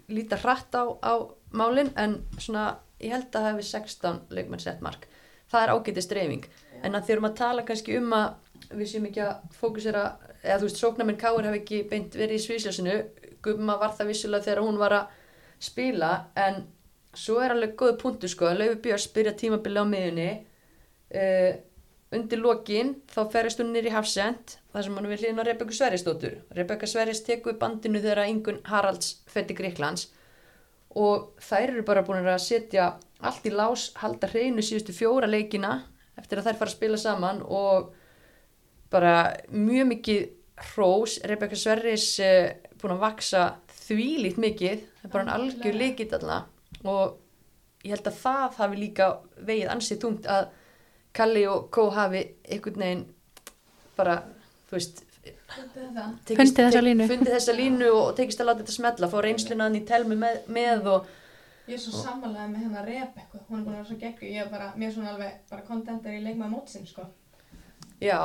líta 0.09 0.37
hratt 0.43 0.75
á, 0.75 0.85
á 1.03 1.15
málin 1.53 1.93
en 1.97 2.25
svona 2.39 2.79
ég 3.01 3.15
held 3.15 3.31
að 3.35 3.49
hafi 3.53 3.63
16 3.63 4.21
leikmenn 4.31 4.61
sett 4.61 4.81
mark. 4.81 5.07
Það 5.51 5.63
er 5.63 5.73
ágætið 5.75 6.07
streifing. 6.07 6.45
En 6.83 6.95
að 6.95 7.07
þurfum 7.09 7.31
að 7.31 7.39
tala 7.41 7.63
kannski 7.67 7.97
um 7.99 8.13
að 8.13 8.35
við 8.71 8.91
séum 8.93 9.07
ekki 9.09 9.23
að 9.25 9.33
fókusera, 9.57 10.03
eða 10.45 10.59
þú 10.61 10.69
veist, 10.69 10.81
sóknarminn 10.81 11.19
káir 11.21 11.49
hafi 11.49 11.61
ekki 11.63 11.81
beint 11.91 12.15
verið 12.15 12.39
í 12.39 12.45
svísljósinu. 12.45 12.99
Gumma 13.43 13.79
var 13.81 13.97
það 13.97 14.13
vissulega 14.13 14.47
þegar 14.47 14.63
hún 14.67 14.79
var 14.79 14.95
að 14.99 15.17
spila 15.61 16.11
en 16.37 16.63
svo 17.17 17.41
er 17.43 17.55
alveg 17.55 17.75
góð 17.81 17.97
punktu 18.01 18.29
sko 18.31 18.47
að 18.51 18.61
Laufi 18.61 18.79
Björns 18.85 19.09
byrja 19.15 19.33
tímabili 19.37 19.83
á 19.83 19.87
miðunni 19.89 20.29
uh, 21.17 21.53
undir 22.15 22.41
lokin 22.43 22.97
þá 23.11 23.21
ferist 23.31 23.61
hún 23.63 23.71
nýr 23.75 23.87
í 23.91 23.95
Hafsend 23.95 24.57
þar 24.73 24.87
sem 24.87 24.97
hann 24.99 25.11
vil 25.11 25.45
Rebekku 25.47 25.75
Sverrisdóttur. 25.75 26.41
Rebekka 26.57 26.89
Sverris 26.91 27.23
tekur 27.27 27.55
við 27.55 27.61
bandinu 27.61 28.03
þegar 28.03 28.27
Ingun 28.27 28.59
Haralds 28.67 29.21
fetti 29.31 29.55
Gríklands 29.55 30.09
og 30.99 31.39
þær 31.39 31.77
eru 31.77 31.87
bara 31.87 32.03
búin 32.03 32.27
að 32.27 32.43
setja 32.43 32.97
allt 33.23 33.47
í 33.47 33.53
lás, 33.55 33.91
halda 34.01 34.27
hreinu 34.33 34.63
síðustu 34.65 34.95
fjóra 34.97 35.29
leikina 35.31 35.85
eftir 36.19 36.41
að 36.41 36.51
þær 36.51 36.59
fara 36.59 36.71
að 36.73 36.77
spila 36.77 37.01
saman 37.01 37.43
og 37.47 37.93
bara 38.91 39.15
mjög 39.55 39.91
mikið 39.95 40.23
hrós, 40.73 41.21
Rebekka 41.25 41.57
Sverris 41.57 42.09
uh, 42.25 42.51
búin 42.81 42.97
að 42.97 43.05
vaksa 43.05 43.45
þvílít 43.87 44.41
mikið, 44.41 44.83
það 44.99 45.07
er 45.07 45.13
bara 45.13 45.25
hann 45.25 45.35
algjör 45.37 45.61
Algjörlega. 45.61 45.85
leikit 45.85 46.17
alltaf 46.19 46.87
og 46.91 47.85
ég 47.85 47.95
held 47.95 48.11
að 48.11 48.19
það 48.21 48.59
hafi 48.59 48.81
líka 48.81 49.07
vegið 49.47 49.73
ansið 49.73 50.03
þungt 50.03 50.29
að 50.31 50.51
Kalli 51.13 51.47
og 51.51 51.71
Kó 51.75 51.89
hafi 51.91 52.25
einhvern 52.49 52.83
veginn 52.85 53.05
bara, 53.97 54.19
þú 54.71 54.77
veist 54.79 55.07
Þetta 55.51 56.05
Fundið 56.25 56.65
þessa 56.65 56.81
línu. 56.83 57.07
fundið 57.11 57.33
þessa 57.35 57.55
línu 57.59 57.89
og 57.93 58.13
tekist 58.17 58.41
að 58.41 58.47
láta 58.47 58.63
þetta 58.63 58.73
smetla 58.77 59.09
fá 59.11 59.17
reynsluna 59.25 59.65
hann 59.67 59.75
í 59.77 59.83
telmu 59.87 60.17
með, 60.17 60.37
með 60.49 60.87
og 60.87 61.09
Ég 61.69 61.75
er 61.77 61.83
svo 61.83 61.93
sammálaðið 62.01 62.53
með 62.55 62.63
hennar 62.65 62.87
Rebekku, 62.87 63.39
hún 63.49 63.59
er 63.61 63.65
búin 63.65 63.75
að 63.75 63.77
vera 63.77 63.89
svo 63.91 63.97
geggu, 64.01 64.27
ég 64.31 64.41
er 64.45 64.49
bara, 64.51 64.71
mér 64.77 64.89
er 64.89 64.95
svona 64.95 65.11
alveg 65.13 65.35
bara 65.51 65.63
kontentar 65.69 66.15
í 66.17 66.23
leikmaða 66.25 66.51
mótsinn, 66.55 66.87
sko. 66.89 67.05
já, 68.01 68.21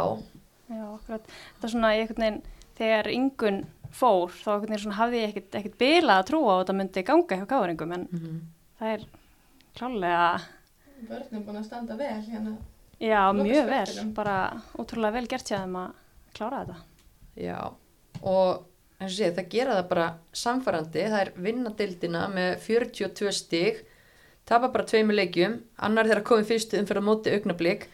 Já, 0.69 0.81
akkurat. 0.95 1.27
Það 1.59 1.67
er 1.67 1.73
svona, 1.75 1.91
ég 1.93 2.01
einhvern 2.05 2.23
veginn, 2.25 2.39
þegar 2.79 3.09
yngun 3.13 3.59
fór, 3.93 4.31
þá 4.33 4.47
einhvern 4.55 4.71
veginn 4.71 4.83
svona 4.85 4.97
hafði 4.97 5.19
ég 5.21 5.29
ekkert, 5.33 5.57
ekkert 5.59 5.77
bilað 5.77 6.21
að 6.23 6.29
trúa 6.31 6.47
á 6.49 6.55
að 6.55 6.61
þetta 6.63 6.77
myndi 6.79 7.03
ganga 7.05 7.37
hjá 7.41 7.45
gáðuringum, 7.51 7.93
en 7.93 8.07
Mhm. 8.11 8.39
það 8.79 8.93
er 8.95 9.05
klálega, 9.75 10.41
Börnum 11.09 11.43
búin 11.45 11.57
að 11.61 11.65
standa 11.65 11.95
vel 11.99 12.21
hérna. 12.31 12.55
Já, 12.99 13.21
mjög 13.35 13.71
vel, 13.71 13.97
bara 14.15 14.37
ótrúlega 14.79 15.17
vel 15.19 15.27
gert 15.31 15.49
þeim 15.51 15.75
að 15.79 15.97
klára 16.35 16.61
þetta. 16.63 16.77
Já, 17.35 17.59
og 18.21 18.63
eins 18.99 19.11
og 19.11 19.17
sé, 19.17 19.31
það 19.35 19.51
gera 19.51 19.75
það 19.79 19.89
bara 19.91 20.05
samfærandi, 20.43 21.03
það 21.11 21.21
er 21.21 21.33
vinnadildina 21.47 22.23
með 22.31 22.53
42 22.63 23.33
stig, 23.35 23.83
tapa 24.47 24.69
bara 24.71 24.87
tveimur 24.87 25.17
leikjum, 25.17 25.59
annar 25.83 26.07
þeirra 26.07 26.25
komið 26.29 26.49
fyrstu 26.53 26.79
umfyrir 26.79 27.03
á 27.03 27.09
móti 27.09 27.33
augnablík 27.35 27.87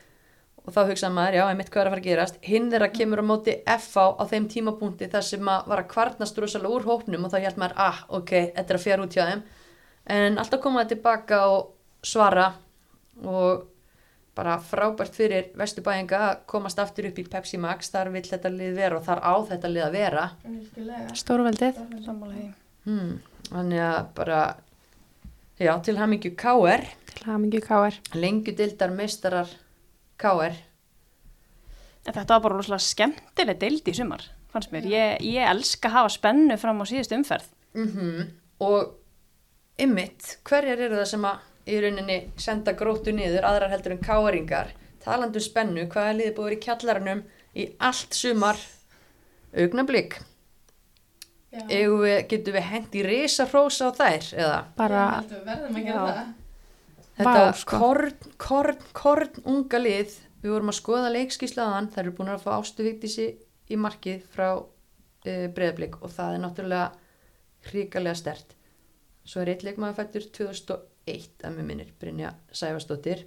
og 0.62 0.76
þá 0.76 0.82
hugsaði 0.91 1.16
maður, 1.16 1.38
já, 1.39 1.43
einmitt 1.49 1.72
hvað 1.74 1.82
er 1.82 1.88
að 1.89 1.95
fara 1.95 2.04
að 2.04 2.08
gerast, 2.10 2.39
hinn 2.45 2.70
þeirra 2.70 2.91
kemur 2.93 3.24
á 3.24 3.26
móti 3.26 3.56
FH 3.66 4.04
á 4.22 4.24
þeim 4.30 4.45
tímapunkti 4.52 5.10
þar 5.10 5.26
sem 5.26 5.49
að 5.49 5.72
var 5.72 5.82
að 5.82 5.89
kvarnast 5.95 6.38
rosalega 6.38 6.76
úr 6.76 6.86
hópnum 6.86 7.26
og 7.26 7.34
þá 7.34 7.39
held 7.47 7.62
maður, 7.64 7.78
ah, 7.82 8.04
ok, 8.20 8.34
þetta 8.54 8.68
er 8.68 8.78
að 8.78 8.86
fjara 8.86 9.08
út 9.08 9.18
hjá 9.18 9.24
þeim, 9.32 9.41
en 10.18 10.38
alltaf 10.43 10.62
koma 10.62 10.84
það 10.84 10.93
tilbaka 10.93 11.41
og 11.49 11.72
svara 12.06 12.52
og 13.26 13.66
bara 14.36 14.56
frábært 14.64 15.16
fyrir 15.18 15.50
Vesturbæinga 15.60 16.20
að 16.30 16.42
komast 16.48 16.80
aftur 16.80 17.10
upp 17.10 17.18
í 17.20 17.26
Pepsi 17.28 17.60
Max, 17.60 17.90
þar 17.92 18.12
vill 18.14 18.24
þetta 18.30 18.52
lið 18.54 18.76
vera 18.78 18.98
og 18.98 19.04
þar 19.06 19.20
á 19.28 19.34
þetta 19.50 19.72
lið 19.72 19.86
að 19.86 19.96
vera. 19.98 20.26
Stórveldið. 21.20 21.82
Hmm. 22.86 23.20
þannig 23.52 23.82
að 23.86 24.00
bara 24.18 24.38
já, 25.62 25.74
til 25.86 25.98
hamingju 26.00 26.32
KR 26.40 26.82
Til 27.12 27.28
hamingju 27.28 27.60
káar. 27.62 28.00
lengju 28.18 28.56
dildar 28.58 28.90
meistarar 28.96 29.52
KR 30.18 30.56
En 32.08 32.16
þetta 32.16 32.34
var 32.34 32.42
bara 32.48 32.58
rosalega 32.58 32.82
skemmtileg 32.82 33.60
deild 33.62 33.86
í 33.86 33.94
sumar, 33.94 34.24
fannst 34.50 34.72
mér. 34.74 34.88
Ég, 34.90 35.22
ég 35.22 35.46
elska 35.52 35.92
að 35.92 35.98
hafa 36.00 36.14
spennu 36.16 36.58
fram 36.58 36.82
á 36.82 36.86
síðustu 36.90 37.20
umferð. 37.20 37.46
mm 37.78 38.32
og 38.62 38.92
ymmit, 39.82 40.38
hverjar 40.46 40.78
eru 40.78 40.98
það 41.00 41.08
sem 41.10 41.24
að 41.26 41.40
í 41.70 41.78
rauninni 41.84 42.18
senda 42.41 42.74
gróttu 42.78 43.14
niður 43.16 43.45
aðrar 43.47 43.74
heldur 43.74 43.95
en 43.95 44.03
káringar 44.03 44.74
talandu 45.03 45.41
um 45.41 45.45
spennu 45.45 45.88
hvað 45.91 46.09
er 46.09 46.20
liðið 46.20 46.36
búið 46.38 46.55
í 46.55 46.59
kjallarunum 46.66 47.24
í 47.57 47.68
allt 47.89 48.18
sumar? 48.18 48.59
Augnablík 49.51 50.20
getur 52.32 52.55
við 52.55 52.68
hengt 52.70 52.93
í 52.95 53.03
reysa 53.03 53.47
frósa 53.49 53.89
á 53.89 53.97
þær 53.97 54.28
eða? 54.39 54.59
Bara 54.78 55.03
þetta 57.18 57.41
sko. 57.59 57.80
korn, 57.82 58.14
korn, 58.39 58.86
korn 58.95 59.41
unga 59.43 59.82
lið, 59.82 60.16
við 60.41 60.55
vorum 60.55 60.72
að 60.72 60.80
skoða 60.80 61.12
leikskíslaðan, 61.18 61.91
þær 61.91 62.05
eru 62.05 62.16
búin 62.18 62.32
að 62.32 62.45
fá 62.45 62.53
ástuvíktísi 62.55 63.28
í 63.72 63.80
markið 63.80 64.24
frá 64.32 64.47
eh, 65.26 65.43
e, 65.45 65.51
breyðablík 65.51 65.99
og 65.99 66.14
það 66.16 66.38
er 66.38 66.43
náttúrulega 66.45 66.88
hríkalega 67.68 68.18
stert 68.18 68.55
svo 69.28 69.43
er 69.43 69.53
eitt 69.53 69.66
leikmaðanfættur 69.68 70.32
2001 70.34 70.91
heitt 71.12 71.45
að 71.45 71.57
mér 71.57 71.68
minnir 71.68 71.91
Brynja 71.99 72.34
Sæfastóttir 72.55 73.26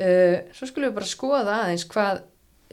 uh, 0.00 0.38
svo 0.56 0.68
skulum 0.68 0.90
við 0.90 0.96
bara 1.00 1.10
skoða 1.10 1.58
aðeins 1.64 1.86
hvað 1.90 2.24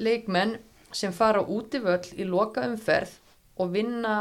leikmenn 0.03 0.57
sem 0.93 1.13
fara 1.15 1.43
út 1.43 1.75
í 1.75 1.81
völl 1.83 2.07
í 2.15 2.27
loka 2.29 2.65
umferð 2.69 3.19
og 3.61 3.73
vinna 3.75 4.15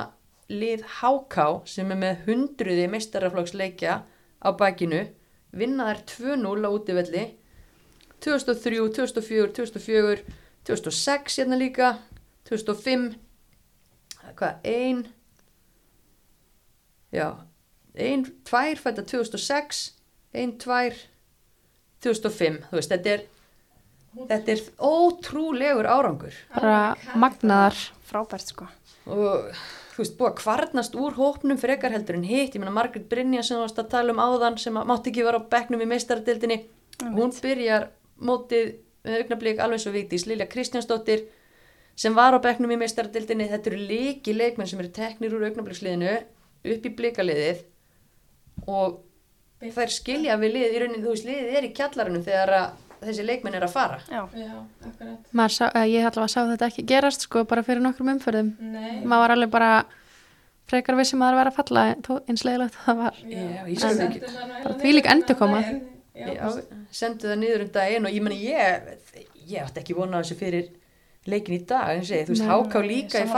lið 0.53 0.85
Háká 0.99 1.47
sem 1.69 1.91
er 1.95 2.01
með 2.01 2.25
hundruði 2.27 2.89
meistaraflokksleikja 2.93 4.03
á 4.43 4.49
bakinu 4.59 5.07
vinna 5.57 5.89
þær 5.91 6.03
2-0 6.13 6.69
á 6.69 6.71
útífelli 6.73 7.25
2003, 8.23 8.79
2004, 8.99 9.53
2004 9.59 10.41
2006 10.69 11.39
hérna 11.41 11.59
líka 11.59 11.97
2005 12.49 13.15
hvað, 14.39 14.55
1 14.63 15.07
já, 17.13 17.29
ein, 17.99 18.25
tvær 18.49 18.81
fætta 18.81 19.05
2006 19.09 19.83
ein, 20.37 20.57
tvær 20.61 20.97
2005, 22.03 22.63
þú 22.71 22.79
veist, 22.81 22.93
þetta 22.93 23.15
er 23.17 23.29
þetta 24.29 24.55
er 24.55 24.63
ótrúlegur 24.83 25.89
árangur. 25.89 26.35
Bara 26.55 26.95
magnaðar. 27.19 27.79
Frábært, 28.09 28.53
sko. 28.53 28.67
og 29.09 29.53
þú 29.93 30.03
veist, 30.03 30.17
búið 30.19 30.29
að 30.29 30.39
kvarnast 30.41 30.97
úr 31.01 31.17
hópnum 31.17 31.61
frekar 31.61 31.95
heldur 31.95 32.19
en 32.19 32.27
hitt, 32.29 32.55
ég 32.55 32.63
meina 32.63 32.75
Margrét 32.75 33.09
Brynja 33.11 33.43
sem 33.45 33.57
þú 33.57 33.65
varst 33.65 33.81
að 33.81 33.91
tala 33.95 34.15
um 34.15 34.21
áðan 34.23 34.59
sem 34.61 34.77
mátti 34.77 35.13
ekki 35.13 35.25
vera 35.27 35.41
á 35.41 35.49
bekknum 35.53 35.85
í 35.85 35.89
meistaradildinni 35.91 36.59
hún 37.13 37.33
byrjar 37.43 37.89
mótið 38.23 38.75
með 39.03 39.19
augnablík 39.21 39.63
alveg 39.65 39.83
svo 39.83 39.93
Vigdís, 39.93 40.27
Lilja 40.29 40.47
Kristjánsdóttir 40.49 41.27
sem 41.99 42.15
var 42.17 42.37
á 42.37 42.39
bekknum 42.45 42.73
í 42.73 42.79
meistaradildinni 42.81 43.49
þetta 43.51 43.73
eru 43.73 43.83
líki 43.91 44.37
leikmenn 44.37 44.71
sem 44.71 44.81
eru 44.81 44.93
teknir 44.95 45.35
úr 45.37 45.49
augnablíksliðinu 45.49 46.15
upp 46.73 46.89
í 46.89 46.95
blíkaliðið 47.01 47.65
og 48.67 49.01
þær 49.63 49.93
skilja 49.95 50.37
við 50.41 50.57
lið, 50.57 50.69
í 50.75 50.81
rauninni 50.83 51.03
þú 51.05 51.13
veist, 51.15 51.29
liðið 51.29 51.59
er 51.59 51.67
í 51.69 51.73
kjallarinu 51.77 52.23
þegar 52.27 52.55
að 52.59 52.81
þessi 53.03 53.25
leikmenn 53.27 53.57
er 53.59 53.65
að 53.67 53.73
fara 53.75 53.99
Já, 54.07 54.21
Já, 54.39 54.53
akkurat. 54.87 55.49
Sá, 55.51 55.65
eh, 55.75 55.87
ég 55.91 56.07
allavega 56.07 56.31
sá 56.31 56.41
þetta 56.51 56.69
ekki 56.69 56.85
gerast 56.87 57.27
sko 57.27 57.45
bara 57.49 57.65
fyrir 57.67 57.83
nokkrum 57.83 58.13
umförðum. 58.15 58.53
Nei. 58.61 59.01
Maður 59.03 59.25
var 59.25 59.35
alveg 59.37 59.51
bara 59.51 59.71
frekar 60.71 60.99
vissum 60.99 61.23
að 61.23 61.33
það 61.33 61.41
var 61.41 61.51
að 61.51 61.57
falla 61.59 61.87
þó 62.07 62.13
eins 62.29 62.45
leiðilegt 62.47 62.77
að 62.79 62.85
það 62.87 63.01
var. 63.03 63.19
Við 63.25 63.81
bara 64.63 64.75
um 64.75 64.79
daginn. 65.65 65.81
Já, 66.13 66.29
Já, 66.37 66.79
sendu 66.93 67.29
það 67.31 67.39
niður 67.41 67.65
um 67.67 67.73
daginn 67.73 68.07
og 68.07 68.13
ég 68.13 68.23
meni 68.23 68.39
ég, 68.45 68.89
ég 69.49 69.65
átti 69.65 69.81
ekki 69.81 69.97
vona 69.97 70.21
á 70.21 70.23
þessu 70.23 70.37
fyrir 70.39 70.69
leikin 71.31 71.55
í 71.55 71.61
dag, 71.71 71.93
en 71.95 72.07
segi, 72.07 72.27
þú 72.27 72.35
veist, 72.35 72.49
háká 72.49 72.83
líka 72.83 73.23
í 73.23 73.29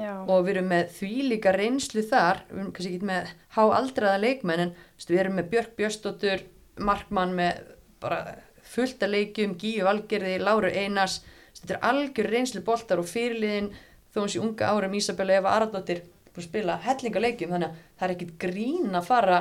já. 0.00 0.12
og 0.24 0.46
við 0.46 0.54
erum 0.54 0.70
með 0.72 0.86
því 0.96 1.26
líka 1.28 1.52
reynslu 1.52 2.04
þar, 2.08 2.40
við 2.48 2.60
erum 2.62 2.72
kannski 2.72 2.92
ekki 2.94 3.08
með 3.10 3.32
háaldraða 3.58 4.22
leikmenn, 4.22 4.64
en 4.64 4.72
veist, 4.96 5.12
við 5.12 5.20
erum 5.20 5.36
með 5.36 5.50
Björk 5.52 5.76
Björstóttur, 5.76 6.46
Markmann 6.80 7.36
með 7.36 7.60
bara 8.00 8.22
fullt 8.64 9.04
að 9.04 9.14
leikjum, 9.18 9.52
Gíu 9.60 9.84
Valgerði, 9.84 10.38
Láru 10.40 10.72
Einars, 10.72 11.20
veist, 11.50 11.60
þetta 11.60 11.76
er 11.76 11.84
algjör 11.90 12.30
reynslu 12.32 12.64
boltar 12.64 13.02
og 13.02 13.10
fyrirliðin, 13.10 13.70
þó 14.14 14.22
hún 14.22 14.32
sé 14.32 14.40
unga 14.40 14.72
árum 14.72 14.96
Ísabella 14.96 15.36
Eva 15.42 15.52
Aradóttir 15.58 16.06
búin 16.34 16.42
að 16.42 16.48
spila 16.48 16.80
hellinga 16.82 17.20
leikjum, 17.22 17.52
þannig 17.54 17.68
að 17.68 17.82
það 17.98 18.06
er 18.06 18.14
ekkit 18.14 18.34
grín 18.42 18.96
að 18.96 19.06
fara 19.06 19.40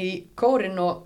í 0.00 0.10
kórin 0.38 0.78
og, 0.80 1.02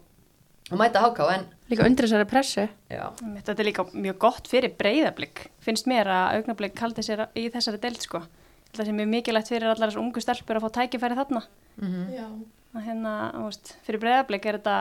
og 0.70 0.78
mæta 0.78 1.02
háká, 1.02 1.26
en 1.34 1.48
Líka 1.70 1.86
undir 1.88 2.06
þessari 2.06 2.26
pressu. 2.30 2.66
já, 2.90 3.04
Þetta 3.18 3.54
er 3.58 3.66
líka 3.66 3.84
mjög 3.92 4.18
gott 4.22 4.46
fyrir 4.50 4.74
breyðablík. 4.78 5.46
Finnst 5.64 5.88
mér 5.90 6.06
að 6.06 6.36
augnablík 6.40 6.78
haldi 6.78 7.02
sér 7.02 7.24
í 7.34 7.48
þessari 7.50 7.80
deild, 7.82 7.98
sko. 8.04 8.20
Það 8.76 8.86
sem 8.90 9.00
er 9.02 9.08
mikilvægt 9.10 9.48
fyrir 9.50 9.70
allar 9.72 9.90
þessu 9.90 10.02
ungu 10.02 10.20
stelpur 10.22 10.60
að 10.60 10.66
fá 10.66 10.70
tækifæri 10.80 11.16
þarna. 11.18 11.42
Já, 12.14 12.28
Að 12.76 12.84
hérna, 12.84 13.12
þú 13.32 13.44
veist, 13.48 13.70
fyrir 13.86 14.00
breyðablík 14.02 14.46
er 14.50 14.58
þetta, 14.58 14.76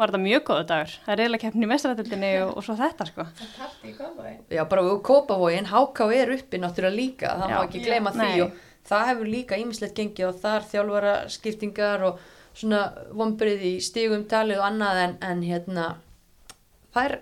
var 0.00 0.08
þetta 0.10 0.20
mjög 0.24 0.44
góðu 0.48 0.66
dagur. 0.70 0.92
Það 1.04 1.12
er 1.12 1.18
reyðlega 1.20 1.42
keppni 1.44 1.66
í 1.66 1.68
mestaradeildinni 1.68 2.30
og, 2.42 2.52
og 2.56 2.64
svo 2.64 2.76
þetta, 2.78 3.06
sko. 3.10 3.26
það 3.36 3.42
er 3.44 3.50
kallt 3.58 3.82
í 3.84 3.92
kofbói. 3.98 4.30
Já, 4.56 4.62
bara 4.70 4.84
og 4.88 5.02
Kópavógin, 5.04 5.68
HK 5.68 6.06
er 6.16 6.32
uppi 6.38 6.60
náttúrulega 6.62 6.96
líka, 6.96 7.34
það 7.36 7.52
má 7.52 7.58
Já. 7.58 7.66
ekki 7.68 7.82
gleyma 7.84 8.14
Já. 8.14 8.16
því 8.16 8.30
Nei. 8.30 8.40
og 8.46 8.56
það 8.88 9.06
hefur 9.10 9.30
líka 9.34 9.58
ýmislegt 9.60 9.94
gengið 10.00 10.28
og 10.30 10.40
þar 10.40 10.66
þjálfara 10.72 11.12
skiptingar 11.36 12.06
og 12.08 12.24
svona 12.54 12.80
vombrið 13.12 13.62
í 13.68 13.74
stigum 13.84 14.24
talið 14.30 14.62
og 14.62 14.66
annað 14.70 15.02
en, 15.04 15.14
en 15.20 15.42
hérna 15.44 15.86
það 16.94 17.08
er, 17.08 17.16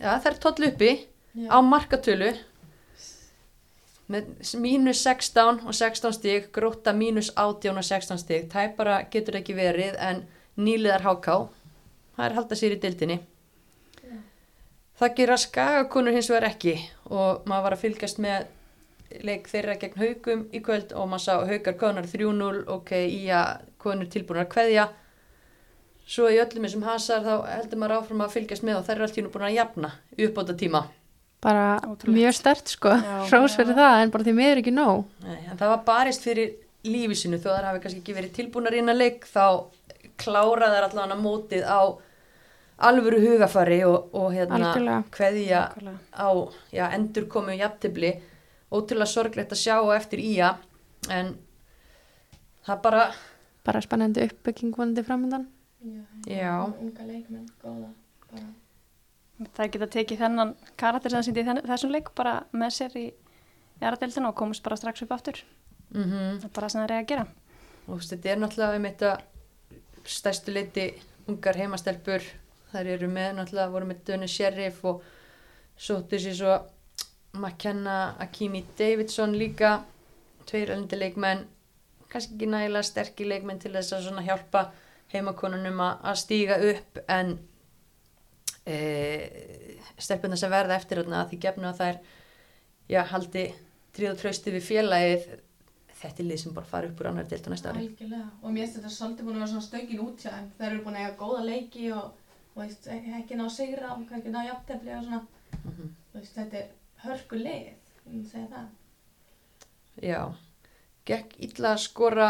ja, 0.00 0.16
er 0.18 0.38
tóll 0.42 0.68
uppi 0.70 0.92
Já. 1.36 1.48
á 1.52 1.58
markatölu 1.62 2.32
með 4.10 4.30
mínus 4.58 5.04
16 5.06 5.60
og 5.62 5.74
16 5.76 6.16
stig, 6.16 6.48
gróta 6.50 6.92
mínus 6.96 7.30
18 7.36 7.76
og 7.78 7.86
16 7.86 8.18
stig, 8.24 8.48
það 8.50 8.64
er 8.64 8.72
bara 8.78 9.02
getur 9.12 9.38
ekki 9.38 9.54
verið 9.54 9.98
en 10.02 10.24
nýliðar 10.58 11.04
HK 11.06 11.36
það 12.16 12.24
er 12.26 12.38
halda 12.40 12.58
sér 12.58 12.76
í 12.76 12.80
dildinni 12.82 13.20
Það 15.00 15.14
gera 15.16 15.36
skagakonur 15.40 16.12
hins 16.12 16.26
vegar 16.28 16.50
ekki 16.50 16.74
og 17.08 17.46
maður 17.48 17.62
var 17.64 17.74
að 17.76 17.84
fylgjast 17.86 18.18
með 18.20 19.22
leik 19.24 19.46
þeirra 19.48 19.78
gegn 19.80 19.96
haugum 19.96 20.42
í 20.52 20.60
kvöld 20.60 20.92
og 20.92 21.08
maður 21.08 21.22
sá 21.24 21.46
haugar 21.48 21.76
konar 21.80 22.08
3-0 22.10 22.58
ok, 22.74 22.92
í 23.08 23.22
að 23.32 23.62
konur 23.80 24.10
tilbúin 24.12 24.42
að 24.42 24.50
kveðja 24.52 24.84
svo 26.06 26.28
í 26.30 26.38
öllum 26.42 26.64
þessum 26.66 26.86
hasar 26.86 27.20
þá 27.24 27.34
heldur 27.56 27.78
maður 27.82 27.96
áfram 28.00 28.24
að 28.24 28.32
fylgjast 28.36 28.64
með 28.66 28.80
og 28.80 28.86
þær 28.88 28.96
eru 28.96 29.06
allt 29.08 29.18
í 29.20 29.24
nú 29.26 29.30
búin 29.34 29.46
að 29.48 29.56
jafna 29.58 29.92
uppbóta 30.18 30.56
tíma 30.58 30.84
Bara 31.40 31.80
Ótrúlegt. 31.80 32.12
mjög 32.18 32.34
stert 32.36 32.68
sko. 32.68 32.90
Hrós 33.30 33.54
fyrir 33.56 33.72
það 33.78 34.02
en 34.02 34.10
bara 34.12 34.24
því 34.26 34.32
miður 34.36 34.58
ekki 34.60 34.72
nóg. 34.76 35.06
Nei, 35.24 35.38
það 35.56 35.70
var 35.70 35.78
barist 35.86 36.26
fyrir 36.26 36.50
lífi 36.84 37.16
sinu 37.16 37.38
þó 37.40 37.46
þar 37.54 37.68
hafi 37.70 37.80
kannski 37.84 38.00
ekki 38.02 38.16
verið 38.18 38.34
tilbúinar 38.36 38.76
inn 38.76 38.92
að 38.92 39.00
leik 39.00 39.24
þá 39.24 39.46
klára 40.20 40.68
þær 40.68 40.86
allavega 40.90 41.16
mótið 41.16 41.64
á 41.64 41.80
alvöru 42.90 43.20
hugafari 43.24 43.82
og, 43.84 44.10
og 44.16 44.32
hérna 44.32 44.58
Nákvæmlega. 44.74 45.94
á 46.16 46.28
já, 46.72 46.84
endur 46.96 47.26
komu 47.28 47.52
jafntibli 47.56 48.14
ótrúlega 48.72 49.08
sorglegt 49.08 49.52
að 49.52 49.60
sjá 49.60 49.76
á 49.80 49.88
eftir 49.96 50.20
ía 50.20 50.54
en 51.12 51.34
það 52.66 52.82
bara 52.84 53.06
bara 53.64 53.82
spennandi 53.84 54.24
uppbygging 54.28 54.72
vonandi 54.76 55.04
framöndan 55.04 55.48
Já. 56.28 56.54
Unga 56.80 57.06
leikmenn, 57.08 57.46
góða. 57.62 57.90
Bara. 58.30 58.48
Það 59.56 59.70
geta 59.72 59.86
tekið 59.94 60.18
þennan 60.20 60.50
karakter 60.76 61.10
sem 61.14 61.22
sýndi 61.24 61.44
þessum 61.64 61.92
leik 61.94 62.10
bara 62.14 62.34
með 62.52 62.74
sér 62.76 62.96
í 63.00 63.06
jæradeildina 63.80 64.28
og 64.28 64.36
komist 64.36 64.62
bara 64.66 64.76
strax 64.76 65.02
upp 65.06 65.14
aftur. 65.16 65.40
mm 65.94 66.40
Það 66.40 66.44
er 66.44 66.52
bara 66.58 66.68
sem 66.68 66.80
það 66.82 66.90
er 66.90 66.96
að 66.98 67.06
gera. 67.12 67.26
og 67.86 67.94
þú 67.94 67.96
veist, 67.96 68.10
þetta 68.12 68.28
er 68.34 68.38
náttúrulega 68.42 68.76
um 68.76 68.84
þetta 68.84 69.12
stærstu 70.04 70.52
leiti 70.52 70.84
ungar 71.28 71.56
heimastelpur 71.56 72.22
þær 72.72 72.86
eru 72.86 73.08
með 73.08 73.32
náttúrulega, 73.38 73.70
voru 73.72 73.86
með 73.88 74.04
Dönu 74.06 74.28
Sheriff 74.28 74.84
og 74.84 75.02
sóttu 75.80 76.20
sér 76.20 76.36
svo 76.36 76.58
McKenna 77.34 78.16
Akimi 78.18 78.64
Davidson 78.78 79.32
líka 79.38 79.80
tveir 80.46 80.70
öndi 80.76 80.98
leikmenn 80.98 81.46
kannski 82.10 82.34
ekki 82.36 82.46
nægilega 82.50 82.82
sterkir 82.82 83.26
leikmenn 83.26 83.58
til 83.62 83.72
þess 83.72 83.92
að 83.96 84.06
svona 84.08 84.22
hjálpa 84.26 84.64
heimakonunum 85.12 85.82
að 85.82 86.16
stíga 86.20 86.58
upp 86.70 87.00
en 87.08 87.36
e, 88.66 88.78
stelpuna 89.98 90.38
sem 90.38 90.52
verða 90.52 90.78
eftir 90.78 91.02
þarna 91.02 91.22
að 91.24 91.32
því 91.32 91.40
gefnu 91.44 91.70
að 91.70 91.80
þær 91.82 92.00
já, 92.90 93.02
haldi 93.12 93.46
tríð 93.96 94.12
og 94.14 94.20
trausti 94.20 94.54
við 94.54 94.66
félagið 94.68 95.30
þetta 96.00 96.22
er 96.22 96.28
lið 96.30 96.40
sem 96.42 96.56
bara 96.56 96.70
fara 96.70 96.88
upp 96.88 97.02
úr 97.02 97.10
annar 97.10 97.28
deilt 97.28 97.48
á 97.48 97.50
næsta 97.52 97.72
ári 97.72 97.84
Algjörlega. 97.84 98.26
Og 98.40 98.54
mér 98.54 98.64
finnst 98.64 98.78
þetta 98.78 98.92
svolítið 98.94 99.26
búin 99.26 99.36
að 99.36 99.42
vera 99.42 99.52
svona 99.52 99.66
stöngin 99.66 100.02
út 100.04 100.24
hjá 100.24 100.30
þeim. 100.32 100.50
Þeir 100.58 100.70
eru 100.70 100.84
búin 100.86 100.98
að 100.98 101.04
eiga 101.04 101.18
góða 101.20 101.46
leiki 101.46 101.86
og, 101.96 102.36
og 102.54 102.60
veist, 102.62 102.88
ekki 103.20 103.38
ná 103.40 103.46
sigra 103.52 103.94
og 103.94 104.14
ekki 104.18 104.32
ná 104.32 104.40
jafntefli 104.46 104.94
og 104.96 105.08
svona. 105.08 105.22
Mhm. 105.60 105.90
Þú 106.10 106.20
Veist, 106.20 106.36
þetta 106.38 106.60
er 106.60 106.70
hörku 107.04 107.40
leið, 107.40 107.90
ég 108.06 108.14
vil 108.14 108.28
segja 108.30 108.48
það. 108.54 108.70
Já, 110.00 110.22
gekk 111.10 111.36
illa 111.46 111.74
að 111.74 111.82
skora 111.84 112.28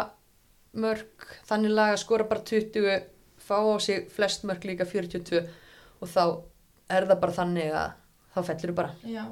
mörg, 0.72 1.26
þannig 1.48 1.72
lag 1.74 1.94
að 1.94 2.02
skora 2.04 2.26
bara 2.30 2.44
20, 2.46 3.02
fá 3.42 3.56
á 3.58 3.74
sig 3.82 4.04
flest 4.12 4.44
mörg 4.46 4.64
líka 4.68 4.86
42 4.86 5.40
og 6.00 6.08
þá 6.08 6.22
er 6.90 7.06
það 7.10 7.20
bara 7.24 7.36
þannig 7.36 7.74
að 7.74 7.92
þá 8.34 8.40
fellur 8.46 8.74
bara. 8.78 8.94
Já, 9.04 9.24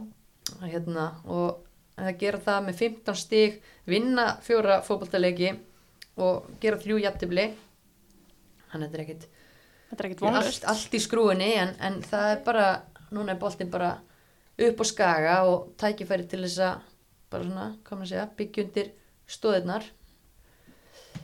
hérna, 0.64 1.06
og 1.30 1.62
það 1.98 2.18
gera 2.18 2.40
það 2.42 2.66
með 2.68 2.80
15 2.82 3.18
stig, 3.22 3.58
vinna 3.86 4.26
fjóra 4.42 4.80
fótboltaleiki 4.86 5.52
og 6.18 6.48
gera 6.62 6.78
þrjú 6.82 6.98
jættibli 7.04 7.46
þannig 8.72 8.84
að 8.84 8.88
þetta 8.88 8.98
er 8.98 9.04
ekkit 9.06 9.28
Þetta 9.88 10.04
er 10.04 10.10
allt, 10.10 10.20
vonlust. 10.20 10.64
allt 10.68 10.94
í 10.94 11.00
skrúinni 11.00 11.46
en, 11.56 11.70
en 11.80 11.94
það 12.04 12.32
er 12.34 12.40
bara, 12.44 12.64
núna 13.14 13.32
er 13.32 13.38
boltinn 13.40 13.70
bara 13.72 13.94
upp 14.58 14.82
á 14.82 14.84
skaga 14.84 15.36
og 15.48 15.70
tækifæri 15.80 16.26
til 16.28 16.42
þess 16.44 16.58
að 16.66 16.82
bara 17.32 17.46
svona, 17.46 17.68
hvað 17.86 17.96
maður 17.96 18.04
að 18.04 18.10
segja, 18.12 18.26
byggja 18.36 18.64
undir 18.66 18.90
stóðirnar 19.28 19.86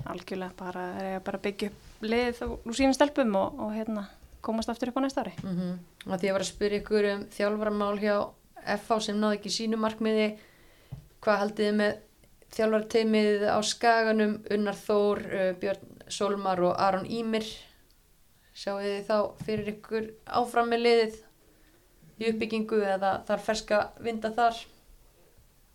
Algjörlega, 0.04 0.52
bara, 0.58 0.84
bara 1.24 1.42
byggja 1.42 1.70
upp 1.70 2.04
lið 2.04 2.42
úr 2.44 2.76
sínum 2.76 2.94
stelpum 2.96 3.36
og, 3.40 3.60
og 3.60 3.74
hérna, 3.74 4.06
komast 4.44 4.68
aftur 4.72 4.92
upp 4.92 4.98
á 5.00 5.04
næsta 5.04 5.24
ári. 5.24 5.34
mm 5.42 5.54
-hmm. 5.58 6.18
því 6.18 6.28
ég 6.28 6.32
var 6.32 6.40
að 6.40 6.52
spyrja 6.52 6.80
ykkur 6.80 7.04
um 7.12 7.26
þjálfaramál 7.36 7.98
hjá 7.98 8.16
FH 8.64 9.00
sem 9.00 9.20
náði 9.20 9.38
ekki 9.38 9.50
sínu 9.50 9.76
markmiði 9.76 10.38
hvað 11.20 11.38
haldið 11.38 11.66
þið 11.66 11.74
með 11.74 11.92
þjálfarteimið 12.54 13.44
á 13.50 13.58
skaganum 13.62 14.34
Unnar 14.50 14.78
Þór, 14.78 15.18
uh, 15.18 15.52
Björn 15.60 15.86
Solmar 16.08 16.60
og 16.60 16.76
Aron 16.78 17.06
Ímir 17.06 17.46
sjáu 18.54 18.78
þið 18.78 19.06
þá 19.08 19.18
fyrir 19.44 19.72
ykkur 19.74 20.10
áfram 20.26 20.70
með 20.70 20.84
liðið 20.86 21.16
í 22.20 22.30
uppbyggingu 22.30 22.78
eða 22.86 23.16
þar 23.26 23.42
ferska 23.42 23.80
vinda 24.04 24.30
þar 24.30 24.60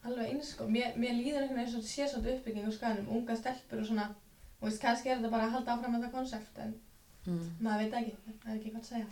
alveg 0.08 0.34
eins 0.34 0.52
sko. 0.54 0.68
Mér, 0.72 0.94
mér 1.00 1.16
líður 1.18 1.44
einhvern 1.44 1.62
veginn 1.62 1.74
svona 1.74 1.90
sé 1.92 2.08
svona 2.10 2.34
uppbygging 2.34 2.68
á 2.68 2.72
skanum, 2.76 3.10
unga 3.16 3.38
stelpur 3.38 3.82
og 3.82 3.90
svona. 3.90 4.10
Og 4.60 4.68
veist, 4.68 4.82
kannski 4.84 5.10
er 5.10 5.20
þetta 5.20 5.32
bara 5.34 5.48
að 5.48 5.56
halda 5.56 5.76
áfram 5.76 5.96
með 5.96 6.04
þetta 6.04 6.16
konsept, 6.18 6.58
en 6.60 6.74
mm. 7.26 7.44
maður 7.64 7.84
veit 7.84 7.98
ekki, 8.02 8.16
það 8.28 8.52
er 8.52 8.58
ekki 8.58 8.74
hvað 8.74 8.82
að 8.82 8.90
segja. 8.92 9.10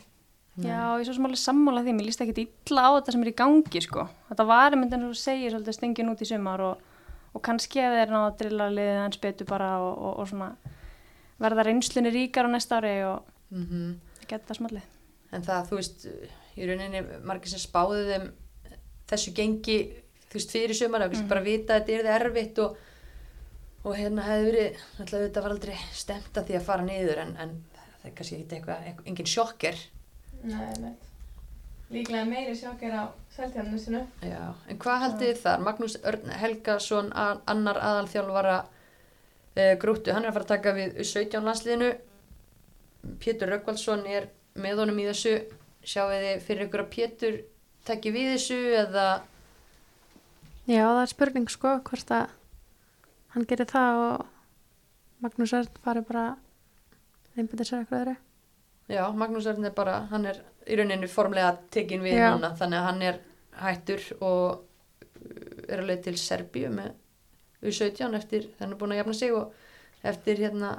Já, 0.58 0.80
ég 0.98 1.00
er 1.00 1.06
svo 1.06 1.14
sem 1.14 1.28
alveg 1.28 1.40
sammála 1.40 1.82
því, 1.86 1.94
mér 1.94 2.08
líst 2.08 2.22
ekki 2.24 2.44
illa 2.44 2.84
á 2.84 2.90
þetta 2.98 3.14
sem 3.14 3.24
er 3.24 3.30
í 3.30 3.38
gangi, 3.38 3.82
sko. 3.84 4.04
Þetta 4.28 4.46
var 4.48 4.74
einmitt 4.74 4.92
eins 4.96 5.06
og 5.06 5.14
þú 5.14 5.20
segir 5.22 5.54
svolítið 5.54 5.76
stingin 5.78 6.12
út 6.12 6.24
í 6.24 6.28
sumar 6.28 6.64
og, 6.66 6.84
og 7.32 7.44
kannski 7.46 7.80
ef 7.84 7.94
þeir 7.94 8.12
ná 8.12 8.20
að 8.24 8.36
drilla 8.42 8.68
liðið 8.74 9.02
eins 9.04 9.20
betur 9.22 9.48
bara 9.48 9.70
og, 9.84 9.92
og, 9.94 10.12
og 10.18 10.30
svona 10.32 10.50
verða 11.38 11.68
reynslunni 11.68 12.12
ríkar 12.12 12.50
á 12.50 12.52
næsta 12.52 12.80
ári 12.82 12.96
og 13.06 13.22
Mm 13.50 13.66
-hmm. 13.66 14.26
geta 14.28 14.44
það 14.48 14.56
smallið. 14.56 14.86
En 15.32 15.42
það, 15.42 15.68
þú 15.68 15.74
veist, 15.76 16.06
í 16.56 16.66
rauninni 16.68 17.00
margir 17.24 17.48
sem 17.48 17.58
spáðu 17.60 18.04
þeim 18.10 18.26
þessu 19.08 19.32
gengi, 19.34 19.78
þú 20.28 20.38
veist, 20.38 20.54
fyrir 20.54 20.76
sumar 20.76 21.06
og 21.06 21.16
mm. 21.16 21.26
bara 21.30 21.44
vita 21.44 21.74
að 21.76 21.80
þetta 21.80 21.96
er 21.96 22.06
það 22.08 22.20
erfitt 22.20 22.62
og, 22.64 22.78
og 23.84 23.96
hérna 23.96 24.28
hefði 24.28 24.48
verið, 24.50 24.86
náttúrulega 24.98 25.26
þetta 25.26 25.44
var 25.44 25.56
aldrei 25.56 25.76
stemt 26.02 26.40
að 26.40 26.48
því 26.48 26.58
að 26.58 26.66
fara 26.68 26.86
niður 26.88 27.22
en, 27.24 27.36
en 27.44 27.54
það 27.74 28.08
er 28.10 28.16
kannski 28.18 28.40
eitthvað, 28.44 28.88
engin 29.04 29.30
sjokker. 29.34 29.84
Líklega 31.88 32.24
meiri 32.28 32.52
sjokkir 32.56 32.92
á 32.92 33.08
seltjarnu 33.32 33.78
sinu. 33.80 34.02
Já, 34.20 34.52
en 34.68 34.80
hvað 34.80 35.04
haldið 35.06 35.30
þið 35.30 35.38
þar? 35.40 35.62
Magnús 35.64 35.94
Örn 36.10 36.34
Helgason, 36.36 37.08
annar 37.16 37.80
aðalþjálfara 37.80 38.58
uh, 38.60 39.72
grúttu, 39.80 40.12
hann 40.12 40.26
er 40.26 40.30
að 40.30 40.36
fara 40.36 40.46
að 40.46 40.52
taka 40.52 40.74
við 40.76 40.98
17 41.00 41.48
landsliðinu. 41.48 41.88
Pétur 43.22 43.48
Röggvaldsson 43.54 44.04
er 44.10 44.28
með 44.60 44.82
honum 44.82 45.00
í 45.00 45.08
þessu. 45.08 45.34
Sjáu 45.80 46.10
þið 46.12 46.44
fyrir 46.44 46.66
ykkur 46.66 46.84
að 46.84 46.92
Pétur 46.92 47.40
tekki 47.88 48.14
við 48.14 48.32
þessu 48.36 48.60
eða... 48.84 49.08
Já, 50.68 50.82
það 50.84 50.98
er 51.00 51.08
spurning 51.14 51.48
sko 51.48 51.70
hvort 51.88 52.10
að 52.12 52.34
hann 53.32 53.46
gerir 53.48 53.68
það 53.70 54.00
og 54.02 54.26
Magnús 55.24 55.54
Örn 55.56 55.78
fari 55.84 56.02
bara 56.04 56.24
einbyrðið 57.38 57.68
sér 57.70 57.80
eitthvað 57.82 58.02
öðru. 58.02 58.14
Já, 58.92 59.02
Magnús 59.16 59.48
Örn 59.48 59.64
er 59.68 59.72
bara, 59.76 59.94
hann 60.12 60.28
er 60.28 60.42
í 60.68 60.76
rauninni 60.76 61.08
formlega 61.10 61.54
tekin 61.74 62.04
við 62.04 62.20
núna, 62.20 62.52
þannig 62.58 62.78
að 62.82 62.86
hann 62.88 63.00
er 63.08 63.20
hættur 63.62 64.04
og 64.20 64.44
uh, 64.58 65.64
er 65.68 65.82
alveg 65.82 66.04
til 66.04 66.14
Serbíu 66.20 66.70
með 66.74 66.92
U17 67.64 68.14
eftir, 68.20 68.50
þannig 68.60 68.76
er 68.76 68.82
búin 68.82 68.94
að 68.94 69.00
jafna 69.00 69.16
sig 69.18 69.34
og 69.34 70.06
eftir 70.12 70.44
hérna, 70.44 70.74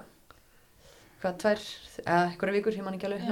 hvað, 1.24 1.42
tvær, 1.42 1.66
eða 2.06 2.22
einhverja 2.30 2.58
vikur, 2.60 2.78
ég 2.78 2.86
man 2.86 2.96
ekki 3.00 3.10
alveg. 3.10 3.26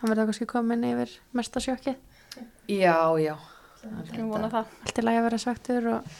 Hann 0.00 0.10
verður 0.14 0.32
kannski 0.32 0.48
komin 0.50 0.88
yfir 0.88 1.14
mesta 1.36 1.62
sjokki. 1.62 1.94
Já, 2.72 2.96
já. 3.20 3.36
Skulum 3.78 4.30
vona 4.32 4.50
það. 4.52 4.72
Allt 4.84 5.00
í 5.00 5.04
lagi 5.04 5.20
að 5.20 5.26
vera 5.28 5.40
svektur 5.42 5.88
og 5.92 6.14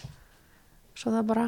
svo 0.99 1.15
það 1.15 1.31
bara 1.33 1.47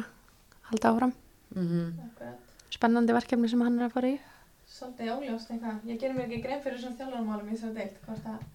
halda 0.71 0.91
áfram. 0.91 1.13
Mm 1.55 1.93
Akkurat. 2.07 2.49
Spennandi 2.71 3.15
verkefni 3.15 3.49
sem 3.51 3.61
hann 3.61 3.79
er 3.79 3.89
að 3.89 3.95
fara 3.97 4.11
í. 4.11 4.17
Svolítið 4.71 5.11
óljóst 5.11 5.51
eitthvað. 5.51 5.79
Ég 5.89 5.99
gerir 5.99 6.15
mér 6.15 6.29
ekki 6.29 6.41
grein 6.45 6.61
fyrir 6.63 6.79
þessum 6.79 6.97
þjálfarmálum 6.99 7.49
í 7.49 7.55
þessari 7.55 7.75
deilt. 7.75 7.97
Hvort 8.05 8.27
að, 8.31 8.45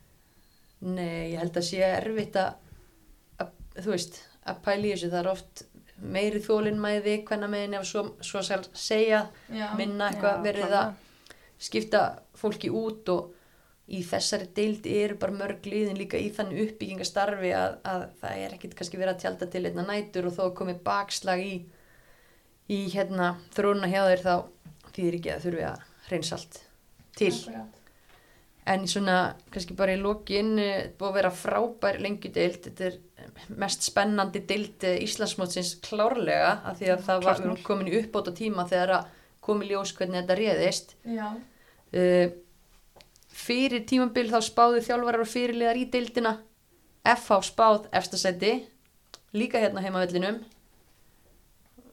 Nei, 0.87 1.33
ég 1.33 1.41
held 1.41 1.57
að 1.57 1.67
sé 1.69 1.83
erfitt 1.85 2.37
að, 2.41 2.57
að 3.41 3.53
þú 3.83 3.93
veist, 3.93 4.21
að 4.45 4.63
pæla 4.65 4.87
í 4.87 4.93
þessu, 4.95 5.11
það 5.13 5.21
er 5.21 5.31
oft 5.33 5.63
meiri 6.17 6.41
þólinmæði, 6.45 7.15
hvenna 7.29 7.49
meginn 7.53 7.77
ef 7.79 7.87
svo, 7.89 8.03
svo 8.25 8.43
segja, 8.45 9.23
já, 9.49 9.67
minna 9.79 10.11
eitthvað 10.11 10.43
verið 10.45 10.75
að 10.77 10.91
skipta 11.69 12.03
fólki 12.37 12.69
út 12.73 13.09
og 13.13 13.36
í 13.87 14.01
þessari 14.03 14.49
deild 14.55 14.87
eru 14.91 15.15
bara 15.21 15.37
mörg 15.37 15.67
liðin 15.69 15.99
líka 15.99 16.19
í 16.19 16.31
þannig 16.35 16.73
uppbyggingastarfi 16.73 17.53
að, 17.55 17.79
að 17.87 18.05
það 18.23 18.43
er 18.43 18.57
ekkit 18.57 18.75
kannski 18.79 18.99
verið 18.99 19.15
að 19.15 19.23
tjálta 19.23 19.49
til 19.53 19.63
einna 19.69 19.87
nætur 19.87 20.27
og 20.27 20.35
þó 20.35 20.45
komið 20.59 20.81
bakslag 20.87 21.43
í, 21.45 21.55
í 22.67 22.81
hérna 22.91 23.37
þróuna 23.55 23.91
hjá 23.93 24.01
þeir 24.09 24.25
þá 24.25 24.35
þýðir 24.97 25.19
ekki 25.21 25.35
að 25.37 25.47
þurfi 25.47 25.67
að 25.71 25.85
reynsa 26.11 26.39
allt 26.39 26.61
til. 27.17 27.33
Akkurat. 27.33 27.83
En 28.67 28.89
svona, 28.91 29.17
kannski 29.55 29.77
bara 29.79 29.95
í 29.95 29.99
lokin, 30.01 30.57
eh, 30.59 30.89
búið 30.99 31.13
að 31.13 31.19
vera 31.21 31.29
frábær 31.31 32.01
lengjudeild, 32.03 32.65
þetta 32.65 32.89
er 32.89 32.97
mest 33.63 33.87
spennandi 33.87 34.43
deild 34.49 34.83
eh, 34.89 34.97
Íslandsmótsins 35.05 35.77
klárlega, 35.85 36.57
af 36.67 36.81
því 36.81 36.89
að 36.97 37.05
það 37.07 37.21
var 37.29 37.39
mál. 37.39 37.45
erum 37.45 37.61
komin 37.69 37.93
í 37.93 38.01
uppbóta 38.01 38.35
tíma 38.35 38.67
þegar 38.67 38.97
að 38.97 39.13
komi 39.47 39.69
ljós 39.71 39.95
hvernig 39.95 40.25
þetta 40.25 40.39
réðist. 40.41 40.99
Já, 41.07 41.29
Uh, 41.95 42.27
fyrir 43.37 43.85
tímabil 43.89 44.31
þá 44.33 44.39
spáðu 44.47 44.83
þjálfarar 44.87 45.25
og 45.25 45.31
fyrirliðar 45.31 45.81
í 45.81 45.87
deildina, 45.93 46.37
FH 47.07 47.41
spáð 47.51 47.89
efstasæti, 47.95 48.53
líka 49.37 49.61
hérna 49.63 49.83
heima 49.85 50.03
vellinum, 50.05 50.41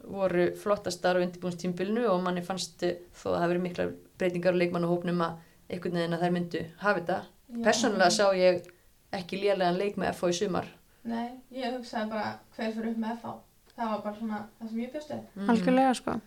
voru 0.03 0.49
flottastar 0.59 1.15
á 1.19 1.23
undirbúinstímbilinu 1.23 2.07
og 2.11 2.21
manni 2.23 2.43
fannst 2.43 2.81
þó 2.83 3.27
að 3.29 3.33
það 3.33 3.39
hafi 3.41 3.51
verið 3.53 3.65
mikla 3.67 3.85
breytingar 4.19 4.55
á 4.55 4.61
leikmannahópnum 4.61 5.21
að 5.23 5.37
einhvern 5.71 5.99
veginn 5.99 6.17
að 6.17 6.23
þær 6.25 6.33
myndu 6.37 6.63
hafa 6.81 6.99
þetta. 6.99 7.19
Personlega 7.63 8.09
sá 8.11 8.25
ég 8.35 8.67
ekki 9.15 9.39
lélegan 9.43 9.79
leik 9.79 9.99
með 10.01 10.11
FH 10.17 10.31
í 10.33 10.37
sumar. 10.41 10.67
Nei, 11.07 11.29
ég 11.55 11.75
hugsaði 11.77 12.11
bara 12.11 12.27
hver 12.57 12.75
fyrir 12.75 12.91
upp 12.91 13.01
með 13.03 13.15
FH. 13.21 13.33
Það 13.73 13.89
var 13.93 14.03
bara 14.03 14.19
svona 14.19 14.39
það 14.59 14.69
sem 14.69 14.81
ég 14.83 14.91
bjóst 14.93 15.13
við. 15.13 15.23
Mhm. 15.35 15.49
Algjörlega 15.53 15.93
sko. 15.99 16.19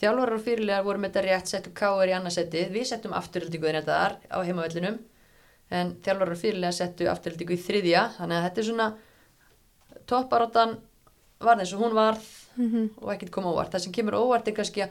Þjálfarar 0.00 0.34
og 0.38 0.42
fyrirlegar 0.44 0.84
voru 0.86 0.98
með 1.02 1.10
þetta 1.12 1.24
rétt 1.26 1.46
settum 1.52 1.72
káir 1.74 2.08
í 2.12 2.16
annarsettið, 2.18 2.70
við 2.72 2.84
settum 2.86 3.12
afturhaldingu 3.18 3.66
þetta 3.72 3.96
þar 3.98 4.16
á 4.30 4.38
heimavellinum 4.46 4.98
en 5.70 5.94
þjálfarar 6.04 6.32
og 6.36 6.42
fyrirlegar 6.42 6.72
settu 6.78 7.08
afturhaldingu 7.10 7.56
í 7.56 7.62
þriðja, 7.66 8.02
þannig 8.18 8.36
að 8.38 8.44
þetta 8.48 8.60
er 8.62 8.68
svona 8.70 8.88
topparóttan 10.08 10.76
var 11.44 11.60
eins 11.62 11.72
og 11.74 11.82
hún 11.84 11.94
varð 11.94 12.24
Mhm. 12.58 12.88
og 13.02 13.12
ekkert 13.14 13.30
koma 13.30 13.52
óvart. 13.52 13.70
Það 13.70 13.80
sem 13.84 13.92
kemur 13.92 14.12
óvart 14.18 14.48
er 14.48 14.52
kannski 14.56 14.82
að 14.82 14.90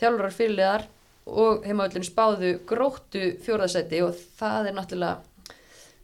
þjálfarar 0.00 0.32
fyrirlegar 0.34 0.86
og 1.26 1.62
heimavöllinu 1.64 2.04
spáðu 2.08 2.48
gróttu 2.66 3.38
fjórðasæti 3.44 4.02
og 4.02 4.14
það 4.38 4.66
er 4.68 4.72
náttúrulega 4.74 5.18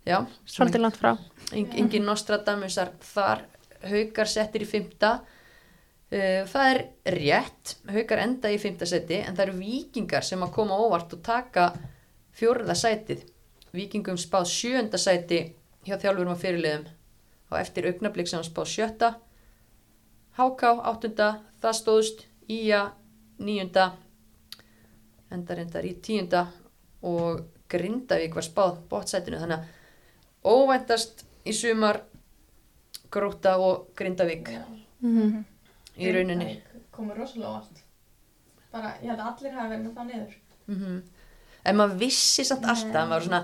já, 0.07 0.27
Svolítið 0.47 0.81
langt 0.81 0.97
frá. 0.97 1.19
en- 1.53 1.73
engin 1.73 2.05
Nostradamusar 2.07 2.91
þar 3.01 3.41
haukar 3.83 4.27
settir 4.27 4.63
í 4.63 4.67
fymta 4.67 5.21
það 6.11 6.69
er 6.73 6.81
rétt 7.15 7.77
haukar 7.87 8.19
enda 8.25 8.51
í 8.51 8.59
fymta 8.59 8.87
seti 8.89 9.21
en 9.23 9.37
það 9.37 9.45
eru 9.45 9.59
vikingar 9.61 10.27
sem 10.27 10.43
að 10.43 10.55
koma 10.57 10.79
óvart 10.83 11.13
og 11.15 11.23
taka 11.23 11.71
fjórða 12.35 12.75
sætið. 12.75 13.25
Vikingum 13.71 14.19
spáð 14.19 14.49
sjönda 14.51 14.99
sæti 14.99 15.43
hjá 15.87 15.97
þjálfurum 16.03 16.35
og 16.35 16.41
fyrirliðum. 16.41 16.89
Og 17.51 17.59
eftir 17.61 17.87
augnablik 17.91 18.31
sem 18.31 18.43
spáð 18.47 18.73
sjötta. 18.73 19.13
HK 20.39 20.75
áttunda 20.91 21.31
það 21.63 21.79
stóðst. 21.79 22.27
Ía 22.51 22.91
níunda 23.39 23.93
enda 25.31 25.55
reyndar 25.55 25.87
í 25.87 25.95
tíunda. 26.03 26.49
Og 27.07 27.45
Grindavík 27.71 28.35
var 28.35 28.47
spáð 28.47 28.81
bótsætinu 28.91 29.39
þannig 29.39 29.61
að 29.61 30.51
óvæntast 30.51 31.25
í 31.47 31.55
sumar 31.55 32.03
Gróta 33.11 33.57
og 33.63 33.93
Grindavík. 33.95 34.51
Já. 34.51 34.65
Mhm. 35.01 35.45
Í 36.01 36.13
rauninni 36.17 36.59
komur 36.91 37.17
rosalega 37.21 37.51
óvart. 37.55 37.81
Bara, 38.71 38.93
ég 39.03 39.11
held 39.11 39.21
að 39.21 39.31
allir 39.33 39.57
hafa 39.57 39.69
verið 39.73 39.87
með 39.87 39.97
það 39.97 40.13
niður. 40.13 40.37
mm 40.67 41.01
en 41.65 41.77
maður 41.77 41.99
vissi 42.01 42.45
samt 42.49 42.65
alltaf 42.65 43.09
maður 43.09 43.11
var 43.13 43.27
svona 43.27 43.41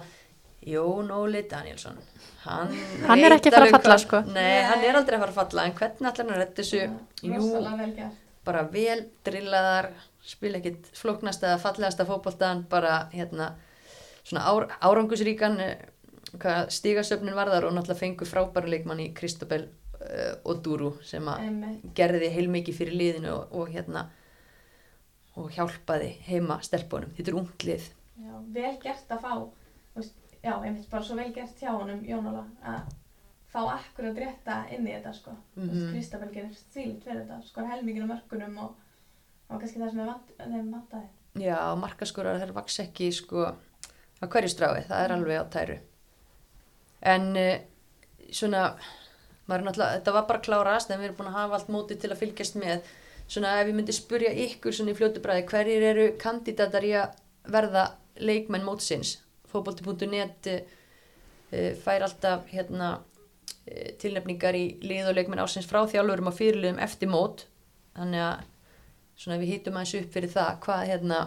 Jón 0.66 1.10
Óli 1.14 1.42
Danielsson 1.50 1.98
hann, 2.46 2.72
Hann 3.06 3.22
er 3.22 3.34
ekki 3.36 3.50
að 3.52 3.58
fara 3.58 3.66
að 3.68 3.74
falla, 3.76 3.98
sko. 4.02 4.20
nei, 4.32 4.62
hann 4.66 4.82
er 4.82 4.96
aldrei 4.98 5.18
að 5.18 5.24
fara 5.26 5.34
að 5.34 5.40
falla 5.40 5.66
en 5.68 5.74
hvernig 5.78 6.08
allar 6.08 6.22
hann 6.24 6.32
að 6.34 6.40
redda 6.42 6.62
þessu 6.62 6.80
jú, 6.80 7.34
Rosalega 7.34 7.76
vel 7.82 7.90
gert. 7.98 8.22
bara 8.48 8.62
vel 8.72 8.98
drillaðar 9.28 9.90
spila 10.26 10.58
ekkit 10.62 10.88
flóknast 10.96 11.44
eða 11.44 11.60
fallegasta 11.62 12.06
fótboltan 12.08 12.64
bara 12.70 12.96
hérna 13.12 13.52
svona 14.26 14.46
ár, 14.48 14.66
árangusríkan 14.80 15.60
eh, 15.62 15.76
hvað 16.40 16.72
stigasöfnin 16.74 17.36
varðar 17.36 17.68
og 17.68 17.76
náttúrulega 17.76 18.00
fengu 18.00 18.26
frábæra 18.26 18.72
leikmann 18.72 19.04
í 19.04 19.12
Kristobel 19.14 19.68
uh, 19.68 19.85
og 20.44 20.62
Dúru 20.64 20.90
sem 21.06 21.24
að 21.32 21.46
gerði 21.96 22.28
heilmikið 22.34 22.76
fyrir 22.80 22.96
liðinu 23.00 23.32
og, 23.32 23.52
og 23.56 23.70
hérna 23.72 24.06
og 25.36 25.50
hjálpaði 25.52 26.10
heima 26.28 26.58
stelpunum 26.64 27.10
þetta 27.16 27.32
er 27.32 27.38
unglið 27.40 27.88
Já, 28.16 28.32
vel 28.54 28.76
gert 28.80 29.10
að 29.12 29.20
fá, 29.26 29.32
veist, 29.96 30.14
já, 30.40 30.54
einmitt 30.64 30.86
bara 30.90 31.04
svo 31.04 31.16
vel 31.18 31.28
gert 31.36 31.58
hjá 31.60 31.68
honum, 31.74 31.98
Jónala, 32.08 32.46
að 32.64 32.86
fá 33.52 33.58
akkurat 33.74 34.16
rétta 34.20 34.54
inn 34.72 34.86
í 34.88 34.94
þetta, 34.94 35.12
sko. 35.18 35.34
Veist, 35.56 35.72
Mhm. 35.74 35.90
Kristabel 35.92 36.30
gerir 36.32 36.56
þvílitt 36.72 37.04
fyrir 37.04 37.20
þetta, 37.26 37.42
sko, 37.50 37.66
helminginu 37.68 38.08
mörkunum 38.08 38.56
og, 38.64 38.74
og 39.50 39.60
kannski 39.60 39.80
það 39.80 39.90
sem 39.90 40.52
þeim 40.52 40.72
vantaði. 40.72 41.08
já, 41.44 41.58
markaskorar 41.76 42.40
þær 42.40 42.52
vaks 42.56 42.78
ekki 42.86 43.10
sko 43.12 43.44
á 43.52 44.24
hverju 44.24 44.48
strái, 44.48 44.86
það 44.88 45.04
er 45.04 45.12
alveg 45.12 45.40
á 45.40 45.46
tæru 45.52 45.78
en 47.02 47.36
uh, 47.36 47.58
svona 48.32 48.62
þetta 49.46 50.14
var 50.14 50.26
bara 50.28 50.42
klárast 50.42 50.90
en 50.90 51.00
við 51.00 51.10
erum 51.10 51.18
búin 51.20 51.30
að 51.30 51.38
hafa 51.40 51.58
allt 51.58 51.72
mótið 51.72 52.00
til 52.02 52.10
að 52.12 52.22
fylgjast 52.22 52.58
með. 52.60 52.88
Svona 53.26 53.56
ef 53.60 53.70
ég 53.70 53.74
myndi 53.74 53.94
spurja 53.94 54.32
ykkur 54.46 54.74
svona 54.74 54.92
í 54.92 54.98
fljótu 54.98 55.22
bræði, 55.22 55.46
hverjir 55.50 55.86
eru 55.90 56.06
kandidatar 56.22 56.86
í 56.86 56.92
að 56.94 57.16
verða 57.50 57.86
leikmenn 58.22 58.66
mótsins? 58.66 59.16
Fótbolti.net 59.50 60.50
uh, 60.52 61.72
fær 61.82 62.06
alltaf 62.06 62.46
hérna 62.52 62.92
uh, 62.98 63.90
tilnefningar 64.02 64.58
í 64.58 64.66
lið 64.82 65.10
og 65.10 65.18
leikmenn 65.18 65.42
ásins 65.42 65.66
frá 65.66 65.82
þjálfurum 65.90 66.30
og 66.30 66.38
fyrirliðum 66.38 66.82
eftir 66.86 67.10
mót. 67.10 67.46
Þannig 67.98 68.26
að 68.28 68.46
svona 69.16 69.40
við 69.42 69.54
hýtum 69.54 69.78
aðeins 69.78 69.98
upp 70.00 70.10
fyrir 70.14 70.34
það 70.34 70.58
hvað 70.66 70.88
hérna 70.90 71.20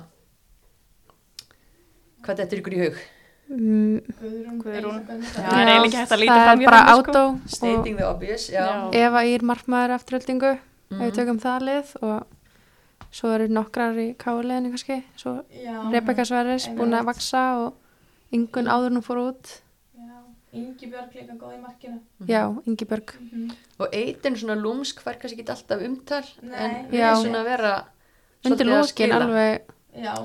hvað 2.24 2.44
þetta 2.44 2.56
er 2.56 2.62
ykkur 2.62 2.76
í 2.76 2.84
hug 2.84 3.00
Guðrún, 3.50 4.58
Guðrún. 4.62 5.00
Já, 5.10 5.30
það 5.34 5.60
er 5.60 5.70
eiginlega 5.70 5.86
ekki 5.88 5.98
hægt 6.00 6.12
að 6.14 6.20
líta 6.22 6.34
það 6.38 6.44
fram 6.46 6.62
er 6.62 6.90
átó 6.94 7.22
og 7.30 7.38
stating 7.50 7.96
the 7.98 8.06
obvious 8.06 8.44
já, 8.52 8.62
Já. 8.62 8.90
Eva 9.08 9.24
Ír 9.26 9.42
markmaður 9.50 9.94
afturöldingu 9.96 10.52
ef 10.54 10.60
við 10.92 11.00
Mhm. 11.00 11.16
tökum 11.18 11.40
það 11.42 11.66
lið 11.70 11.96
og 12.04 12.28
svo 13.12 13.32
eru 13.34 13.48
nokkrar 13.48 13.98
í 13.98 14.16
káleðinu 14.18 14.70
kannski. 14.74 15.04
Svo 15.18 15.44
Já, 15.50 15.82
Rebecca 15.92 16.26
Sverris 16.26 16.68
búin 16.78 16.94
að 16.94 17.06
vaksa 17.10 17.44
og 17.66 17.74
yngun 18.32 18.68
áður 18.70 18.92
nú 18.94 19.02
fór 19.02 19.18
út. 19.34 19.62
Já, 19.98 20.14
Ingi 20.54 20.86
Björg 20.86 21.14
líka 21.16 21.34
góð 21.38 21.58
í 21.58 21.62
markinu. 21.62 22.00
já, 22.28 22.62
Ingi 22.68 22.86
Björg 22.86 23.14
Mm 23.20 23.52
og 23.80 23.88
eitin 23.94 24.36
svona 24.36 24.56
lúmsk 24.62 25.00
fær 25.02 25.18
kannski 25.20 25.40
ekki 25.42 25.50
alltaf 25.50 25.82
umtal 25.82 26.24
Nei. 26.44 26.56
en 26.60 26.86
við 26.92 27.00
Já. 27.00 27.16
svona 27.16 27.44
vera 27.44 27.84
undir 28.46 28.66
að 28.66 28.82
lókin 28.84 29.12
alveg 29.12 29.62
Já, 29.62 29.74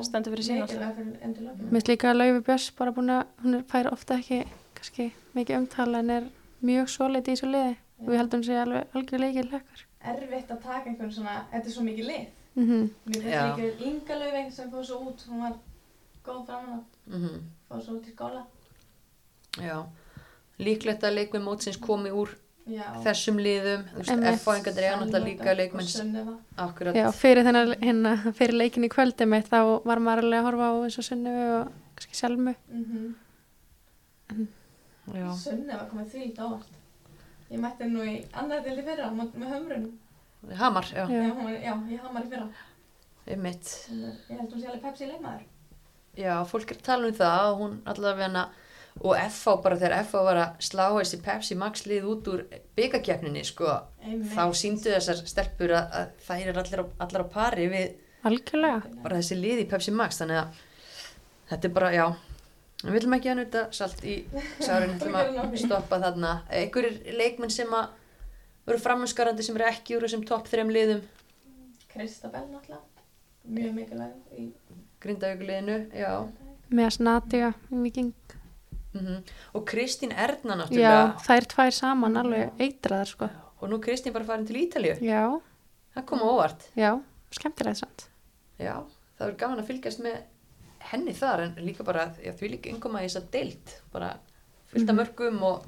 Stendur 0.02 0.32
fyrir 0.34 0.44
sín 0.46 0.62
alltaf. 0.62 0.96
finnst 1.70 1.88
líka 1.88 2.10
að 2.12 2.16
Laufi 2.20 2.40
Björns 2.46 2.70
bara 2.78 2.92
búin 2.92 3.10
að 3.10 3.24
hún 3.42 3.54
er- 3.58 3.64
fær 3.70 3.90
ofta 3.92 4.14
ekki 4.18 4.44
kannski 4.74 5.12
mikið 5.34 5.56
umtala 5.58 5.98
en 5.98 6.10
er 6.10 6.24
mjög 6.62 6.88
solid 6.88 7.24
í 7.28 7.32
þessu 7.32 7.50
liði. 7.50 7.76
Og 8.00 8.08
við 8.08 8.16
heldum 8.20 8.42
sé 8.44 8.56
alveg 8.60 8.86
algjör 8.94 9.20
leikil 9.20 9.50
lekkar 9.50 9.84
Erfitt 10.04 10.50
að 10.50 10.62
taka 10.62 10.90
einhvern 10.90 11.12
svona, 11.12 11.44
þetta 11.52 11.66
er 11.66 11.72
svo 11.72 11.82
mikið 11.82 12.06
lið. 12.06 12.26
mm 12.56 12.64
-hmm. 12.64 12.88
Mér 13.06 13.22
finnst 13.22 13.58
líka 13.58 13.84
Inga 13.86 14.14
Laufeng 14.18 14.52
sem 14.52 14.70
fór 14.70 14.84
svo 14.84 14.96
út, 15.08 15.24
hún 15.28 15.40
var 15.40 15.54
góð 16.24 16.46
framan 16.46 16.78
á, 16.78 16.82
Mhm, 17.06 17.40
fór 17.70 17.80
svo 17.82 17.92
út 17.94 18.06
í 18.06 18.12
skóla. 18.14 18.44
já. 19.58 19.86
Líklegt 20.58 21.02
að 21.02 21.14
leikmenn 21.14 21.44
mótsins 21.44 21.76
komi 21.80 22.10
úr 22.10 22.28
Já. 22.64 22.84
þessum 23.04 23.36
liðum. 23.44 23.82
F-fáingar 24.00 24.78
er 24.80 24.94
náttúrulega 24.96 25.24
líka 25.26 25.52
leikmenn 25.58 26.96
Já, 26.96 27.10
fyrir 27.12 27.44
þennan 27.44 27.74
hérna, 27.82 28.12
fyrir 28.38 28.56
leikin 28.56 28.86
í 28.86 28.88
kvöldi 28.88 29.26
mitt 29.28 29.50
þá 29.52 29.84
var 29.84 30.00
maður 30.00 30.24
alveg 30.24 30.40
að 30.40 30.46
horfa 30.48 30.70
á 30.72 30.74
eins 30.86 30.96
og 31.02 31.04
Sunnivu 31.04 31.44
og 31.58 31.74
kannski 31.98 32.16
Selmu 32.22 32.54
Mm 32.72 33.14
já. 35.12 35.28
Sunneva 35.36 35.84
komið 35.90 36.06
því 36.14 36.20
lítið 36.24 36.44
ávart. 36.46 36.76
Ég 37.52 37.60
mætti 37.60 37.88
nú 37.90 38.04
í 38.08 38.14
annar 38.32 38.62
til 38.64 38.78
í 38.80 38.84
fyrra 38.86 39.10
með, 39.12 39.34
hömrunum. 39.52 39.90
Hamar, 40.56 40.88
já, 40.88 41.04
Já. 41.04 41.20
Já, 41.28 41.34
var- 41.34 41.90
ég 41.92 42.00
hamar 42.00 42.24
í 42.24 42.30
fyrra. 42.32 42.48
Ég 43.26 44.38
held 44.38 44.50
hún 44.52 44.60
sé 44.60 44.66
alveg 44.70 44.82
Pepsi 44.82 45.10
leikmaður. 45.10 45.44
Já, 46.16 46.34
fólk 46.48 46.70
er 46.70 46.76
að 46.80 46.82
tala 46.88 47.06
um 47.08 47.12
það 47.12 47.52
og 47.52 47.60
hún 47.60 47.76
allavega 47.84 48.28
hana 48.28 48.48
og 49.02 49.16
FH 49.18 49.56
bara 49.64 49.78
þegar 49.80 50.04
FH 50.04 50.20
var 50.28 50.40
að 50.40 50.60
slá 50.62 50.84
þessi 50.94 51.18
Pepsi 51.24 51.56
Max 51.58 51.82
lið 51.90 52.06
út 52.12 52.28
úr 52.30 52.44
byggakefninni 52.78 53.42
sko, 53.46 53.72
Einmitt. 54.04 54.30
þá 54.36 54.44
síndu 54.54 54.92
þessar 54.94 55.24
stelpur 55.26 55.74
að, 55.74 55.96
að 55.98 56.12
þær 56.28 56.52
er 56.52 56.60
allir 56.62 56.84
á, 56.84 56.86
allir 57.06 57.24
á 57.26 57.28
pari 57.34 57.66
við 57.72 57.88
algjörlega. 58.24 58.94
bara 59.02 59.18
þessi 59.18 59.40
lið 59.40 59.64
í 59.64 59.66
Pepsi 59.72 59.94
Max 59.96 60.22
þannig 60.22 60.40
að 60.44 60.62
þetta 61.50 61.68
er 61.68 61.74
bara, 61.80 61.90
já. 61.94 62.06
Við 62.84 62.96
viljum 62.98 63.16
ekki 63.16 63.30
að 63.32 63.38
nuta 63.40 63.60
salt 63.72 64.02
í 64.04 64.14
sárinu 64.60 64.98
til 65.00 65.12
að 65.16 65.54
stoppa 65.56 65.98
þarna. 66.02 66.32
Einhverjir 66.52 67.14
leikmenn 67.16 67.52
sem 67.52 67.70
að 67.72 67.94
voru 68.68 68.80
framhanskarandi 68.80 69.44
sem 69.46 69.56
eru 69.56 69.68
ekki 69.70 69.96
úr 69.96 70.04
þessum 70.04 70.24
topp 70.28 70.50
þrem 70.52 70.72
liðum? 70.72 71.00
Kristabell 71.92 72.44
náttúrulega. 72.50 72.82
Mjög 73.44 73.72
mikilvæg 73.76 74.40
í 74.40 74.46
grindavíkuliðinu, 75.04 75.78
já. 75.96 76.12
Með 76.74 76.86
að 76.90 76.94
snatja 76.98 77.50
í 77.72 77.80
viking 77.84 78.12
mm 78.94 79.22
og 79.54 79.64
Kristín 79.70 80.12
Erna 80.12 80.54
Já, 80.54 80.60
náttúrulega 80.62 81.22
þær 81.26 81.46
tvær 81.54 81.70
saman 81.74 82.16
alveg 82.16 82.50
eitraðar 82.60 83.06
sko. 83.10 83.28
Og 83.60 83.68
nú 83.70 83.78
er 83.78 83.84
Kristín 83.86 84.12
bara 84.12 84.24
farin 84.24 84.46
til 84.46 84.56
Ítalíu? 84.56 84.96
Já, 85.02 85.40
það 85.96 86.04
kom 86.06 86.18
á 86.22 86.26
óvart. 86.30 86.68
Já, 86.76 87.00
skemmtilegt 87.30 87.78
samt. 87.80 88.06
Já, 88.58 88.82
það 89.18 89.28
er 89.28 89.36
gaman 89.40 89.58
að 89.62 89.66
fylgjast 89.70 90.00
með 90.04 90.18
henni 90.90 91.14
þar 91.16 91.40
en 91.46 91.54
líka 91.64 91.84
bara 91.84 92.08
já, 92.22 92.32
því 92.36 92.50
líka 92.50 92.70
yngum 92.70 92.96
að 92.98 93.06
þess 93.06 93.16
að 93.22 93.30
deilt 93.32 93.76
bara 93.92 94.10
fylgta 94.72 94.92
Mhm. 94.92 94.98
mörgum 95.00 95.42
og, 95.42 95.64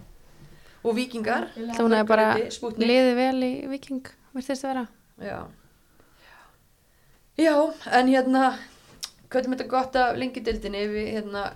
og 0.85 0.95
vikingar 0.97 1.49
Það 1.57 1.81
hún 1.81 1.95
er 1.99 2.05
bara 2.05 2.27
Mörguriti, 2.35 2.53
Spútnik. 2.53 2.89
liði 2.89 3.15
vel 3.17 3.43
í 3.43 3.67
viking 3.69 4.07
virtist 4.35 4.63
vera. 4.63 4.87
Já. 5.21 5.47
Já, 7.39 7.55
en 7.93 8.07
hérna 8.09 8.59
hvað 9.31 9.41
er 9.43 9.51
þetta 9.57 9.69
gott 9.69 9.97
af 9.97 10.17
lengi 10.17 10.41
deildinni? 10.45 10.87
Við 10.89 11.09
hérna 11.17 11.53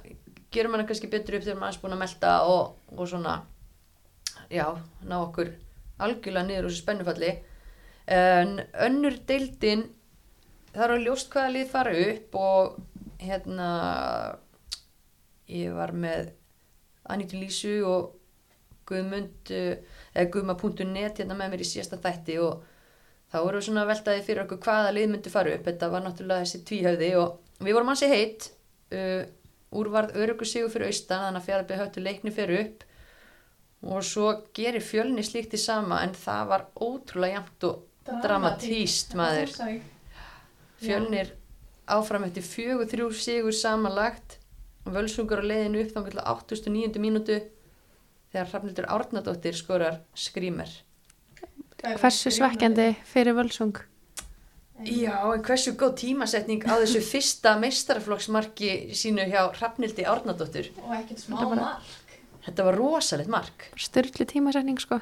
gerum 0.55 0.74
hana 0.76 0.86
kannski 0.88 1.11
betur 1.11 1.38
upp 1.38 1.46
þegar 1.46 1.61
maður 1.61 1.78
er 1.78 1.82
búin 1.84 1.96
að 1.96 2.03
melta 2.03 2.34
og, 2.51 2.76
og 2.96 3.09
svona 3.09 3.36
já, 4.51 4.66
ná 5.07 5.16
okkur 5.20 5.53
algjörlega 6.01 6.46
niður 6.48 6.68
úr 6.68 6.74
þessu 6.74 6.84
spennufalli 6.84 7.32
en 8.11 8.57
önnur 8.86 9.18
deildin 9.28 9.84
það 10.74 10.84
er 10.86 10.94
að 10.94 11.05
ljóst 11.07 11.32
hvaða 11.34 11.55
lið 11.57 11.68
fara 11.70 11.96
upp 12.07 12.38
og 12.40 12.78
hérna 13.20 13.68
ég 15.51 15.74
var 15.74 15.92
með 15.94 16.32
Anítu 17.11 17.38
Lísu 17.40 17.76
og 17.86 18.16
Guðmund 18.90 19.51
eða 19.51 20.28
Guðma.net 20.34 21.22
hérna 21.22 21.36
með 21.38 21.55
mér 21.55 21.64
í 21.64 21.68
síðasta 21.68 21.98
þætti 22.03 22.38
og 22.42 22.62
þá 23.30 23.36
vorum 23.38 23.61
við 23.61 23.66
svona 23.68 23.84
að 23.84 23.92
veltaði 23.92 24.24
fyrir 24.26 24.44
okkur 24.44 24.62
hvaða 24.66 24.94
lið 24.94 25.11
myndi 25.12 25.32
fara 25.32 25.53
upp. 25.55 25.66
Þetta 25.66 25.90
var 25.92 26.05
náttúrulega 26.05 26.46
þessi 26.46 26.62
tvíhöfði 26.66 27.11
og 27.20 27.62
við 27.62 27.76
vorum 27.76 27.92
hansi 27.92 28.11
heitt 28.11 28.48
uh, 28.94 29.22
úrvarð 29.70 30.16
örugur 30.18 30.48
sigur 30.48 30.72
fyrir 30.72 30.90
austan 30.90 31.26
þannig 31.26 31.42
að 31.42 31.48
fjárabíð 31.48 31.82
höftu 31.82 32.04
leikni 32.04 32.32
fyrir 32.34 32.62
upp 32.64 32.86
og 33.94 34.04
svo 34.04 34.32
gerir 34.56 34.84
fjölni 34.84 35.24
slíkt 35.24 35.54
í 35.56 35.60
sama 35.60 36.02
en 36.04 36.12
það 36.16 36.50
var 36.50 36.66
ótrúlega 36.76 37.38
jæmt 37.38 37.68
og 37.68 38.18
dramatíst 38.24 39.14
maður 39.18 39.54
Húsavík. 39.54 39.86
fjölnir 40.82 41.32
áfram 41.90 42.26
eftir 42.26 42.44
fjögur 42.46 42.90
þrjú 42.90 43.08
sigur 43.16 43.56
samanlagt 43.56 44.38
og 44.84 44.94
völsungur 44.96 45.40
á 45.40 45.48
leiðinu 45.48 45.84
upp 45.84 45.94
þá 45.94 46.00
til 46.10 46.20
89. 46.66 47.00
mínútu 47.00 47.40
þegar 48.32 48.52
Hrafnildur 48.52 48.90
Árnadóttir 48.90 49.56
skorar 49.58 50.00
skrýmer 50.14 50.70
Það 51.80 51.94
er 51.94 52.00
Hversu 52.02 52.30
svekkjandi 52.34 52.86
fyrir 53.08 53.36
völsung? 53.38 53.78
Já, 54.86 55.16
en 55.34 55.42
hversu 55.44 55.74
góð 55.76 55.94
tímasetning 56.00 56.62
á 56.64 56.72
þessu 56.80 57.02
fyrsta 57.04 57.56
meistaraflokksmarki 57.60 58.94
sínu 58.96 59.26
hjá 59.28 59.42
Hrafnildi 59.58 60.06
Árnadóttur 60.08 60.70
Og 60.86 60.94
ekkert 60.96 61.20
smá 61.20 61.36
Þetta 61.36 61.48
bara- 61.50 61.60
mark. 61.66 62.14
þetta 62.46 62.64
var 62.64 62.78
rosalegt 62.80 63.28
mark 63.28 63.66
Styrli 63.76 64.26
tímasetning 64.26 64.78
sko. 64.80 65.00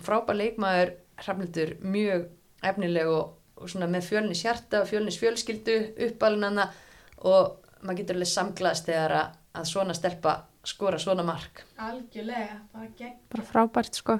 frábær 0.00 0.36
leikmaður 0.40 0.94
Hrafnildur 1.20 1.74
mjög 1.84 2.28
efnileg 2.62 3.06
og, 3.06 3.34
og 3.56 3.68
svona 3.68 3.86
með 3.86 4.08
fjölnis 4.08 4.42
hjarta 4.46 4.80
og 4.80 4.88
fjölnis 4.88 5.18
fjölskyldu 5.20 5.76
uppalunana 6.08 6.70
og 7.18 7.58
maður 7.82 7.98
getur 8.00 8.16
alveg 8.16 8.28
samglaðast 8.32 8.86
þegar 8.88 9.12
að, 9.18 9.36
að 9.54 9.64
svona 9.74 9.94
stelpa 9.94 10.36
skora 10.64 10.98
svona 10.98 11.22
mark 11.26 11.64
Algjörlega, 11.76 12.60
bara 12.72 12.88
gegn. 12.96 13.16
Bara 13.28 13.42
frábært 13.44 13.94
sko. 13.98 14.18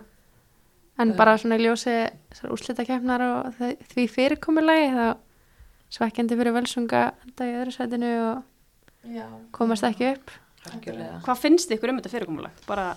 En 1.01 1.14
bara 1.16 1.38
svona 1.40 1.57
í 1.57 1.64
ljósi 1.64 1.95
úrslitakefnar 2.53 3.22
og 3.24 3.55
því 3.95 4.05
fyrirkomulagi 4.12 4.90
þá 4.93 5.07
svekkjandi 5.93 6.36
fyrir 6.38 6.55
völsunga 6.57 7.01
enda 7.26 7.49
í 7.49 7.55
öðru 7.61 7.72
sætinu 7.74 8.11
og 8.26 9.09
Já. 9.12 9.24
komast 9.57 9.84
ekki 9.88 10.12
upp. 10.14 10.30
Algjörlega. 10.70 11.22
Hvað 11.24 11.40
finnst 11.43 11.72
ykkur 11.74 11.90
um 11.90 11.99
þetta 12.01 12.12
fyrirkomulag? 12.12 12.61
Bara, 12.68 12.93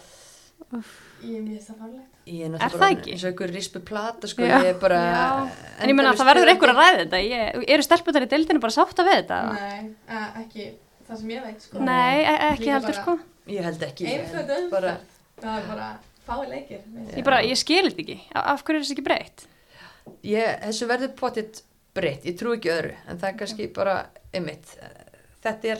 Ég 1.25 1.37
er 1.39 1.43
mjög 1.45 1.61
það 1.65 1.77
farlegt. 1.81 2.11
Ég 2.25 2.45
er 2.45 2.53
það 2.59 2.75
bara 2.79 2.89
ekki? 2.93 3.13
og 3.15 3.29
ykkur 3.31 3.51
rispu 3.53 3.79
plata 3.85 4.27
sko, 4.29 4.41
Já. 4.45 4.55
ég 4.61 4.69
er 4.73 4.79
bara 4.79 4.99
en 5.01 5.89
ég 5.89 5.95
meina 5.95 6.11
endalaust 6.11 6.21
það 6.21 6.29
verður 6.31 6.51
einhver 6.53 6.71
að 6.71 6.79
ræða 6.81 6.99
þetta. 7.01 7.21
Ég, 7.25 7.65
eru 7.75 7.85
stelpunar 7.85 8.25
í 8.25 8.29
deildinu 8.31 8.61
bara 8.63 8.75
sátt 8.75 9.01
að 9.01 9.09
við 9.09 9.17
þetta? 9.19 9.39
Nei, 9.53 9.95
ekki 10.43 10.67
það 11.07 11.19
sem 11.21 11.33
ég 11.35 11.45
veit, 11.47 11.61
sko. 11.65 11.79
Nei, 11.79 12.15
e 12.23 12.35
ekki 12.51 12.71
heldur 12.71 12.91
bara- 12.91 13.01
sko. 13.01 13.17
Ég 13.55 13.63
held 13.67 13.83
ekki 13.89 14.07
Einföld 14.13 14.53
umferð. 14.57 14.97
Það 15.41 15.57
er 15.59 15.67
bara 15.67 15.89
fái 16.27 16.47
leikir. 16.49 16.79
Ég 17.17 17.23
bara, 17.27 17.41
ég 17.45 17.57
skil 17.57 17.83
þetta 17.89 18.01
ekki. 18.05 18.17
Af 18.35 18.45
af 18.53 18.63
hverju 18.63 18.79
er 18.79 18.83
þessi 18.85 18.95
ekki 18.97 19.05
breytt? 19.09 19.45
ég, 20.23 20.59
Þessu 20.61 20.87
verður 20.89 21.13
pottitt 21.17 21.63
breytt 21.95 22.25
Ég 22.25 22.35
trú 22.37 22.51
ekki 22.53 22.69
öðru 22.69 22.91
En 23.09 23.17
það 23.17 23.29
er 23.31 23.37
kannski 23.39 23.67
bara 23.73 23.93
einmitt 24.33 24.75
Þetta 25.41 25.71
er 25.73 25.79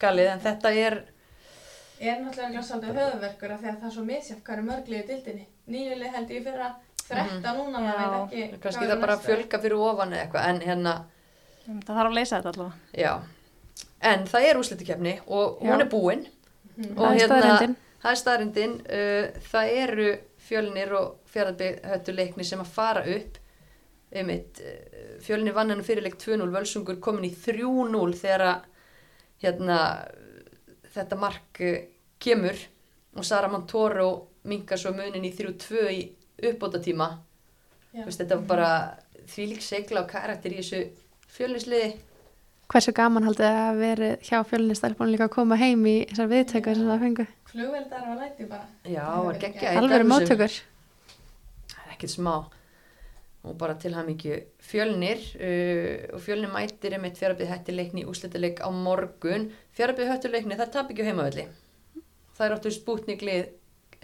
galið 0.00 0.30
en 0.32 0.40
þetta 0.40 0.70
er 0.72 0.96
Ég 2.00 2.08
er 2.14 2.22
náttúrulega 2.24 2.62
svolítið 2.64 2.96
höfðverkur 2.96 3.52
af 3.52 3.60
því 3.60 3.68
að 3.68 3.80
það 3.82 3.88
er 3.90 3.92
svo 3.98 4.04
misjafn 4.08 4.40
hvað 4.46 4.56
er 4.56 4.62
mörglið 4.70 5.00
í 5.02 5.06
dildinni. 5.10 5.42
Nýjuleg 5.68 6.14
held 6.14 6.30
ég 6.32 6.44
fyrir 6.46 6.62
að 6.64 6.78
þretta 7.10 7.52
núna, 7.58 7.82
maður 7.84 8.00
Já. 8.00 8.06
veit 8.06 8.38
ekki. 8.46 8.60
Kannski 8.62 8.86
það 8.88 9.00
bara 9.02 9.16
fjölga 9.20 9.60
fyrir 9.60 9.82
ofan 9.84 10.14
eða 10.16 10.22
eitthvað 10.24 10.48
en 10.48 10.60
hérna, 10.64 10.94
Það 11.66 11.90
þarf 11.90 12.08
að 12.08 12.16
leysa 12.16 12.38
þetta 12.40 12.52
allavega. 12.54 12.74
já 12.96 13.12
En 14.00 14.24
það 14.32 14.46
er 14.48 14.60
úrslitukefni 14.62 15.14
og 15.26 15.60
hún 15.60 15.80
er 15.84 15.88
búin 15.92 16.24
Mhm. 16.78 16.96
og 16.96 17.04
Það 17.04 17.20
er 17.20 17.28
staðreyndin. 17.28 17.76
Það 18.00 18.10
er 18.12 18.20
staðrindin 18.22 18.74
uh, 18.80 19.44
það 19.50 19.76
eru 19.84 20.08
fjölnir 20.40 20.96
og 20.96 21.30
fjaraðby 21.30 21.70
höttu 21.92 22.16
leikni 22.16 22.46
sem 22.46 22.62
að 22.62 22.74
fara 22.74 23.04
upp 23.16 23.38
einmitt, 24.10 24.62
uh, 24.64 25.14
fjölnir 25.22 25.54
vann 25.56 25.72
hennu 25.74 25.86
fyrirleik 25.86 26.18
2-0, 26.20 26.48
völsungur 26.54 27.00
komin 27.02 27.28
í 27.28 27.34
3-0 27.34 28.16
þegar 28.20 28.46
að 28.48 28.68
hérna, 29.44 29.78
þetta 30.96 31.20
mark 31.20 31.62
uh, 31.64 31.80
kemur 32.20 32.66
og 33.16 33.26
Sara 33.26 33.50
Montoro 33.50 34.10
minkar 34.48 34.80
svo 34.80 34.92
munin 34.96 35.26
í 35.26 35.34
3-2 35.36 35.86
í 35.92 36.00
uppbóta 36.50 36.80
tíma 36.82 37.12
Já. 37.90 38.04
Veist, 38.06 38.20
þetta 38.20 38.36
var 38.38 38.46
bara 38.46 38.70
þvílík 39.30 39.64
segla 39.66 40.04
og 40.04 40.12
karakter 40.12 40.52
í 40.54 40.60
þessu 40.60 40.84
fjölnisliði 41.34 41.90
Hversu 42.70 42.92
gaman 42.94 43.26
haldið 43.26 43.48
að 43.50 43.80
verið 43.80 44.28
hjá 44.28 44.36
fjölnistælbúin 44.46 45.10
líka 45.10 45.26
að 45.26 45.32
koma 45.34 45.56
heim 45.58 45.80
í 45.90 45.96
þessar 46.06 46.28
viðtöku 46.30 46.74
sem 46.78 46.86
það 46.86 47.00
fengu? 47.02 47.24
Flugveldar 47.50 48.08
og 48.12 48.20
læti 48.20 48.46
bara. 48.48 48.66
Já, 48.84 49.04
Það 49.04 49.24
var 49.26 49.34
er 49.34 49.40
geggja 49.44 49.76
Alveg 49.80 50.06
móttökur. 50.06 50.56
ekkert 51.92 52.14
smá 52.14 52.34
og 53.40 53.56
bara 53.56 53.74
til 53.80 53.94
hann 53.96 54.08
ekki 54.12 54.34
fjölnir 54.60 55.20
uh, 55.40 56.14
og 56.14 56.20
fjölnir 56.20 56.52
mætir 56.52 56.92
einmitt 56.96 57.16
fjárabíð 57.16 57.48
hættileikni 57.54 58.04
í 58.04 58.08
úslitaleik 58.08 58.60
á 58.60 58.68
morgun 58.68 59.48
fjárabíð 59.76 60.12
hættileikni 60.12 60.58
það 60.60 60.72
tap 60.74 60.90
ekki 60.92 61.02
á 61.04 61.08
heimavelli 61.08 61.46
það 62.36 62.44
er 62.46 62.56
áttu 62.56 62.72
spútniglið 62.74 63.48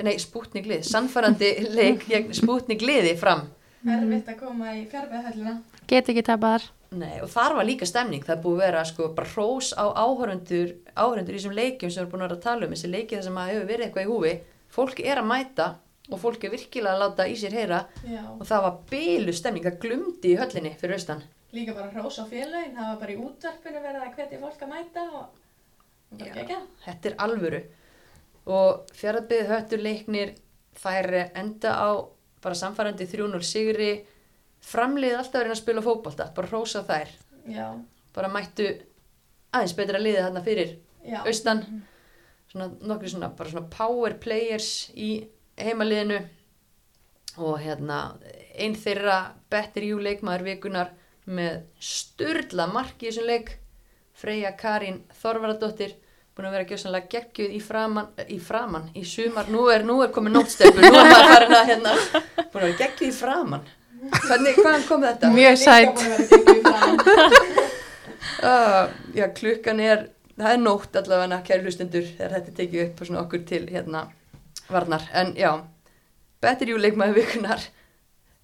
nei 0.05 0.17
spútniglið, 0.21 0.83
sannfærandi 0.89 1.51
leik 1.73 2.09
gegn 2.09 2.33
spútnigliði 2.37 3.15
fram 3.21 3.47
Erfitt 3.87 4.27
að 4.33 4.41
koma 4.41 4.73
í 4.75 4.81
fjarbæðhöllina. 4.91 5.53
Get 5.87 6.09
ekki 6.11 6.25
tapað 6.27 6.57
þar. 6.57 6.65
Nei, 6.95 7.17
og 7.21 7.31
þar 7.33 7.57
var 7.59 7.67
líka 7.67 7.87
stemning, 7.89 8.23
það 8.23 8.37
er 8.37 8.43
búið 8.45 8.61
að 8.61 8.65
vera 8.67 8.83
sko 8.87 9.09
bara 9.17 9.31
hrós 9.33 9.73
á 9.75 9.85
áhörundur 9.91 10.75
áhörundur 10.95 11.35
í 11.35 11.39
þessum 11.41 11.57
leikjum 11.57 11.91
sem 11.91 11.99
við 11.99 12.03
erum 12.05 12.13
búin 12.13 12.23
að 12.23 12.29
vera 12.29 12.37
að 12.39 12.45
tala 12.47 12.67
um. 12.67 12.75
Þessi 12.77 12.91
leikið 12.93 13.25
sem 13.27 13.41
að 13.41 13.51
hefur 13.53 13.67
verið 13.71 13.87
eitthvað 13.87 14.07
í 14.07 14.11
húfi. 14.13 14.35
Fólk 14.77 15.01
er 15.03 15.21
að 15.23 15.31
mæta 15.33 15.67
og 16.07 16.21
fólk 16.23 16.45
er 16.47 16.53
virkilega 16.55 16.93
að 16.95 17.03
láta 17.03 17.27
í 17.27 17.35
sér 17.41 17.57
heyra. 17.59 17.81
Já. 18.07 18.23
og 18.39 18.45
það 18.47 18.63
var 18.67 18.77
bylu 18.93 19.35
stemning, 19.35 19.65
það 19.67 19.81
glumdi 19.83 20.31
í 20.31 20.39
höllinni 20.39 20.73
fyrir 20.79 20.99
austan. 21.01 21.25
Líka 21.57 21.75
bara 21.75 21.91
hrós 21.91 22.21
á 22.23 22.25
félögin, 22.31 22.77
það 22.77 22.93
var 22.93 23.01
bara 23.03 23.13
í 23.13 23.19
útvarpinu 23.27 23.83
verið 23.83 24.05
að 24.05 24.15
hvetja 24.15 24.41
fólk 24.43 24.63
að 24.63 24.73
mæta 24.75 25.05
og 25.11 25.27
og 26.07 26.19
bara 26.19 26.31
Já. 26.31 26.35
gegja. 26.35 26.61
þetta 26.85 27.09
er 27.11 27.17
alvöru. 27.27 27.63
Og 28.47 28.93
fjaraðbyggð 28.95 29.49
höttur 29.51 29.83
leiknir 29.83 30.35
þær 30.79 31.09
enda 31.35 31.73
á 31.75 31.89
bara 32.43 32.55
samfærandi 32.55 33.07
3-0 33.11 33.43
sigri 33.43 33.91
framlið 34.67 35.17
alltaf 35.19 35.41
verið 35.43 35.55
að 35.55 35.61
spila 35.61 35.85
fótbolta 35.85 36.29
bara 36.37 36.51
hrósa 36.51 36.83
þær, 36.87 37.13
Já, 37.47 37.67
bara 38.17 38.31
mættu 38.33 38.67
aðeins 39.55 39.77
betra 39.79 40.01
liðið 40.03 40.25
þarna 40.25 40.43
fyrir 40.47 40.73
já. 41.07 41.21
austan. 41.23 41.63
Svona 42.51 42.71
nokkri 42.89 43.11
svona 43.11 43.31
svona 43.37 43.67
power 43.71 44.17
players 44.23 44.91
í 44.95 45.11
heimaliðinu. 45.61 46.21
Og 47.37 47.59
hérna 47.61 48.17
einn 48.57 48.75
þeirra 48.81 49.35
better 49.53 49.85
you 49.85 50.01
leikmaður 50.01 50.47
vikunar 50.47 50.95
með 51.27 51.67
sturdla 51.83 52.67
mark 52.71 53.03
í 53.03 53.11
þessum 53.11 53.27
leik 53.29 53.57
Freyja 54.17 54.55
Karín 54.57 55.03
Þorvaradóttir 55.21 55.93
búin 56.37 56.49
að 56.49 56.55
vera 56.57 56.69
gjössanlega 56.69 57.11
geggjuð 57.13 57.53
í 57.57 57.61
framan, 57.65 58.09
í 58.29 58.37
framan, 58.41 58.91
í 58.97 59.03
sumar, 59.09 59.49
nú 59.53 59.67
er, 59.73 59.85
nú 59.89 59.99
er 60.05 60.11
komið 60.13 60.35
nótstefur, 60.35 60.85
nú 60.85 60.99
er 61.01 61.09
maður 61.09 61.31
farin 61.33 61.55
að 61.57 61.71
hérna, 61.71 61.95
búin 62.37 62.63
að 62.63 62.67
vera 62.67 62.79
geggjuð 62.83 63.09
í 63.09 63.15
framan 63.17 63.65
hvernig, 64.27 64.57
hvaðan 64.61 64.85
kom 64.89 65.05
þetta? 65.07 65.31
Mjög 65.35 65.57
sæt. 65.63 65.87
Líka 65.87 65.95
búin 65.97 66.13
að 66.13 66.19
vera 66.19 66.29
geggjuð 66.33 66.57
í 66.57 66.63
framan. 66.67 67.55
Uh, 68.37 68.91
já, 69.17 69.25
klukkan 69.33 69.79
er, 69.81 70.03
það 70.37 70.53
er 70.53 70.59
nótt 70.61 70.97
allavega 70.99 71.39
kæri 71.47 71.65
hlustendur 71.65 72.05
þegar 72.05 72.35
þetta 72.35 72.53
tekið 72.59 72.83
upp 72.83 72.99
og 73.01 73.09
svona 73.09 73.21
okkur 73.23 73.45
til 73.49 73.63
hérna 73.71 74.03
varnar. 74.69 75.07
En 75.17 75.31
já, 75.39 75.53
betur 76.45 76.73
jú 76.75 76.77
leikmaður 76.83 77.17
vikunar, 77.17 77.65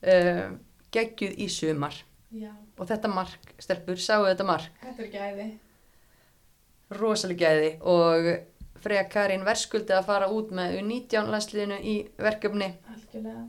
uh, 0.07 0.47
geggjuð 0.97 1.37
í 1.45 1.49
sumar. 1.53 1.99
Já, 2.33 2.49
Og 2.81 2.89
þetta 2.89 3.11
mark, 3.13 3.53
stelpur, 3.61 4.01
sáu 4.01 4.25
þetta 4.31 4.47
mark, 4.49 4.71
þetta 4.87 5.05
er 5.05 5.11
gæði. 5.13 5.49
rosalega 6.97 7.53
gæði 7.53 7.71
og 7.93 8.31
Freyja 8.83 9.05
Karin 9.13 9.45
verskuldi 9.47 9.93
að 9.95 10.09
fara 10.09 10.31
út 10.33 10.51
með 10.57 10.79
U19 10.81 11.29
landsliðinu 11.31 11.79
í 11.85 11.99
verkefni 12.19 12.73
Algjörlega. 12.95 13.45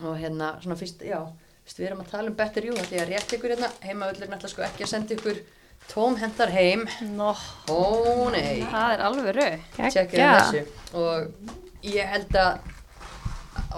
Og 0.00 0.14
hérna 0.18 0.54
svona 0.62 0.76
fyrst, 0.80 1.02
já, 1.04 1.18
fyrst 1.64 1.80
við 1.80 1.90
erum 1.90 2.04
að 2.04 2.12
tala 2.14 2.30
um 2.32 2.36
betur 2.38 2.68
jú, 2.70 2.76
því 2.78 3.00
að 3.02 3.10
rétt 3.12 3.34
ykkur 3.36 3.54
hérna, 3.54 3.68
heimavöllur 3.84 4.30
náttúrulega 4.32 4.52
sko 4.54 4.64
ekki 4.66 4.86
að 4.86 4.92
senda 4.94 5.16
ykkur 5.18 5.42
tómhendar 5.90 6.52
heim. 6.54 6.86
Nó, 7.16 7.32
Ó 7.68 8.30
nei. 8.32 8.62
það 8.70 8.94
er 8.94 9.04
alveg 9.08 9.36
rau. 9.36 9.50
tjekkið 9.76 10.22
þessu. 10.22 10.64
Og 10.98 11.86
ég 11.92 12.12
held 12.14 12.38
að 12.38 12.58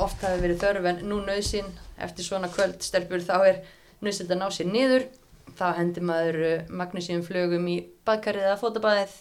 oft 0.04 0.22
hafi 0.22 0.42
verið 0.42 0.62
þörf 0.62 0.88
en 0.90 1.04
nú 1.08 1.20
nöðsinn 1.24 1.70
eftir 2.04 2.26
svona 2.26 2.50
kvöld 2.52 2.82
stelpur 2.84 3.22
þá 3.24 3.36
er 3.48 3.60
nöðsinn 4.04 4.30
að 4.30 4.42
ná 4.42 4.48
sér 4.52 4.70
niður. 4.70 5.06
Þá 5.54 5.66
hendur 5.78 6.02
maður 6.08 6.38
uh, 6.42 6.54
magnísíum 6.68 7.22
flögum 7.22 7.66
í 7.70 7.78
badkarið 8.06 8.48
eða 8.48 8.60
fótabæðið 8.60 9.16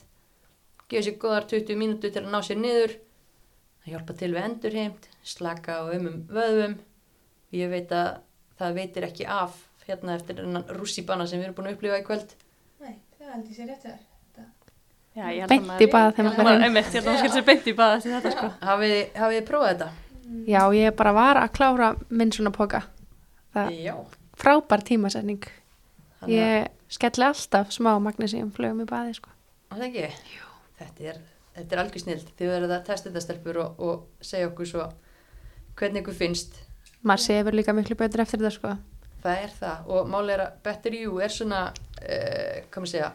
gefa 0.89 1.05
sér 1.07 1.17
góðar 1.21 1.45
20 1.51 1.77
mínútur 1.79 2.13
til 2.13 2.23
að 2.23 2.31
ná 2.33 2.39
sér 2.45 2.59
niður. 2.61 2.95
Það 3.83 3.93
hjálpa 3.93 4.15
til 4.19 4.31
við 4.33 4.47
endurheimt 4.47 5.09
slaka 5.23 5.79
á 5.79 5.83
umum 5.95 6.23
vöðum 6.29 6.77
ég 7.55 7.69
veit 7.71 7.91
að 7.95 8.17
það 8.59 8.73
veitir 8.79 9.07
ekki 9.07 9.27
af 9.29 9.59
hérna 9.87 10.15
eftir 10.17 10.39
þennan 10.41 10.65
rússibanna 10.77 11.27
sem 11.27 11.39
við 11.39 11.49
erum 11.49 11.55
búin 11.59 11.69
að 11.71 11.77
upplifa 11.77 11.99
í 12.01 12.07
kvöld 12.07 12.35
Nei, 12.83 12.97
það 13.19 13.31
held 13.33 13.47
ég 13.51 13.55
sér 13.57 13.71
rétt 13.71 13.87
Beint 15.13 15.67
maður- 15.67 15.81
í 15.85 15.87
bað 15.93 16.15
þegar 16.17 16.37
maður 16.37 16.47
heim. 16.49 16.63
Einmitt, 16.63 16.87
ég 16.89 16.93
held 16.93 17.05
að 17.05 17.11
maður 17.11 17.19
skilur 17.21 17.35
sér 17.35 17.45
beint 17.45 17.67
í 17.69 17.73
bað 17.77 17.91
eftir 17.97 18.13
þetta 18.15 18.31
sko. 18.33 18.47
hafið, 18.65 18.93
hafið 19.13 19.35
þið 19.37 19.45
prófað 19.49 19.67
þetta? 19.73 19.89
Já, 20.47 20.61
ég 20.73 20.95
bara 20.97 21.11
var 21.13 21.35
að 21.37 21.51
klára 21.53 21.89
minn 22.09 22.31
svona 22.33 22.51
póka. 22.55 22.81
Frábær 24.33 24.81
tímasetning 24.81 25.43
ég 26.27 26.67
skelli 26.89 27.25
alltaf 27.27 27.69
smá 27.75 27.91
magnesíum 28.01 28.49
flögum 28.55 28.81
í 28.81 28.89
baði 28.89 29.13
sko. 29.19 29.29
Það 29.69 29.85
ekki? 29.89 30.07
Jú. 30.33 30.49
Þetta 30.79 31.07
er, 31.11 31.19
þetta 31.57 31.75
er 31.75 31.81
algjör 31.83 32.03
snild. 32.07 32.27
Þið 32.39 32.51
verður 32.55 32.73
að 32.77 32.85
testa 32.89 33.09
þetta 33.11 33.21
stelpur 33.27 33.59
og, 33.61 33.79
og 33.79 34.25
segja 34.25 34.49
okkur 34.49 34.65
svo 34.71 34.87
hvernig 35.79 36.03
ykkur 36.03 36.17
finnst. 36.17 36.59
maður 37.03 37.25
sefur 37.25 37.57
líka 37.57 37.73
miklu 37.75 37.97
betur 37.99 38.23
eftir 38.23 38.39
þetta 38.39 38.53
sko. 38.55 38.75
Það 39.23 39.43
er 39.45 39.51
það 39.59 39.91
og 39.95 40.09
máli 40.11 40.33
er 40.33 40.45
að 40.45 40.55
Better 40.63 40.95
You 40.99 41.19
er 41.23 41.31
svona, 41.31 41.65
uh, 41.71 42.57
hvað 42.69 42.79
maður 42.83 42.91
segja, 42.91 43.11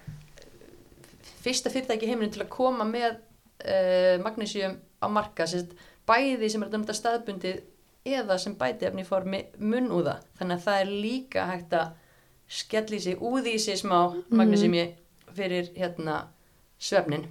fyrsta 1.45 1.73
fyrirtæki 1.73 2.07
í 2.07 2.13
heiminum 2.13 2.33
til 2.35 2.45
að 2.45 2.53
koma 2.53 2.87
með 2.89 3.17
uh, 3.17 4.17
magnesium 4.25 4.79
á 5.01 5.07
marka, 5.13 5.47
sérst, 5.47 5.75
bæði 6.09 6.49
sem 6.51 6.65
er 6.65 6.73
þetta 6.73 6.97
staðbundið 6.97 7.63
eða 8.09 8.39
sem 8.41 8.55
bæti 8.57 8.89
efni 8.89 9.05
í 9.05 9.09
formi 9.09 9.43
munnúða. 9.61 10.19
Þannig 10.39 10.57
að 10.57 10.65
það 10.65 10.81
er 10.83 10.93
líka 11.05 11.49
hægt 11.51 11.75
að 11.77 11.97
skelli 12.49 13.01
sig, 13.05 13.21
úði 13.21 13.59
í 13.59 13.61
sig 13.61 13.77
smá 13.77 14.15
magnesiumi 14.33 14.87
fyrir 15.37 15.69
hérna 15.77 16.23
svefnin. 16.81 17.27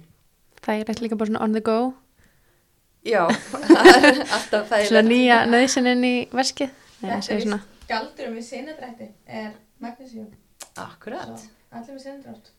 það 0.62 0.74
er 0.74 0.84
eitthvað 0.84 1.02
líka 1.02 1.18
bara 1.18 1.30
svona 1.30 1.44
on 1.44 1.56
the 1.56 1.62
go 1.64 1.94
Já, 3.06 3.22
það 3.30 3.88
er 4.08 4.18
alltaf 4.24 4.68
það 4.72 4.82
svona 4.90 5.02
nýja 5.06 5.38
nöðsinin 5.48 6.04
í 6.04 6.14
veskið 6.34 6.70
Nei, 6.98 7.10
ég 7.10 7.22
Þetta 7.22 7.32
er 7.32 7.38
víst 7.38 7.48
galdurum 7.88 8.34
við 8.36 8.44
sinadrætti 8.48 9.06
er 9.26 9.52
magnesium. 9.80 10.26
Akkurat, 10.82 11.38
Svo 11.38 11.78
allir 11.78 11.94
með 11.94 12.02
sinadrátt. 12.02 12.50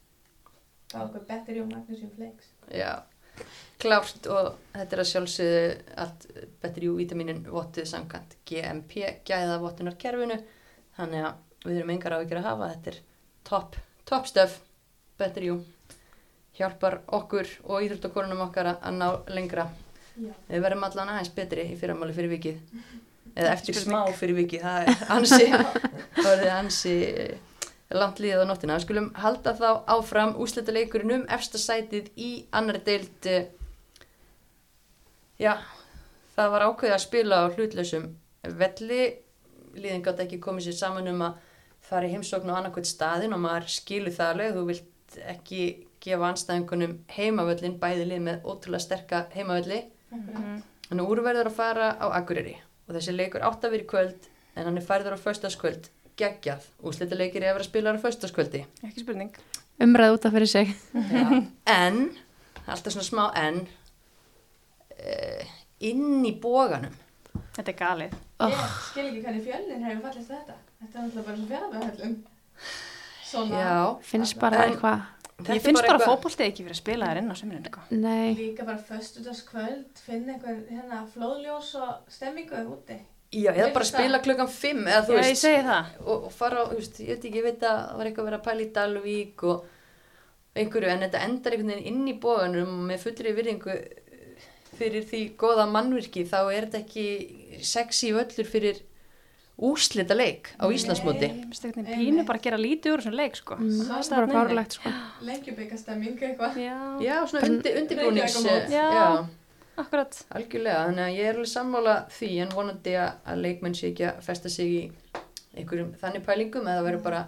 Það 0.89 0.99
er 1.01 1.05
okkur 1.05 1.25
betur 1.29 1.57
í 1.59 1.65
magnesium 1.69 2.11
flakes. 2.15 2.47
já, 2.73 2.93
klárt 3.83 4.29
og 4.31 4.47
þetta 4.73 4.95
er 4.95 5.01
að 5.03 5.09
sjálfsögðu 5.11 5.67
allt 6.05 6.25
betri 6.63 6.87
jú 6.89 6.95
vítaminin 6.97 7.43
vottið 7.51 7.85
samkvæmt 7.91 8.37
GMP 8.49 9.03
gæða 9.27 9.59
vottunar 9.61 9.95
kerfinu 10.01 10.39
þannig 10.97 11.27
að 11.29 11.67
við 11.67 11.77
erum 11.81 11.93
engar 11.93 12.15
á 12.15 12.19
að 12.23 12.47
hafa 12.47 12.71
þetta 12.73 12.91
er 12.93 12.99
topp, 13.47 13.75
topp 14.09 14.27
stöf 14.31 14.57
betri 15.19 15.51
jú 15.51 15.59
hjálpar 16.59 16.99
okkur 17.15 17.47
og 17.67 17.83
íþróttakorunum 17.85 18.41
okkar 18.47 18.73
að- 18.73 18.89
ná 18.97 19.07
lengra. 19.29 19.67
Við 20.49 20.63
verðum 20.65 20.85
allan 20.87 21.13
aðeins 21.13 21.31
betri 21.35 21.67
í 21.71 21.77
fyrramáli 21.79 22.15
fyrir 22.15 22.33
vikið. 22.35 22.81
Eða 23.35 23.53
eftir 23.53 23.77
smá 23.77 24.01
fyrir 24.17 24.37
vikið 24.41 24.65
það 24.65 24.89
er 24.89 25.03
ansi 25.15 25.45
ansi 26.53 26.95
eh, 27.07 27.35
langt 27.95 28.21
líðað 28.21 28.45
á 28.45 28.49
nóttina. 28.49 28.77
Við 28.79 28.87
skulum 28.87 29.09
halda 29.17 29.55
þá 29.57 29.69
áfram 29.95 30.35
úslita 30.41 30.75
leikurinn 30.75 31.15
um 31.19 31.27
efsta 31.31 31.61
sætið 31.61 32.09
í 32.19 32.31
annari 32.55 32.81
deild 32.85 33.29
eh, 33.29 33.51
já 35.39 35.53
það 36.35 36.53
var 36.55 36.67
ákveðið 36.69 36.95
að 36.95 37.05
spila 37.05 37.43
á 37.43 37.51
hlutlausum 37.55 38.07
velli. 38.59 39.03
Líðin 39.79 40.03
gátt 40.03 40.23
ekki 40.23 40.39
komið 40.41 40.69
sér 40.69 40.79
saman 40.79 41.11
um 41.11 41.21
að 41.27 41.37
fara 41.85 42.07
í 42.07 42.13
heimsókn 42.13 42.49
á 42.49 42.57
annarkvæmt 42.57 42.89
staðin 42.89 43.35
og 43.35 43.43
maður 43.43 43.69
skilur 43.71 44.15
það 44.15 44.33
alveg. 44.33 44.55
Þú 44.55 44.63
vilt 44.69 45.19
ekki 45.29 45.61
gefa 46.03 46.29
anstæðingunum 46.31 46.95
heimavöllin 47.11 47.77
bæði 47.81 48.07
lið 48.09 48.25
með 48.25 48.45
ótrúlega 48.47 48.85
sterka 48.85 49.23
heimavölli. 49.35 49.83
Þannig 50.09 51.03
að 51.03 51.11
úrverður 51.13 51.49
að 51.51 51.57
fara 51.59 51.89
á 52.01 52.05
Akureyri 52.17 52.55
og 52.87 52.95
þessi 52.95 53.13
leikur 53.13 53.45
átt 53.45 53.65
að 53.65 53.75
vera 53.75 53.85
í 53.85 53.89
kvöld 53.89 54.29
en 54.55 54.65
hann 54.65 54.79
er 54.79 54.85
færður 54.85 55.15
á 55.15 55.19
föstaskvöld 55.21 55.89
geggjað. 56.19 56.65
Úslita 56.83 57.17
leikir 57.17 57.43
er 57.43 57.51
að 57.51 57.59
vera 57.59 57.65
að 57.65 57.69
spila 57.69 57.93
á 57.95 58.03
föstaskvöldi. 58.03 58.63
Ekki 58.87 59.03
spurning. 59.05 59.35
umræð 59.79 60.15
út 60.17 60.25
af 60.27 60.33
fyrir 60.35 60.49
sig 60.51 60.73
En, 61.79 61.99
alltaf 62.65 62.93
svona 62.93 63.05
smá 63.07 63.25
en, 63.39 63.61
uh, 64.97 65.53
inn 65.79 66.25
í 66.27 66.33
bóganum. 66.41 66.95
Þetta 67.55 67.71
er 67.71 67.77
galið. 67.79 68.17
Ég 68.39 68.65
skil 68.89 69.05
ekki 69.05 69.21
hvernig 69.23 69.45
fjölnir 69.45 69.85
hefur 69.85 70.03
fallist 70.07 70.33
þetta. 70.33 70.57
Þetta 70.79 70.99
er 70.99 71.07
náttúrulega 71.07 71.61
bara. 71.75 72.11
Svona 73.29 73.61
Já, 73.61 73.79
finnst 74.09 74.39
bara 74.41 74.65
eitthvað 74.65 75.05
þetta 75.39 75.55
Ég 75.55 75.61
finnst 75.63 75.81
bara 75.81 75.97
eitthvað- 75.97 76.09
fótboltið 76.11 76.45
ekki 76.49 76.63
fyrir 76.65 76.75
að 76.75 76.81
spila 76.81 77.05
þær 77.09 77.17
inn 77.21 77.31
á 77.31 77.35
sömurinn, 77.39 77.65
sko. 77.69 77.79
nei, 77.91 78.35
líka 78.35 78.65
bara 78.65 78.77
föstudagskvöld, 78.89 80.01
finna 80.05 80.33
einhver 80.33 80.59
hérna 80.69 80.99
flóðljós 81.13 81.75
og 81.79 81.95
stemmingu 82.11 82.59
úti. 82.75 82.99
Já, 83.31 83.51
eða 83.53 83.73
bara 83.73 83.85
spila 83.85 84.19
klukkan 84.25 84.49
fimm 84.49 84.85
eða 84.87 85.03
þú 85.05 85.13
Já, 85.13 85.19
ég 85.19 85.27
veist. 85.29 85.41
segi 85.45 85.63
það. 85.67 85.85
Og, 86.05 86.23
og 86.25 86.31
fara 86.33 86.63
á, 86.63 86.65
þú 86.69 86.75
veist, 86.79 86.99
ég 86.99 87.07
veit 87.13 87.25
ekki, 87.29 87.37
ég 87.37 87.43
veit 87.43 87.59
að 87.61 87.77
það 87.89 87.97
var 87.97 88.05
eitthvað 88.09 88.23
að 88.23 88.29
vera 88.29 88.39
að 88.39 88.47
pæla 88.47 88.61
í 88.65 88.71
Dalvík 88.73 89.43
og 89.43 89.65
einhverju, 90.55 90.89
en 90.89 91.03
þetta 91.05 91.23
endar 91.27 91.53
einhvern 91.53 91.73
veginn 91.75 91.87
inn 91.93 92.07
í 92.09 92.19
bóganum 92.19 92.71
með 92.89 93.03
fullri 93.05 93.33
virðingu 93.37 93.75
fyrir 94.79 95.03
því 95.05 95.21
góða 95.37 95.67
mannvirki, 95.69 96.25
þá 96.25 96.39
er 96.55 96.65
þetta 96.67 96.79
ekki 96.83 97.61
sexy 97.61 98.11
völlur 98.15 98.47
fyrir 98.49 98.81
úslita 99.59 100.15
leik 100.15 100.51
á 100.55 100.65
Íslandsmóti. 100.71 101.29
Pínu 101.89 102.23
bara 102.27 102.39
að 102.39 102.45
gera 102.45 102.59
lítið 102.59 102.93
úr 102.95 103.03
þessum 103.03 103.17
leik, 103.19 103.35
sko. 103.39 103.57
mm, 103.59 103.81
það 103.89 103.99
er 103.99 104.13
bara 104.15 104.31
fárlegt 104.37 104.77
sko. 104.77 104.93
Lengjubikastemming 105.29 106.23
eitthvað. 106.29 106.59
Já, 106.63 106.77
Já, 107.03 107.15
svona 107.27 107.49
undir, 107.49 107.79
undirbúnings, 107.81 108.37
já. 108.71 108.85
Já. 108.95 109.25
akkurat. 109.79 110.21
algjörlega, 110.35 110.85
þannig 110.89 111.05
að 111.05 111.17
ég 111.17 111.29
er 111.29 111.37
alveg 111.39 111.51
sammála 111.53 111.95
því 112.11 112.31
en 112.45 112.55
vonandi 112.55 112.95
að 112.99 113.43
leikmenn 113.45 113.75
sé 113.75 113.91
ekki 113.91 114.07
að 114.09 114.23
festa 114.25 114.51
sig 114.51 114.75
í 114.75 114.81
einhverjum 115.55 115.93
þannig 115.99 116.25
pælingum 116.25 116.67
eða 116.67 116.85
verður 116.85 117.05
bara 117.05 117.21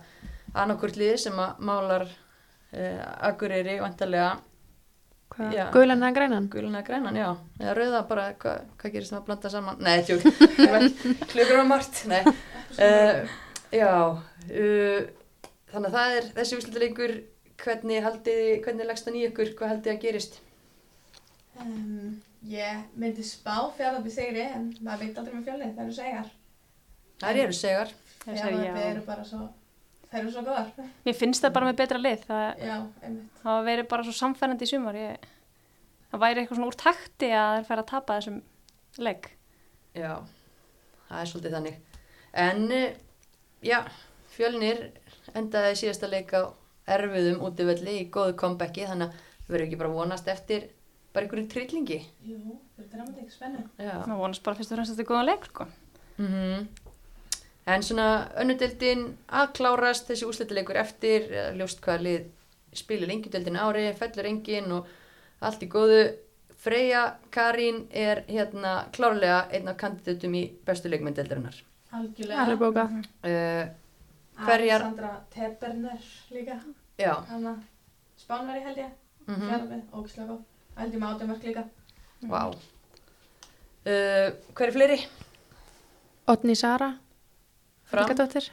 annarkvort 0.53 0.99
liði 0.99 1.17
sem 1.25 1.39
að 1.39 1.61
málar 1.67 2.07
uh, 2.07 3.03
Akureyri 3.29 3.79
vantarlega 3.81 4.33
Gulan 5.31 6.01
eða 6.01 6.11
grænan 6.15 6.49
guluna 6.51 6.81
grænan, 6.83 7.15
já, 7.15 7.29
eða 7.61 7.75
rauða 7.77 8.01
bara 8.09 8.25
hvað 8.41 8.65
hva 8.81 8.91
gerist 8.91 9.13
það 9.13 9.21
að 9.21 9.27
blanda 9.29 9.51
saman? 9.53 9.83
Nei, 9.85 10.03
tjók, 10.07 10.25
klukur 11.31 11.61
á 11.63 11.65
margt 11.69 12.01
nei, 12.11 12.21
uh, 12.75 13.35
já 13.71 13.91
uh, 14.11 14.99
þannig 15.71 15.87
að 15.87 15.95
það 15.95 16.17
er 16.17 16.27
þessi 16.35 16.59
úslitaleikur 16.59 17.15
hvernig 17.61 18.03
haldið, 18.05 18.41
hvernig 18.65 18.89
leggst 18.89 19.07
það 19.07 19.15
nýja 19.15 19.31
ykkur, 19.31 19.53
hvað 19.59 19.73
haldið 19.75 19.93
að 19.93 20.03
gerist? 20.03 20.37
Um, 21.61 22.19
ég 22.49 22.83
myndi 22.99 23.25
spá 23.25 23.55
fjárðabbi 23.77 24.13
sigri 24.13 24.45
en 24.47 24.69
maður 24.81 25.05
veit 25.05 25.19
aldrei 25.21 25.35
með 25.37 25.49
fjölnir, 25.49 25.73
það 25.77 25.83
eru 25.85 25.97
segar. 25.97 26.31
það 27.21 27.41
eru 27.45 27.57
segar. 27.57 27.95
Það 28.21 28.37
segir 28.37 28.41
Fjárðabbi 28.41 28.83
já. 28.83 28.89
eru 28.91 29.03
bara 29.05 29.25
svo, 29.25 29.45
það 30.11 30.19
eru 30.21 30.31
svo 30.33 30.43
góðar. 30.45 30.71
Mér 31.05 31.17
finnst 31.17 31.45
það 31.45 31.53
bara 31.55 31.69
með 31.69 31.77
betra 31.81 32.01
lið. 32.01 32.25
Það 32.27 32.63
Já, 32.67 32.75
hafa 33.45 33.59
verið 33.67 33.87
bara 33.93 34.07
svo 34.07 34.15
samfærandi 34.17 34.67
í 34.67 34.71
sumar. 34.71 34.97
Ég, 34.99 35.29
það 36.11 36.23
væri 36.25 36.41
eitthvað 36.43 36.59
svona 36.59 36.71
úr 36.71 36.79
takti 36.81 37.31
að 37.31 37.53
þeir 37.57 37.69
færa 37.69 37.85
að 37.85 37.91
tapa 37.93 38.17
þessum 38.19 38.41
leik. 39.07 39.29
Já, 39.95 40.11
það 41.07 41.21
er 41.21 41.31
svolítið 41.31 41.55
þannig. 41.57 41.79
En, 42.41 42.61
eh, 42.75 42.99
já, 43.67 43.79
fjölnir 44.35 44.83
endaði 45.35 45.79
síðasta 45.79 46.11
leik 46.11 46.35
á 46.35 46.51
erfiðum 46.91 47.43
útivelli 47.47 47.97
í 48.01 48.05
góðu 48.11 48.35
comebacki, 48.39 48.87
þannig 48.89 49.11
að 49.11 49.25
við 49.47 49.55
verðum 49.55 49.67
ekki 49.69 49.81
bara 49.81 49.95
vonast 49.95 50.27
eftir 50.31 50.69
bara 51.11 51.27
einhverjum 51.27 51.49
trillingi. 51.51 51.99
Jú, 52.23 52.59
það 52.75 52.83
er 52.83 52.91
dramatík, 52.95 53.31
spennu. 53.31 53.63
Já. 53.79 53.95
Það 54.03 54.21
vonast 54.23 54.43
bara 54.43 54.59
fyrst 54.59 54.71
og 54.71 54.79
fremst 54.79 54.93
að 54.93 54.99
þetta 54.99 55.05
er 55.07 55.11
góðan 55.11 55.29
leik, 55.31 55.47
sko. 55.51 55.67
Mm 56.21 56.67
En 57.71 57.83
svona 57.85 58.05
önnudeldin 58.41 59.03
að 59.31 59.51
klárast 59.57 60.07
þessi 60.09 60.25
úslitileikur 60.27 60.75
eftir, 60.81 61.27
ljóst 61.55 61.81
hvaða 61.85 62.03
lið 62.07 62.29
spilir 62.81 63.07
lengjudeldin 63.11 63.57
ári, 63.59 63.85
fellur 63.99 64.27
engin 64.29 64.71
og 64.77 64.87
allt 65.43 65.63
í 65.63 65.69
góðu. 65.71 66.01
Freyja 66.61 67.03
Karín 67.33 67.87
er 67.89 68.21
hérna 68.29 68.85
klárlega 68.93 69.47
einn 69.51 69.67
af 69.71 69.77
kandidatum 69.81 70.35
í 70.37 70.43
bestu 70.67 70.89
leikmyndeldarinnar. 70.93 71.55
Algjörlega. 71.91 72.43
Uh, 73.25 73.65
hverjar- 74.45 74.83
Alexandra 74.85 75.13
Teberner 75.33 76.03
líka. 76.31 76.59
Spánveri 78.21 78.61
held 78.63 78.77
ég. 78.77 78.91
mm 79.27 79.33
Mm. 79.33 79.47
Fjárðabbi, 79.49 79.81
ógislega 79.93 80.27
góð. 80.27 80.41
Held 80.77 80.93
ég 80.93 80.99
með 81.01 81.15
átjumörk 81.15 81.43
líka. 81.43 81.63
Vá. 82.29 82.43
Uh, 83.85 84.31
hver 84.55 84.67
er 84.67 84.71
fleiri? 84.75 84.99
Otni 86.27 86.55
Sara 86.55 86.91
Fram? 87.91 88.05
Helgadóttir 88.07 88.49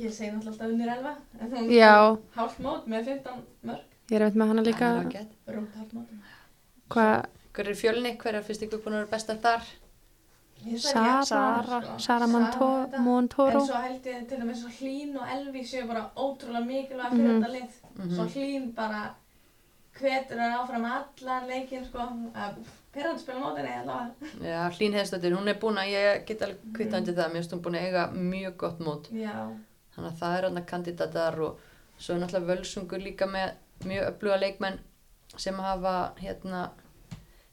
Ég 0.00 0.12
segi 0.16 0.30
náttúrulega 0.30 0.50
alltaf 0.50 0.70
unnur 0.72 0.88
elva. 0.94 1.10
En 1.40 1.50
hún 1.52 1.70
já, 1.74 1.92
hálf 2.36 2.54
mót 2.64 2.86
með 2.88 3.04
15 3.10 3.42
mörg. 3.68 3.82
ég 4.10 4.16
er 4.16 4.24
veit 4.24 4.34
með 4.40 4.48
hana 4.52 4.62
líka 4.64 4.88
er. 5.02 5.26
Rúmt 5.52 5.74
hálf 5.76 5.92
mót. 5.92 6.08
Hver 7.52 7.68
er 7.68 7.74
fjölni? 7.76 8.14
Hver 8.16 8.34
er 8.38 8.42
fyrst 8.46 8.62
ykkur 8.64 8.80
búin 8.84 8.96
að 8.96 9.02
vera 9.04 9.10
bestar 9.12 9.36
þar? 9.44 9.68
Sara 10.76 11.22
Sara, 11.24 11.80
sko. 11.82 11.98
Sara. 11.98 12.26
Montoro 12.26 13.60
En 13.60 13.66
svo 13.66 13.78
held 13.80 14.04
ég 14.04 14.26
til 14.28 14.38
dæmis 14.42 14.58
svo 14.60 14.68
hlín 14.80 15.14
og 15.16 15.26
elvi 15.36 15.62
séu 15.64 15.86
bara 15.88 16.10
ótrúlega 16.16 16.64
mikilvæg 16.66 17.10
fyrir 17.12 17.30
Mhm. 17.30 17.42
þetta 17.42 17.52
lið. 17.54 17.70
Svo 18.16 18.24
hlín 18.34 18.74
bara 18.74 19.14
hvetur 20.00 20.40
hann 20.40 20.56
áfram 20.58 20.84
allan 20.88 21.48
leikinn 21.48 21.86
sko. 21.86 22.06
Perrand 22.90 23.20
spila 23.22 23.38
mótinni 23.44 23.70
allavega. 23.78 24.30
Já, 24.42 24.60
Hlín 24.74 24.96
Heiðstóttir, 24.98 25.36
hún 25.38 25.50
er 25.52 25.58
búin 25.62 25.78
að, 25.78 25.92
ég 25.94 26.24
get 26.26 26.42
alveg 26.42 26.62
kvitt 26.74 26.96
undir 26.98 27.14
það, 27.14 27.28
mér 27.32 27.42
finnst 27.44 27.54
hún 27.54 27.62
búin 27.64 27.78
að 27.78 27.86
eiga 27.86 28.06
mjög 28.16 28.56
gott 28.64 28.80
mót. 28.82 29.10
Já. 29.14 29.34
Þannig 29.94 30.10
að 30.10 30.22
það 30.22 30.36
er 30.38 30.46
hann 30.48 30.64
kandidatar 30.72 31.40
og 31.46 31.66
svo 32.00 32.16
er 32.16 32.22
náttúrulega 32.24 32.50
völsungur 32.54 33.04
líka 33.04 33.28
með 33.30 33.52
mjög 33.86 34.08
öfluga 34.08 34.40
leikmenn 34.42 34.80
sem 35.38 35.60
hafa 35.62 35.94
hérna 36.18 36.64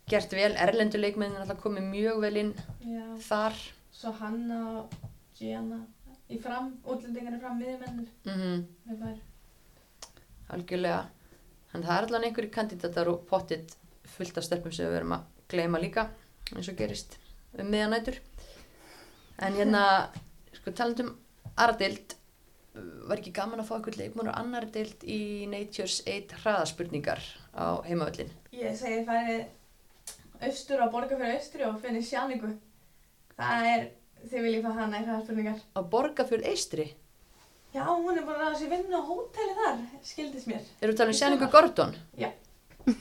gert 0.09 0.33
vel, 0.33 0.55
erlendu 0.55 0.97
leikmenn 1.01 1.35
er 1.35 1.43
náttúrulega 1.43 1.65
komið 1.67 1.91
mjög 1.91 2.23
vel 2.25 2.41
inn 2.41 2.53
Já. 2.81 3.05
þar. 3.27 3.61
Svo 3.97 4.13
Hanna 4.17 4.63
og 4.79 4.97
Gianna 5.37 5.83
í 6.27 6.39
fram, 6.43 6.73
útlendingarnir 6.83 7.39
fram 7.41 7.59
miðjumennir 7.61 8.09
mm 8.27 8.97
bara, 8.99 9.13
algjörlega 10.55 11.05
en 11.77 11.85
það 11.85 11.97
er 11.97 12.07
allan 12.07 12.27
einhverju 12.27 12.53
kandidatar 12.53 13.11
og 13.11 13.23
pottit 13.29 13.75
fullt 14.17 14.39
af 14.39 14.45
stelpum 14.47 14.73
sem 14.73 14.87
við 14.87 14.97
verum 14.97 15.15
að 15.17 15.27
gleyma 15.51 15.81
líka 15.81 16.07
eins 16.55 16.69
og 16.71 16.77
gerist 16.79 17.17
um 17.57 17.69
miðanætur 17.71 18.19
en 19.45 19.57
hérna 19.57 19.83
sko 20.57 20.73
talandum 20.73 21.13
aðra 21.55 21.77
deild. 21.81 22.15
Var 22.77 23.17
ekki 23.17 23.33
gaman 23.33 23.61
að 23.61 23.69
fá 23.69 23.75
eitthvað 23.77 23.99
leikmur 24.01 24.27
og 24.29 24.35
annar 24.37 24.67
deild 24.73 25.01
í 25.09 25.47
Nature's 25.49 26.03
8 26.05 26.43
hraðaspurningar 26.43 27.23
á 27.57 27.81
heimavöllin 27.87 28.29
ég 28.53 28.75
segi 28.77 29.01
farið 29.07 29.47
austur 30.45 30.83
á 30.85 30.87
borga 30.93 31.17
fyrir 31.17 31.39
austri 31.39 31.65
og 31.65 31.79
finnir 31.81 32.05
sjáningu 32.05 32.51
það 33.37 33.69
er, 33.71 33.87
þið 34.29 34.45
viljið 34.45 34.67
fá 34.67 34.77
hana 34.81 35.01
í 35.01 35.07
hraðspurningar 35.07 35.63
á 35.73 35.81
Borgafjörð 35.93 36.49
Eistri 36.51 36.87
já, 37.75 37.83
hún 37.85 38.17
er 38.17 38.23
búin 38.25 38.35
að 38.35 38.43
ráða 38.43 38.59
sér 38.59 38.69
vinnu 38.73 38.97
á 38.99 39.03
hóteli 39.07 39.55
þar 39.59 39.79
skildist 40.03 40.47
mér 40.49 40.61
Erum 40.81 40.93
við 40.93 40.99
talað 41.01 41.13
um 41.13 41.17
Sjanningu 41.21 41.49
Gordon? 41.53 41.95
Já. 42.17 42.29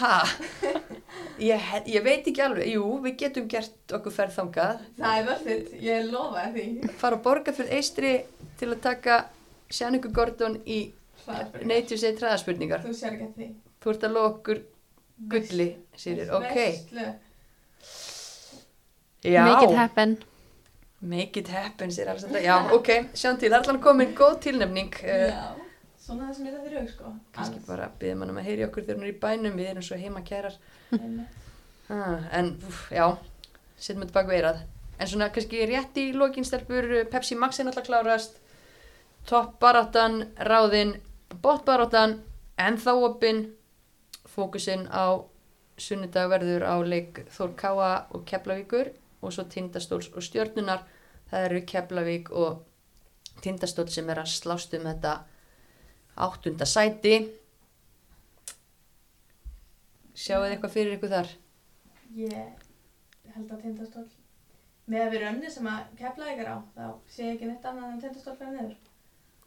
Ha? 0.00 0.18
Ég, 1.42 1.64
ég 1.90 2.04
veit 2.04 2.26
ekki 2.30 2.42
alveg, 2.44 2.68
jú, 2.70 2.84
við 3.02 3.16
getum 3.24 3.48
gert 3.50 3.94
okkur 3.96 4.12
ferð 4.14 4.36
þangað, 4.36 4.84
það 5.00 5.16
er 5.18 5.26
vörðið, 5.30 5.72
ég 5.82 6.06
lofa 6.12 6.44
því 6.54 6.66
fara 7.00 7.18
á 7.18 7.24
Borgafjörð 7.24 7.72
Eistri 7.74 8.12
til 8.60 8.68
að 8.70 8.80
taka 8.84 9.16
Sjanningu 9.72 10.12
Gordon 10.14 10.60
í 10.62 10.78
Nature's 11.66 12.04
8 12.06 12.22
hraðaspurningar. 12.22 12.84
þú 12.86 12.94
sér 12.96 13.16
ekki 13.16 13.26
að 13.26 13.34
því 13.40 13.48
Þú 13.80 13.90
ert 13.94 14.06
að 14.06 14.14
lofa 14.16 14.30
okkur 14.34 14.62
gulli, 15.32 15.68
Sýrir, 15.96 16.30
ok. 16.36 16.54
Veislu. 16.56 17.06
Já, 19.24 19.44
Make 19.44 19.64
it 19.68 19.76
happen. 19.76 20.16
Make 21.00 21.40
it 21.40 21.48
happen, 21.48 21.90
alls 21.90 22.24
þetta. 22.26 22.42
Já, 22.44 22.56
ok, 22.76 22.90
sjáum 23.14 23.38
til, 23.40 23.50
það 23.50 23.58
er 23.58 23.64
allan 23.64 23.82
komin 23.84 24.14
góð 24.18 24.38
tilnefning. 24.46 24.90
Já, 25.00 25.44
svona 26.00 26.28
það 26.28 26.36
sem 26.36 26.46
er 26.50 26.56
það 26.56 26.66
fyrir 26.66 26.80
hug 26.82 26.90
sko 26.94 27.12
Kannski 27.36 27.62
bara 27.68 27.88
byggðum 28.00 28.24
hann 28.24 28.34
um 28.34 28.40
að 28.42 28.48
heyri 28.50 28.66
okkur 28.66 28.86
þegar 28.86 29.00
hún 29.00 29.08
er 29.08 29.14
í 29.14 29.20
bænum, 29.24 29.56
við 29.60 29.70
erum 29.72 29.86
svo 29.86 29.98
heima 30.00 30.22
kærar. 30.26 30.58
Ah, 31.90 32.28
en 32.38 32.52
úf, 32.68 32.84
já, 32.94 33.06
setjum 33.80 34.04
þetta 34.04 34.16
bak 34.18 34.28
veirað. 34.30 34.60
En 35.00 35.08
svona 35.08 35.30
kannski 35.32 35.64
rétt 35.66 35.96
í 35.98 36.10
lokinstelpur, 36.12 36.90
Pepsi 37.10 37.38
Max 37.40 37.58
er 37.58 37.66
náttúrulega 37.66 38.04
klárast, 38.04 38.36
toppbaráttan, 39.26 40.26
ráðinn, 40.36 40.98
botbaráttan, 41.42 42.18
ennþá 42.60 42.94
opinn, 43.08 43.46
fókusinn 44.30 44.86
á 44.92 45.24
sunnudag 45.80 46.28
verður 46.30 46.66
á 46.68 46.76
leik 46.84 47.22
Þór 47.32 47.54
Káa 47.56 47.90
og 48.12 48.24
Keflavíkur 48.28 48.92
og 49.20 49.34
svo 49.34 49.44
Tindastóls 49.44 50.10
og 50.14 50.24
Stjörnunar. 50.24 50.86
Það 51.30 51.46
eru 51.48 51.60
Keflavík 51.72 52.32
og 52.32 52.64
Tindastól 53.44 53.88
sem 53.88 54.08
er 54.10 54.22
að 54.22 54.32
slást 54.32 54.74
um 54.76 54.88
þetta 54.88 55.18
áttunda 56.20 56.66
sæti. 56.68 57.14
Sjáu 60.14 60.42
þið 60.42 60.56
eitthvað 60.56 60.74
fyrir 60.74 60.96
ykkur 60.98 61.14
þar? 61.14 61.30
Ég 62.18 62.66
held 63.34 63.52
að 63.54 63.62
tindastól 63.62 64.06
með 64.90 65.04
að 65.04 65.12
við 65.14 65.22
rönni 65.24 65.50
sem 65.54 65.66
að 65.70 65.90
kepla 66.00 66.30
ykkur 66.32 66.50
á 66.50 66.56
þá 66.74 66.86
sé 67.14 67.26
ég 67.28 67.36
ekki 67.36 67.50
neitt 67.50 67.66
annað 67.70 67.92
en 67.92 68.00
tindastól 68.02 68.34
fyrir 68.40 68.56
niður 68.56 68.78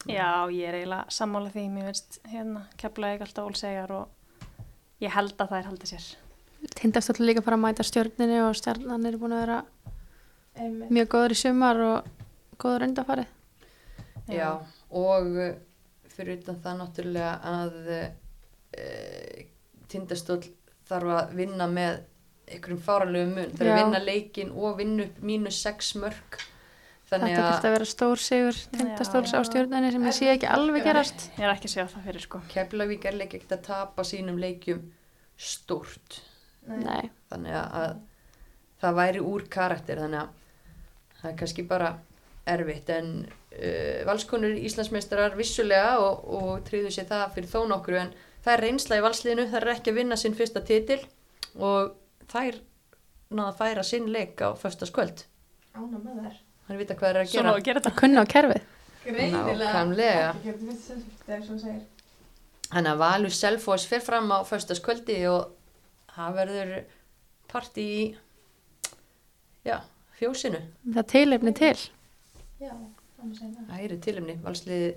Já, 0.04 0.52
ég 0.52 0.68
er 0.68 0.78
eiginlega 0.82 1.16
sammála 1.16 1.52
því, 1.54 1.62
mér 1.72 1.86
finnst 1.88 2.18
hérna 2.28 2.66
keflaði 2.80 3.24
alltaf 3.24 3.48
ólsegar 3.48 3.94
og 3.96 5.04
ég 5.04 5.14
held 5.16 5.36
að 5.38 5.54
það 5.54 5.60
er 5.60 5.70
haldið 5.70 5.92
sér. 5.94 6.08
Tindastóll 6.78 7.26
líka 7.26 7.44
bara 7.44 7.58
að 7.58 7.64
mæta 7.66 7.86
stjörninni 7.88 8.40
og 8.46 8.56
stjarnan 8.58 9.06
er 9.10 9.18
búin 9.20 9.36
að 9.36 9.44
vera 9.44 9.60
Einmitt. 10.56 10.92
mjög 10.94 11.10
góður 11.16 11.36
í 11.36 11.40
sumar 11.40 11.82
og 11.84 12.08
góður 12.62 12.88
undarfarið. 12.88 13.32
Já, 14.32 14.50
og 14.90 15.28
uh, 15.36 15.54
fyrir 16.14 16.40
utan 16.40 16.62
það 16.64 16.80
náttúrulega 16.80 17.34
að 17.52 17.78
uh, 17.92 19.44
tindastóll 19.92 20.44
þarf 20.88 21.14
að 21.18 21.36
vinna 21.40 21.68
með 21.72 22.02
einhverjum 22.54 22.82
fáranlegum 22.84 23.38
mun. 23.38 23.54
Það 23.54 23.62
er 23.66 23.70
að 23.70 23.78
Já. 23.78 23.84
vinna 23.84 24.02
leikin 24.08 24.52
og 24.56 24.80
vinna 24.80 25.06
upp 25.08 25.22
mínus 25.26 25.62
6 25.64 25.94
mörg. 26.02 26.42
Þannig 27.14 27.36
Þetta 27.36 27.46
að 27.46 27.66
að 27.68 27.76
vera 27.76 27.88
stór 27.88 28.22
sigur 28.22 28.60
tindastóls 28.74 29.34
á 29.36 29.40
Já. 29.40 29.48
stjörninni 29.50 29.92
sem 29.94 30.06
ég 30.08 30.16
sé 30.18 30.30
ekki 30.34 30.50
alveg 30.50 30.86
gerast. 30.88 31.28
Ég 31.38 31.46
er 31.46 31.54
ekki 31.54 31.70
að 31.70 31.76
sjá 31.76 31.84
það 31.92 32.06
fyrir 32.10 32.26
sko. 32.26 32.42
Keflavík 32.54 33.08
er 33.10 33.18
leik 33.20 33.36
ekkert 33.38 33.58
að 33.58 33.66
tapa 33.68 34.06
sínum 34.08 34.40
leikjum 34.42 34.86
stórt. 35.38 36.22
Nei. 36.68 37.10
Þannig 37.32 37.56
að, 37.60 37.78
að 37.82 37.94
það 38.84 38.98
væri 39.00 39.24
úr 39.34 39.46
karakter. 39.52 40.02
Þannig 40.04 40.20
að 40.22 40.30
það 41.22 41.32
er 41.32 41.38
kannski 41.42 41.66
bara 41.70 41.90
erfitt. 42.54 42.90
En 42.94 43.10
uh, 43.26 44.04
valskonur 44.10 44.56
Íslandsmeistarar 44.70 45.36
vissulega 45.40 45.98
og, 46.04 46.24
og 46.40 46.54
tryggðu 46.68 46.94
sér 46.96 47.10
það 47.12 47.36
fyrir 47.38 47.52
þó 47.54 47.60
nokkru. 47.72 48.00
En 48.04 48.14
það 48.46 48.54
er 48.58 48.66
reynsla 48.68 49.00
í 49.00 49.04
valsliðinu. 49.08 49.50
Það 49.52 49.62
er 49.62 49.74
ekki 49.76 49.94
að 49.94 50.00
vinna 50.02 50.20
sinn 50.20 50.38
fyrsta 50.40 50.64
titil 50.68 51.00
og 51.60 51.94
þær 52.32 52.60
náða 53.34 53.50
að 53.52 53.60
færa 53.62 53.84
sinn 53.88 54.10
leik 54.14 54.42
á 54.46 54.54
föstaskvöld. 54.60 55.26
Ána 55.74 56.00
með 56.00 56.20
þær 56.26 56.42
Þannig 56.64 56.80
vita 56.80 56.96
hvað 56.96 57.04
það 57.04 57.14
er 57.14 57.18
að 57.20 57.32
Svona 57.34 57.50
gera. 57.50 57.60
að 57.60 57.66
gera 57.68 57.80
að 57.82 57.86
þetta. 57.88 58.00
kunna 58.00 58.22
á 58.24 58.26
kerfið. 58.34 58.68
Greinilega 59.04 59.72
það 60.44 61.34
er 61.36 61.42
svona 61.44 61.60
segir 61.60 61.82
Þannig 62.74 62.90
að 62.94 63.02
Valur 63.04 63.34
Selfoss 63.36 63.88
fer 63.90 64.02
fram 64.02 64.32
á 64.32 64.40
föstaskvöldi 64.48 65.18
og 65.30 65.52
það 66.16 66.38
verður 66.40 66.74
partí 67.52 67.88
í 67.94 68.04
já, 69.66 69.80
fjósinu. 70.20 70.62
Það 70.94 71.10
tilefni 71.14 71.54
til. 71.58 71.76
Já, 72.62 72.74
það 73.20 73.78
eru 73.80 74.00
tilumni. 74.04 74.38
Valsliði 74.44 74.94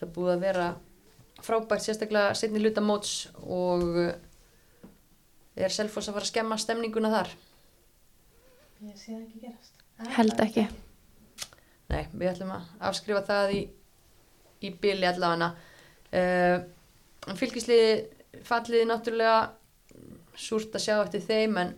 það 0.00 0.14
búið 0.16 0.32
að 0.34 0.46
vera 0.46 0.70
frábært 1.40 1.84
sérstaklega 1.84 2.34
setni 2.36 2.60
luta 2.60 2.82
móts 2.84 3.14
og 3.40 3.84
uh, 4.00 4.12
er 5.56 5.72
Selfoss 5.72 6.10
að 6.10 6.18
fara 6.18 6.26
að 6.26 6.32
skemma 6.32 6.58
stemninguna 6.60 7.12
þar. 7.12 7.34
Ég 8.80 8.96
sé 8.96 9.12
það 9.12 9.22
ekki 9.26 9.44
gerast 9.44 9.80
Það 10.00 10.14
Held 10.16 10.42
ekki. 10.46 10.62
Nei, 11.90 12.04
við 12.14 12.28
ætlum 12.30 12.52
að 12.54 12.68
afskrifa 12.88 13.20
það 13.26 13.50
í, 13.52 13.62
í 14.64 14.70
byli 14.80 15.08
allavega. 15.10 15.50
Uh, 16.10 17.34
fylgisliði 17.36 18.40
falliði 18.46 18.86
náttúrulega 18.88 19.40
súrt 20.40 20.74
að 20.74 20.84
sjá 20.86 20.94
eftir 21.02 21.24
þeim 21.26 21.58
en, 21.60 21.74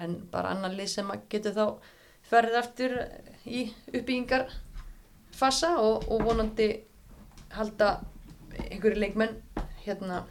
en 0.00 0.16
bara 0.32 0.54
annan 0.54 0.76
lið 0.78 0.90
sem 0.94 1.10
að 1.12 1.26
getur 1.34 1.56
þá 1.56 1.66
ferðið 2.30 2.60
aftur 2.60 2.96
í 3.44 3.64
uppbyggingar 3.92 4.48
fasa 5.34 5.74
og, 5.82 6.06
og 6.08 6.24
vonandi 6.24 6.68
halda 7.54 7.90
einhverju 8.70 9.00
leikmenn 9.02 9.36
hérna 9.84 10.22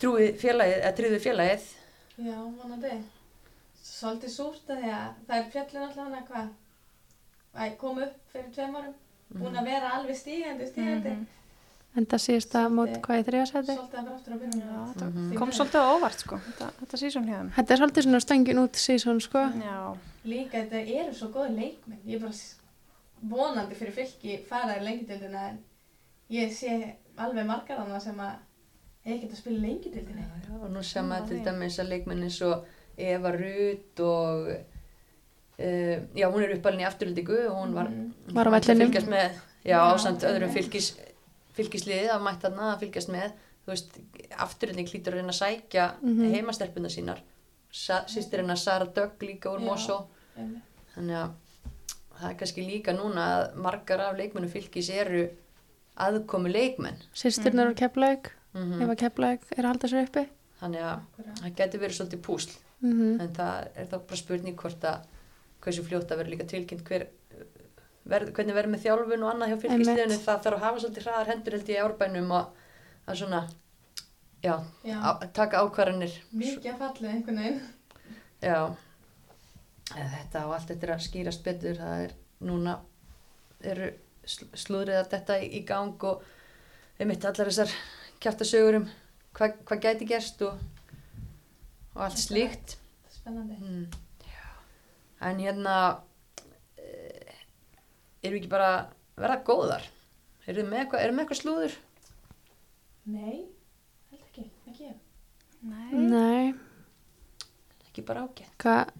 trúið 0.00 0.36
félagið, 0.40 0.78
eða 0.80 0.92
tryggðu 0.96 1.20
félagið. 1.24 1.66
Já, 2.20 2.36
vonandi. 2.60 2.94
Svolítið 3.80 4.32
súrt 4.32 4.70
að 4.72 4.82
því 4.82 4.92
að 4.96 5.18
það 5.26 5.36
er 5.36 5.50
fjallin 5.54 5.84
alltaf 5.86 6.06
hana 6.06 6.22
hvað 6.28 7.60
að 7.60 7.76
koma 7.80 8.06
upp 8.06 8.32
fyrir 8.32 8.52
tveim 8.54 8.78
árum. 8.78 8.96
Búin 9.30 9.58
að 9.60 9.68
vera 9.70 9.92
alveg 9.98 10.18
stígandi, 10.18 10.68
stígandi. 10.70 11.12
Mhm. 11.16 11.39
En 11.98 12.06
það 12.06 12.20
síðast 12.22 12.52
að 12.54 12.68
mót 12.76 12.92
hvað 13.02 13.20
í 13.20 13.24
Mhm. 15.10 15.34
Kom 15.38 15.50
svolítið 15.50 15.80
á 15.82 15.90
óvart 15.96 16.18
sko, 16.22 16.36
þetta, 16.46 16.68
þetta 16.80 16.96
sísón 17.00 17.26
hjá 17.26 17.36
þeim. 17.40 17.50
Þetta 17.56 17.70
er 17.74 17.80
svolítið 17.80 18.04
svona 18.06 18.20
stöngin 18.20 18.60
út 18.62 18.72
síðan 18.78 19.20
sko. 19.20 19.38
Já, 19.58 19.96
Líka 20.24 20.60
þetta 20.62 20.82
eru 21.00 21.14
svo 21.14 21.28
góði 21.34 21.56
leikmenn 21.56 21.98
ég 22.06 22.14
er 22.14 22.20
bara 22.20 22.32
vonandi 23.30 23.74
fyrir 23.74 23.92
fylki 23.96 24.38
fara 24.48 24.76
í 24.78 24.84
lengildildina 24.84 25.48
en 25.50 25.58
ég 26.30 26.52
sé 26.52 26.94
alveg 27.18 27.46
margar 27.46 27.78
annað 27.82 28.02
sem 28.02 28.16
að 28.20 28.36
hef 29.04 29.14
ekkert 29.16 29.32
að 29.32 29.36
spila 29.42 29.58
já, 30.46 30.54
og 30.62 30.70
nú 30.70 30.82
sem 30.84 31.10
að 31.10 31.28
til 31.28 31.40
dæmis 31.44 31.78
að 31.80 31.88
leikmenn 31.88 32.22
eins 32.22 32.40
og 32.42 32.64
Eva 32.98 33.32
Rut 33.32 34.00
og 34.00 34.48
uh, 35.58 35.96
já, 36.14 36.26
hún 36.30 36.42
er 36.44 36.54
uppalinn 36.56 36.84
í 36.84 36.88
afturöldingu 36.88 37.38
og 37.50 37.56
hún 37.64 37.74
var, 37.74 37.88
Mhm. 37.88 38.12
Var 38.32 38.46
að 38.46 38.52
vellinum. 38.60 38.86
fylgjast 38.92 39.08
með, 39.08 39.30
já, 39.64 39.76
Já, 39.76 39.94
ásamt 39.94 40.22
öðrum 40.24 40.52
fylgis, 40.52 40.96
fylgisliði 41.60 42.08
að 42.10 42.22
mætt 42.26 42.42
þarna 42.46 42.68
að 42.74 42.80
fylgjast 42.84 43.12
með 43.14 43.32
þú 43.60 43.72
veist, 43.74 43.98
afturölding 44.40 44.88
hlýtur 44.88 45.12
að 45.14 45.20
reyna 45.20 45.34
að 45.34 45.40
sækja 45.42 45.84
Mhm. 46.02 46.32
heimastelpuna 46.34 46.88
sínar 46.88 47.20
Sa, 47.72 48.00
sýstir 48.10 48.40
hennar 48.42 48.56
Sara 48.58 48.84
Dögg 48.86 49.20
líka 49.22 49.46
úr. 49.52 49.60
Mosó 49.62 50.06
þannig 50.96 51.14
að 51.20 51.30
það 52.20 52.30
er 52.30 52.34
kannski 52.40 52.64
líka 52.66 52.92
núna 52.96 53.26
að 53.36 53.54
margar 53.62 54.00
af 54.00 54.16
leikmennum 54.18 54.50
fylgis 54.50 54.88
eru 54.90 55.28
aðkomu 55.96 56.50
leikmenn 56.52 56.96
Sýstirnar 57.14 57.68
Mhm. 57.70 57.74
á 57.74 57.78
Keflavík, 57.80 58.30
mm 58.54 58.82
ef 58.82 58.88
að 58.88 58.96
Keflavík 59.04 59.40
er 59.56 59.62
að 59.64 59.70
halda 59.72 59.88
sér 59.88 60.06
uppi. 60.08 60.26
þannig 60.60 60.82
að 60.82 61.00
það 61.40 61.54
getur 61.56 61.80
verið 61.80 61.96
svolítið 62.00 62.20
púsl 62.22 62.56
Mm 62.82 63.20
en 63.20 63.28
það 63.34 63.68
er 63.76 63.86
þá 63.86 63.98
bara 64.06 64.16
spurning 64.16 64.56
hvort 64.56 64.80
að 64.80 65.00
hversu 65.62 65.82
fljótt 65.84 66.08
að 66.10 66.16
vera 66.16 66.30
líka 66.30 66.46
tilkynnt 66.48 66.82
hver, 66.88 67.06
verð, 68.10 68.32
hvernig 68.36 68.56
verður 68.56 68.74
með 68.74 68.84
þjálfun 68.84 69.24
og 69.24 69.32
annað 69.32 69.52
hjá 69.52 69.58
fylgisliðinu, 69.64 70.18
það 70.24 70.44
þarf 70.46 70.58
að 70.58 70.64
hafa 70.66 70.82
svolítið 70.84 71.06
hraðar 71.06 71.30
hendur 71.32 71.56
held 71.56 71.70
ég 71.70 71.78
í 71.78 71.84
árbænum 71.84 72.32
og 72.36 72.60
að 73.06 73.20
svona 73.20 73.40
já, 74.42 74.54
Já, 74.86 74.96
á, 75.04 75.10
taka 75.36 75.62
ákvarðanir. 75.64 76.16
Mikið 76.32 76.72
að 76.72 76.82
fallið 76.84 77.14
einhvern 77.14 77.42
veginn. 77.44 77.60
Já. 78.40 78.60
Eða 79.90 80.10
þetta 80.14 80.44
og 80.46 80.54
allt 80.56 80.70
þetta 80.70 80.86
er 80.86 80.94
að 80.94 81.06
skýrast 81.06 81.44
betur. 81.46 81.80
Það 81.80 82.04
er 82.06 82.14
núna 82.46 82.76
eru 83.60 83.88
sl- 84.24 84.50
slúðrið 84.56 85.00
að 85.00 85.10
þetta 85.14 85.38
í, 85.44 85.62
gang 85.68 86.06
og 86.10 86.22
einmitt 87.00 87.24
allar 87.28 87.50
þessar 87.50 87.72
kjæftasögur 88.20 88.80
um 88.80 88.86
hvað 89.36 89.58
hva 89.68 89.80
gæti 89.80 90.08
gerst 90.08 90.42
og, 90.46 90.60
og 91.94 92.04
allt 92.06 92.20
slíkt. 92.20 92.76
Spennandi. 93.12 93.58
mm. 93.60 93.98
en 95.20 95.42
hérna 95.44 95.74
eh, 95.90 95.98
erum 98.22 98.34
við 98.36 98.40
ekki 98.42 98.52
bara 98.52 98.70
verða 99.20 99.38
góðar 99.50 99.86
erum 100.46 100.64
við 100.64 100.70
með 100.72 100.82
eitthvað, 100.84 101.04
erum 101.04 101.14
við 101.14 101.18
með 101.20 101.24
eitthvað 101.26 101.42
slúður 101.42 101.78
Nei, 103.10 103.38
held 104.10 104.24
ekki, 104.26 104.44
ekki. 104.70 104.90
Nei. 105.66 105.94
Nei, 106.10 106.54
ekki 107.88 108.04
bara 108.06 108.26
ágætt 108.26 108.52
hvað, 108.60 108.92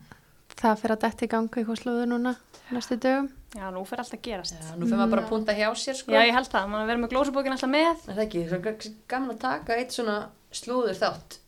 það 0.61 0.81
fyrir 0.83 0.97
að 0.97 1.05
detti 1.05 1.29
í 1.29 1.31
ganga 1.35 1.61
eitthvað 1.61 1.83
slúður 1.83 2.09
núna 2.11 2.33
næstu 2.71 2.97
dögum. 3.03 3.29
Já, 3.51 3.65
nú 3.75 3.81
fyrir 3.83 4.01
allt 4.05 4.13
að 4.15 4.21
gerast. 4.23 4.55
Já, 4.55 4.75
nú 4.79 4.87
fyrir 4.87 5.01
maður 5.01 5.13
bara 5.17 5.23
að 5.25 5.31
punta 5.33 5.55
hjá 5.59 5.67
sér 5.75 5.97
sko 5.99 6.13
Já, 6.15 6.21
ég 6.23 6.37
held 6.37 6.47
það. 6.53 6.69
Man 6.71 6.85
verður 6.87 7.01
með 7.03 7.13
glósubókin 7.17 7.55
alltaf 7.57 7.71
með. 7.73 7.89
Er 8.07 8.15
það 8.15 8.21
ekki, 8.25 8.43
það 8.47 8.69
er 8.71 8.77
gaman 9.11 9.33
að 9.35 9.41
taka 9.43 9.79
eitt 9.81 9.97
svona 9.97 10.15
slúður 10.55 10.99
þátt 11.01 11.39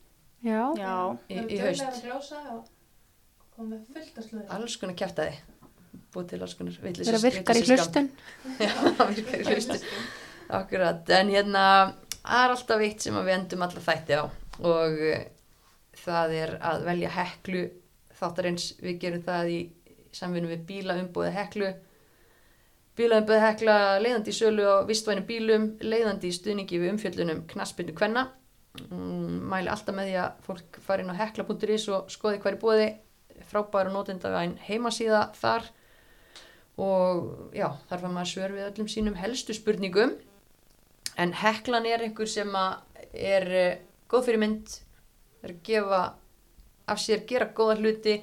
Já, 0.42 0.62
Já. 0.80 0.94
í, 1.30 1.36
í 1.38 1.60
haust. 1.62 1.84
duglega 1.84 1.92
að 1.92 2.00
glósa 2.08 2.40
og 2.56 2.64
komum 3.54 3.70
með 3.76 3.84
fullt 3.92 4.18
af 4.18 4.26
slúður. 4.26 4.48
Alls 4.56 4.76
konar 4.82 4.98
kjartaði. 4.98 5.36
Búið 6.12 6.32
til 6.32 6.40
alls 6.44 6.54
konar 6.58 6.78
vitlis. 6.82 7.08
vera 7.08 7.20
virkar 7.22 7.58
í 7.58 7.62
hlustun. 7.66 8.08
Já, 8.60 8.72
virkar 9.08 9.40
í 9.40 9.46
hlustun. 9.48 9.84
Akkurat, 10.52 11.12
en 11.16 11.30
hérna, 11.32 11.62
það 12.20 12.42
er 12.42 12.56
alltaf 12.56 12.82
eitt 12.84 13.04
sem 13.06 13.16
við 13.16 13.36
endum 13.38 13.64
alla 13.64 13.84
þætti 13.86 14.18
á 14.20 14.24
og 14.62 14.98
eh, 15.08 15.22
það 16.02 16.34
er 16.36 16.52
að 16.60 16.84
velja 16.90 17.14
heklu 17.16 17.62
þáttarins. 18.18 18.66
Við 18.82 19.00
gerum 19.06 19.24
það 19.24 19.54
í 19.54 19.62
samvinnu 20.12 20.52
við 20.52 20.66
bíla 20.68 20.98
umbúið 21.00 21.32
heklu. 21.38 21.72
Bíla 22.98 23.22
umbúið 23.22 23.44
hekla 23.46 23.76
leiðandi 24.04 24.34
í 24.34 24.36
sölu 24.36 24.68
á 24.68 24.76
vistvæni 24.84 25.24
bílum, 25.24 25.70
leiðandi 25.80 26.28
í 26.28 26.36
stuðningi 26.36 26.80
við 26.82 26.92
umfjöllunum 26.92 27.44
knaspindu 27.48 27.96
kvenna. 27.96 28.28
Mm, 28.90 29.40
mæli 29.48 29.72
alltaf 29.72 29.96
með 29.96 30.10
því 30.10 30.18
að 30.20 30.44
fólk 30.44 30.78
fari 30.84 31.04
inn 31.04 31.12
á 31.12 31.20
hekla.is 31.20 31.88
og 31.92 32.12
skoði 32.12 32.40
hver 32.44 32.56
í 32.56 32.60
bóði 32.60 32.90
frábæra 33.48 33.92
nótendavæn 33.92 34.58
heimasíða 34.64 35.26
þar 35.36 35.66
og 36.80 37.52
já, 37.56 37.68
þar 37.88 38.04
fann 38.04 38.14
maður 38.16 38.30
svör 38.32 38.54
við 38.56 38.68
öllum 38.70 38.88
sínum 38.88 39.18
helstu 39.20 39.54
spurningum. 39.56 40.14
En 41.20 41.34
heklan 41.36 41.86
er 41.88 42.06
einhver 42.06 42.30
sem 42.30 42.48
er 43.12 43.48
uh, 43.52 43.80
góð 44.08 44.28
fyrir 44.28 44.40
mynd 44.40 44.78
er 45.42 45.52
að 45.52 45.62
gefa 45.66 46.02
af 46.92 47.00
sér, 47.00 47.26
gera 47.28 47.50
góða 47.52 47.76
hluti. 47.80 48.16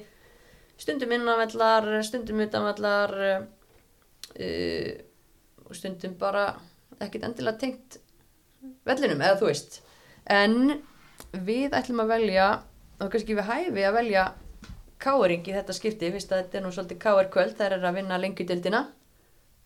Stundum 0.80 1.12
innanvellar 1.14 1.86
stundum 2.06 2.42
utanvellar 2.46 3.14
uh, 3.20 4.92
og 5.66 5.76
stundum 5.78 6.16
bara 6.18 6.48
ekkert 7.00 7.28
endilega 7.28 7.60
tengt 7.60 8.00
vellinum, 8.84 9.22
eða 9.22 9.38
þú 9.40 9.48
veist. 9.48 9.80
En 10.28 10.80
við 11.32 11.76
ætlum 11.76 12.02
að 12.02 12.12
velja 12.16 12.48
og 13.00 13.08
kannski 13.12 13.36
við 13.38 13.48
hæfi 13.48 13.84
að 13.86 13.96
velja 13.96 14.24
káering 15.00 15.46
í 15.48 15.54
þetta 15.56 15.76
skipti, 15.76 16.12
fyrst 16.14 16.32
að 16.32 16.44
þetta 16.44 16.58
er 16.58 16.64
nú 16.64 16.72
svolítið 16.74 17.00
káer 17.02 17.30
kvöld, 17.32 17.56
þær 17.58 17.76
er 17.76 17.86
að 17.88 17.98
vinna 18.00 18.18
lengjudildina 18.20 18.84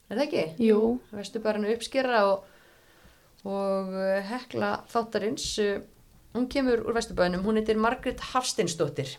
er 0.08 0.18
það 0.18 0.24
ekki? 0.26 0.44
jú, 0.68 0.80
Vestu 1.14 1.42
bara 1.44 1.60
henni 1.60 1.74
uppskera 1.74 2.24
og, 2.30 2.48
og 3.48 3.92
uh, 3.94 4.18
hekla 4.30 4.72
þáttarins 4.92 5.46
hún 6.34 6.48
kemur 6.50 6.82
úr 6.84 6.96
Vesturbænum, 6.98 7.44
hún 7.46 7.60
heitir 7.60 7.78
Margrét 7.80 8.22
Hafsteinsdóttir 8.32 9.16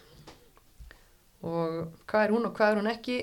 og 1.45 1.95
hvað 2.09 2.27
er 2.27 2.35
hún 2.35 2.47
og 2.49 2.55
hvað 2.57 2.73
er 2.73 2.81
hún 2.81 2.91
ekki 2.91 3.17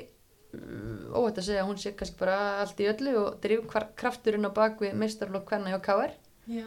óhætt 0.53 1.41
að 1.41 1.47
segja 1.47 1.65
hún 1.65 1.79
sé 1.81 1.95
kannski 1.97 2.21
bara 2.21 2.37
allt 2.61 2.81
í 2.85 2.89
öllu 2.91 3.15
og 3.23 3.39
drif 3.45 3.65
krafturinn 3.97 4.45
á 4.45 4.53
bak 4.53 4.83
við 4.85 4.99
meistarflokk 5.01 5.49
hvenna 5.49 5.73
hjá 5.73 5.81
KR 5.85 6.13
Já. 6.51 6.67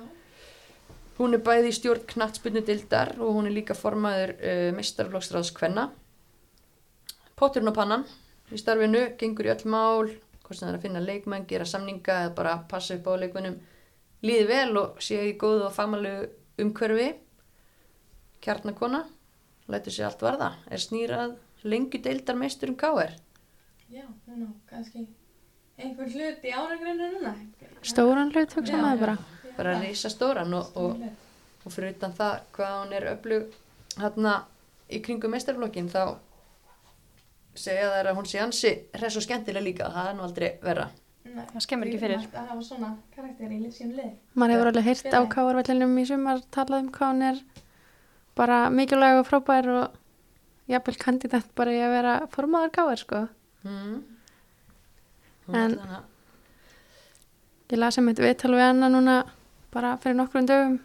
Hún 1.15 1.35
er 1.35 1.43
bæði 1.43 1.71
í 1.71 1.75
stjórn 1.75 2.07
knattspunni 2.09 2.63
dildar 2.65 3.13
og 3.19 3.37
hún 3.37 3.47
er 3.49 3.55
líka 3.55 3.75
formaður 3.77 4.33
uh, 4.35 4.71
meistarflokksráðs 4.75 5.53
kvenna. 5.55 5.89
Potturinn 7.35 7.71
á 7.71 7.75
pannan 7.75 8.05
í 8.53 8.59
starfinu, 8.59 9.01
gengur 9.19 9.49
í 9.49 9.51
öll 9.51 9.65
mál, 9.71 10.11
hvort 10.45 10.57
sem 10.57 10.67
það 10.67 10.71
er 10.71 10.77
að 10.77 10.85
finna 10.85 11.01
leikmenn, 11.03 11.47
gera 11.49 11.65
samninga 11.67 12.19
eða 12.25 12.35
bara 12.37 12.53
passa 12.69 12.95
upp 12.95 13.09
á 13.09 13.13
leikmennum. 13.19 13.57
Líði 14.25 14.45
vel 14.49 14.77
og 14.79 15.01
sé 15.03 15.19
í 15.29 15.33
góðu 15.41 15.65
og 15.67 15.75
famalu 15.75 16.13
umhverfi. 16.61 17.09
Kjarnakona, 18.45 19.03
lætur 19.73 19.95
sér 19.95 20.07
allt 20.09 20.23
varða, 20.23 20.53
er 20.69 20.81
snýrað 20.81 21.35
lengi 21.65 21.99
deildar 22.05 22.37
meisturum 22.39 22.77
KR. 22.79 23.15
Já, 23.91 24.05
nú, 24.31 24.47
kannski 24.69 25.05
einhver 25.75 26.09
hlut 26.09 26.45
í 26.45 26.53
áragrinu 26.55 27.09
núna. 27.17 27.33
stóran 27.83 28.31
hlut 28.31 28.53
hugsa 28.55 28.77
maður 28.79 28.95
já. 28.95 29.01
bara. 29.05 29.17
Bara 29.57 29.73
reysa 29.79 30.09
stóran 30.11 30.53
og, 30.53 30.71
og, 30.75 31.03
og 31.65 31.71
fyrir 31.73 31.95
utan 31.95 32.15
það 32.15 32.39
hvað 32.55 32.73
hún 32.79 32.95
er 32.95 33.09
öflug 33.13 33.53
hérna 33.99 34.33
í 34.91 34.99
kringum 35.03 35.31
meistarflokkin 35.31 35.91
þá 35.91 36.17
segja 37.55 37.89
þær 37.93 38.09
að 38.11 38.17
hún 38.19 38.27
sé 38.29 38.39
ansi 38.43 38.71
hress 38.97 39.17
og 39.19 39.23
skemmtilega 39.25 39.63
líka, 39.65 39.89
það 39.93 40.09
er 40.11 40.15
nú 40.17 40.23
aldrei 40.27 40.49
verra. 40.63 40.87
Nei, 41.25 41.43
Það 41.51 41.63
skemmir 41.65 41.89
ekki 41.89 41.99
fyrir. 41.99 42.25
Það 42.31 42.49
hafa 42.51 42.63
svona 42.63 42.89
karakter 43.15 43.51
í 43.51 43.59
sín 43.75 43.93
lið. 43.97 44.11
Maður 44.35 44.53
hefur 44.55 44.69
alveg 44.71 44.85
heyrt 44.89 45.13
á 45.17 45.19
káarvellinum 45.35 45.95
í 45.99 46.05
sumar 46.07 46.41
talað 46.53 46.83
um 46.85 46.89
hvað 46.95 47.13
hún 47.13 47.23
er 47.31 47.39
bara 48.35 48.59
mikilvæg 48.69 49.19
og 49.21 49.27
frábær 49.29 49.69
og 49.73 49.97
jafnvel 50.71 50.97
kandidat 51.01 51.49
bara 51.55 51.73
í 51.75 51.79
að 51.83 51.95
vera 51.95 52.13
formaður 52.35 52.71
káar 52.77 53.01
sko. 53.01 53.23
Mm. 53.63 54.03
En- 55.53 55.79
Ég 57.71 57.79
las 57.81 57.97
um 57.97 58.07
eitt 58.11 58.19
viðtal 58.21 58.53
við 58.53 58.61
hana 58.61 58.89
núna 58.93 59.15
bara 59.73 59.95
fyrir 59.97 60.15
nokkrum 60.19 60.45
dögum 60.45 60.75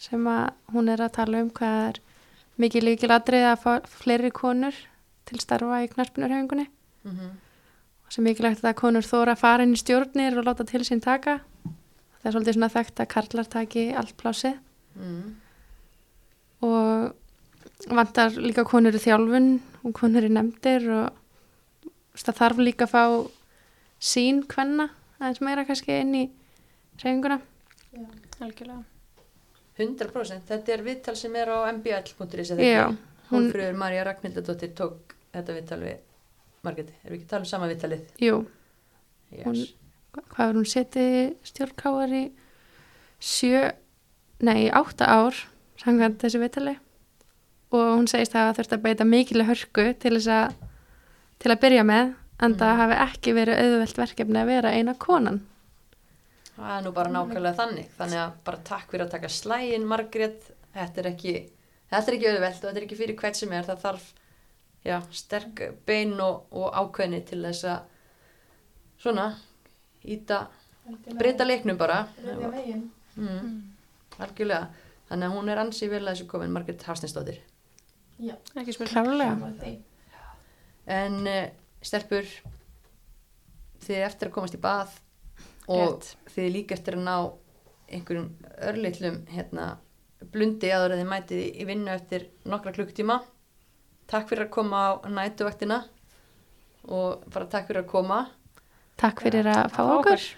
sem 0.00 0.24
að 0.26 0.52
hún 0.72 0.88
er 0.88 1.02
að 1.04 1.12
tala 1.18 1.42
um 1.44 1.50
hvað 1.52 1.88
er 1.90 1.98
mikið 2.62 2.86
líkil 2.88 3.10
atrið 3.12 3.44
að 3.50 3.60
fá 3.60 3.72
fleiri 4.00 4.30
konur 4.32 4.72
til 5.28 5.40
starfa 5.42 5.82
í 5.84 5.88
knarpinurhefingunni 5.92 6.66
mm 6.66 7.10
-hmm. 7.12 7.30
sem 8.08 8.24
mikilvægt 8.24 8.64
að 8.64 8.74
konur 8.74 9.02
þóra 9.02 9.62
inn 9.62 9.74
í 9.74 9.82
stjórnir 9.82 10.38
og 10.38 10.44
láta 10.44 10.64
til 10.64 10.82
sín 10.84 11.00
taka. 11.00 11.40
Það 12.22 12.26
er 12.26 12.32
svolítið 12.32 12.54
svona 12.54 12.74
þekkt 12.76 13.00
að 13.00 13.08
karlar 13.08 13.44
taki 13.44 13.92
allt 13.94 14.16
plásið 14.16 14.54
mm. 14.94 15.34
og 16.60 17.14
vantar 17.90 18.30
líka 18.30 18.64
konur 18.64 18.94
í 18.94 18.98
þjálfun 18.98 19.60
og 19.84 19.92
konur 19.92 20.24
í 20.24 20.28
nefndir 20.28 20.90
og 20.90 21.10
þarf 22.14 22.58
líka 22.58 22.84
að 22.84 22.90
fá 22.94 23.04
sín 24.00 24.46
kvenna 24.46 24.90
aðeins 25.18 25.40
meira 25.40 25.64
kannski 25.64 26.00
inn 26.00 26.14
í 26.14 26.30
reyfinguna. 27.02 27.40
Já. 27.92 28.06
Algjörlega. 28.42 28.82
100% 29.78 30.48
þetta 30.50 30.74
er 30.74 30.84
viðtal 30.84 31.14
sem 31.16 31.34
er 31.38 31.48
á 31.48 31.58
mbl.is 31.72 32.52
eða 32.52 32.66
Já, 32.66 32.82
ekki? 32.84 33.11
Hún- 33.32 33.48
Hólfröður 33.48 33.78
Marja 33.80 34.04
Ragnhildadóttir 34.08 34.74
tók 34.78 35.14
þetta 35.32 35.56
viðtal 35.56 35.80
við 35.82 35.98
Margreti, 36.62 36.92
erum 37.02 37.16
við 37.16 37.18
ekki 37.18 37.26
að 37.26 37.32
tala 37.32 37.42
um 37.46 37.50
sama 37.50 37.68
viðtalið? 37.72 38.02
Jú, 38.22 38.46
Yes. 39.32 39.46
Hún- 39.46 40.24
hvað 40.28 40.48
er 40.50 40.56
hún 40.58 40.68
setið 40.68 41.36
stjórnkáar 41.48 42.10
í 42.12 42.22
sjö, 43.22 43.72
nei, 44.44 44.68
átta 44.70 45.06
ár 45.08 45.34
samkvæmt 45.80 46.18
þessu 46.20 46.38
vitali 46.42 46.74
og 47.72 47.96
hún 47.96 48.08
segist 48.10 48.34
að 48.36 48.50
það 48.50 48.58
þurft 48.58 48.74
að 48.76 48.82
beita 48.82 49.04
mikileg 49.08 49.46
hörku 49.48 49.86
til 49.98 50.12
þess 50.18 50.28
að 50.28 50.54
til 51.40 51.50
að 51.54 51.60
byrja 51.64 51.82
með 51.88 52.14
en 52.42 52.54
það 52.58 52.72
Mm. 52.74 52.80
hafi 52.82 52.98
ekki 53.06 53.32
verið 53.38 53.62
auðvelt 53.62 53.96
verkefni 54.02 54.38
að 54.42 54.46
vera 54.52 54.70
eina 54.76 54.94
konan 54.94 55.40
Það 56.58 56.78
er 56.78 56.82
nú 56.84 56.92
bara 56.92 57.10
nákvæmlega 57.10 57.56
þannig, 57.56 57.86
þannig 57.98 58.20
að 58.20 58.32
bara 58.44 58.58
takk 58.58 58.90
fyrir 58.90 59.06
að 59.06 59.10
taka 59.10 59.28
slægin 59.28 59.86
Margrét, 59.88 60.42
þetta 60.76 60.98
er 60.98 61.08
ekki, 61.14 61.48
þetta 61.92 62.10
er 62.12 62.18
ekki 62.18 62.30
auðvelt 62.32 62.58
og 62.58 62.66
þetta 62.66 62.80
er 62.80 62.86
ekki 62.86 62.98
fyrir 62.98 63.18
hvert 63.20 63.38
sem 63.38 63.54
er, 63.54 63.68
það 63.68 63.82
þarf 63.86 64.08
já, 64.86 64.96
sterk 65.14 65.62
bein 65.86 66.14
og, 66.20 66.46
og 66.50 66.72
ákveðni 66.74 67.22
til 67.28 67.42
þess 67.44 67.68
að 67.70 67.88
svona 69.02 69.28
íta, 70.02 70.46
breyta 71.18 71.46
leiknum 71.46 71.78
bara. 71.78 72.04
Veginn. 72.22 72.88
Mm, 73.16 73.54
algjörlega, 74.22 74.68
þannig 75.10 75.28
að 75.28 75.36
hún 75.36 75.52
er 75.52 75.62
ansi 75.62 75.88
vel 75.90 76.02
að 76.04 76.14
þessu 76.14 76.28
komin, 76.30 76.54
Margrét 76.54 76.84
Hafsnesdóttir. 76.86 77.42
Já. 78.22 78.36
Ekki 78.54 78.74
því. 79.62 79.72
En 80.92 81.18
uh, 81.30 81.44
stelpur, 81.82 82.28
þið 83.82 84.04
eftir 84.06 84.30
að 84.30 84.34
komast 84.34 84.56
í 84.58 84.62
bað 84.62 84.94
og 85.70 85.96
Rétt. 85.96 86.12
þið 86.34 86.52
líka 86.56 86.76
eftir 86.76 86.98
að 86.98 87.06
ná 87.06 87.16
einhverjum 87.92 88.28
örlitlum 88.70 89.18
hérna, 89.30 89.66
blundi 90.32 90.70
aður 90.72 90.94
að 90.96 91.02
þið 91.02 91.10
mætið 91.12 91.42
í 91.48 91.66
vinnu 91.68 91.94
eftir 91.94 92.28
nokkra 92.48 92.74
klukktíma. 92.76 93.20
Takk 94.10 94.28
fyrir 94.30 94.46
að 94.48 94.54
koma 94.58 94.84
á 94.86 94.90
nætuvaktina 95.08 95.80
og 96.90 97.24
bara 97.32 97.50
takk 97.50 97.70
fyrir 97.70 97.84
að 97.84 97.90
koma. 97.94 98.20
Takk 99.00 99.24
fyrir 99.24 99.48
að 99.48 99.66
fá 99.72 99.82
okkur 99.86 99.98
okkur. 99.98 100.30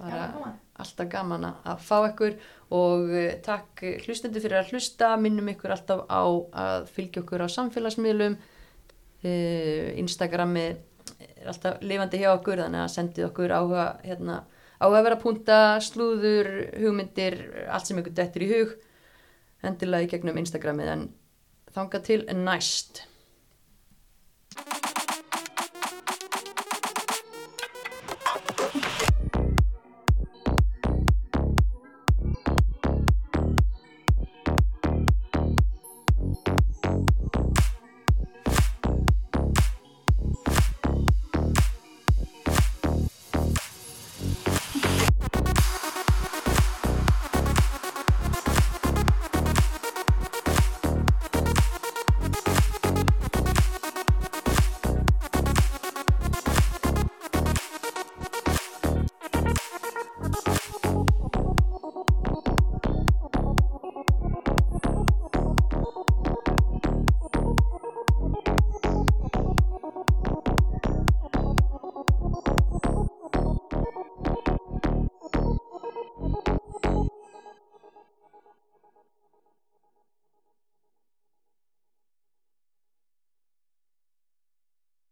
Bara 0.00 0.28
Gaman 0.32 0.60
alltaf 0.74 1.08
gaman 1.08 1.44
að- 1.44 1.78
fá 1.78 1.98
ykkur 2.08 2.34
og 2.74 3.10
eh, 3.14 3.36
takk 3.42 3.82
eh, 3.82 4.00
hlustendur 4.02 4.42
fyrir 4.42 4.58
að 4.58 4.72
hlusta, 4.72 5.16
minnum 5.16 5.48
ykkur 5.52 5.70
alltaf 5.70 6.02
á 6.10 6.22
að 6.50 6.88
fylgja 6.90 7.22
okkur 7.22 7.44
á 7.46 7.48
samfélagsmiðlum, 7.48 8.34
uh, 9.24 9.98
Instagrami 10.00 10.64
er 11.20 11.46
alltaf 11.46 11.78
lifandi 11.82 12.18
hjá 12.18 12.32
okkur 12.34 12.64
þannig 12.64 12.82
að 12.82 12.90
sendið 12.96 13.28
okkur 13.28 13.54
áhuga 13.54 13.84
hérna, 14.02 14.40
áhuga 14.80 15.04
vera 15.06 15.20
punta, 15.22 15.60
slúður 15.80 16.50
hugmyndir, 16.80 17.38
allt 17.70 17.86
sem 17.86 18.00
ykkur 18.02 18.16
dettur 18.18 18.42
í 18.42 18.50
hug 18.50 18.74
endilega 19.70 20.06
í 20.06 20.12
gegnum 20.12 20.38
Instagramið 20.40 20.92
en 20.94 21.04
þanga 21.74 22.00
til 22.06 22.22
næst 22.38 23.04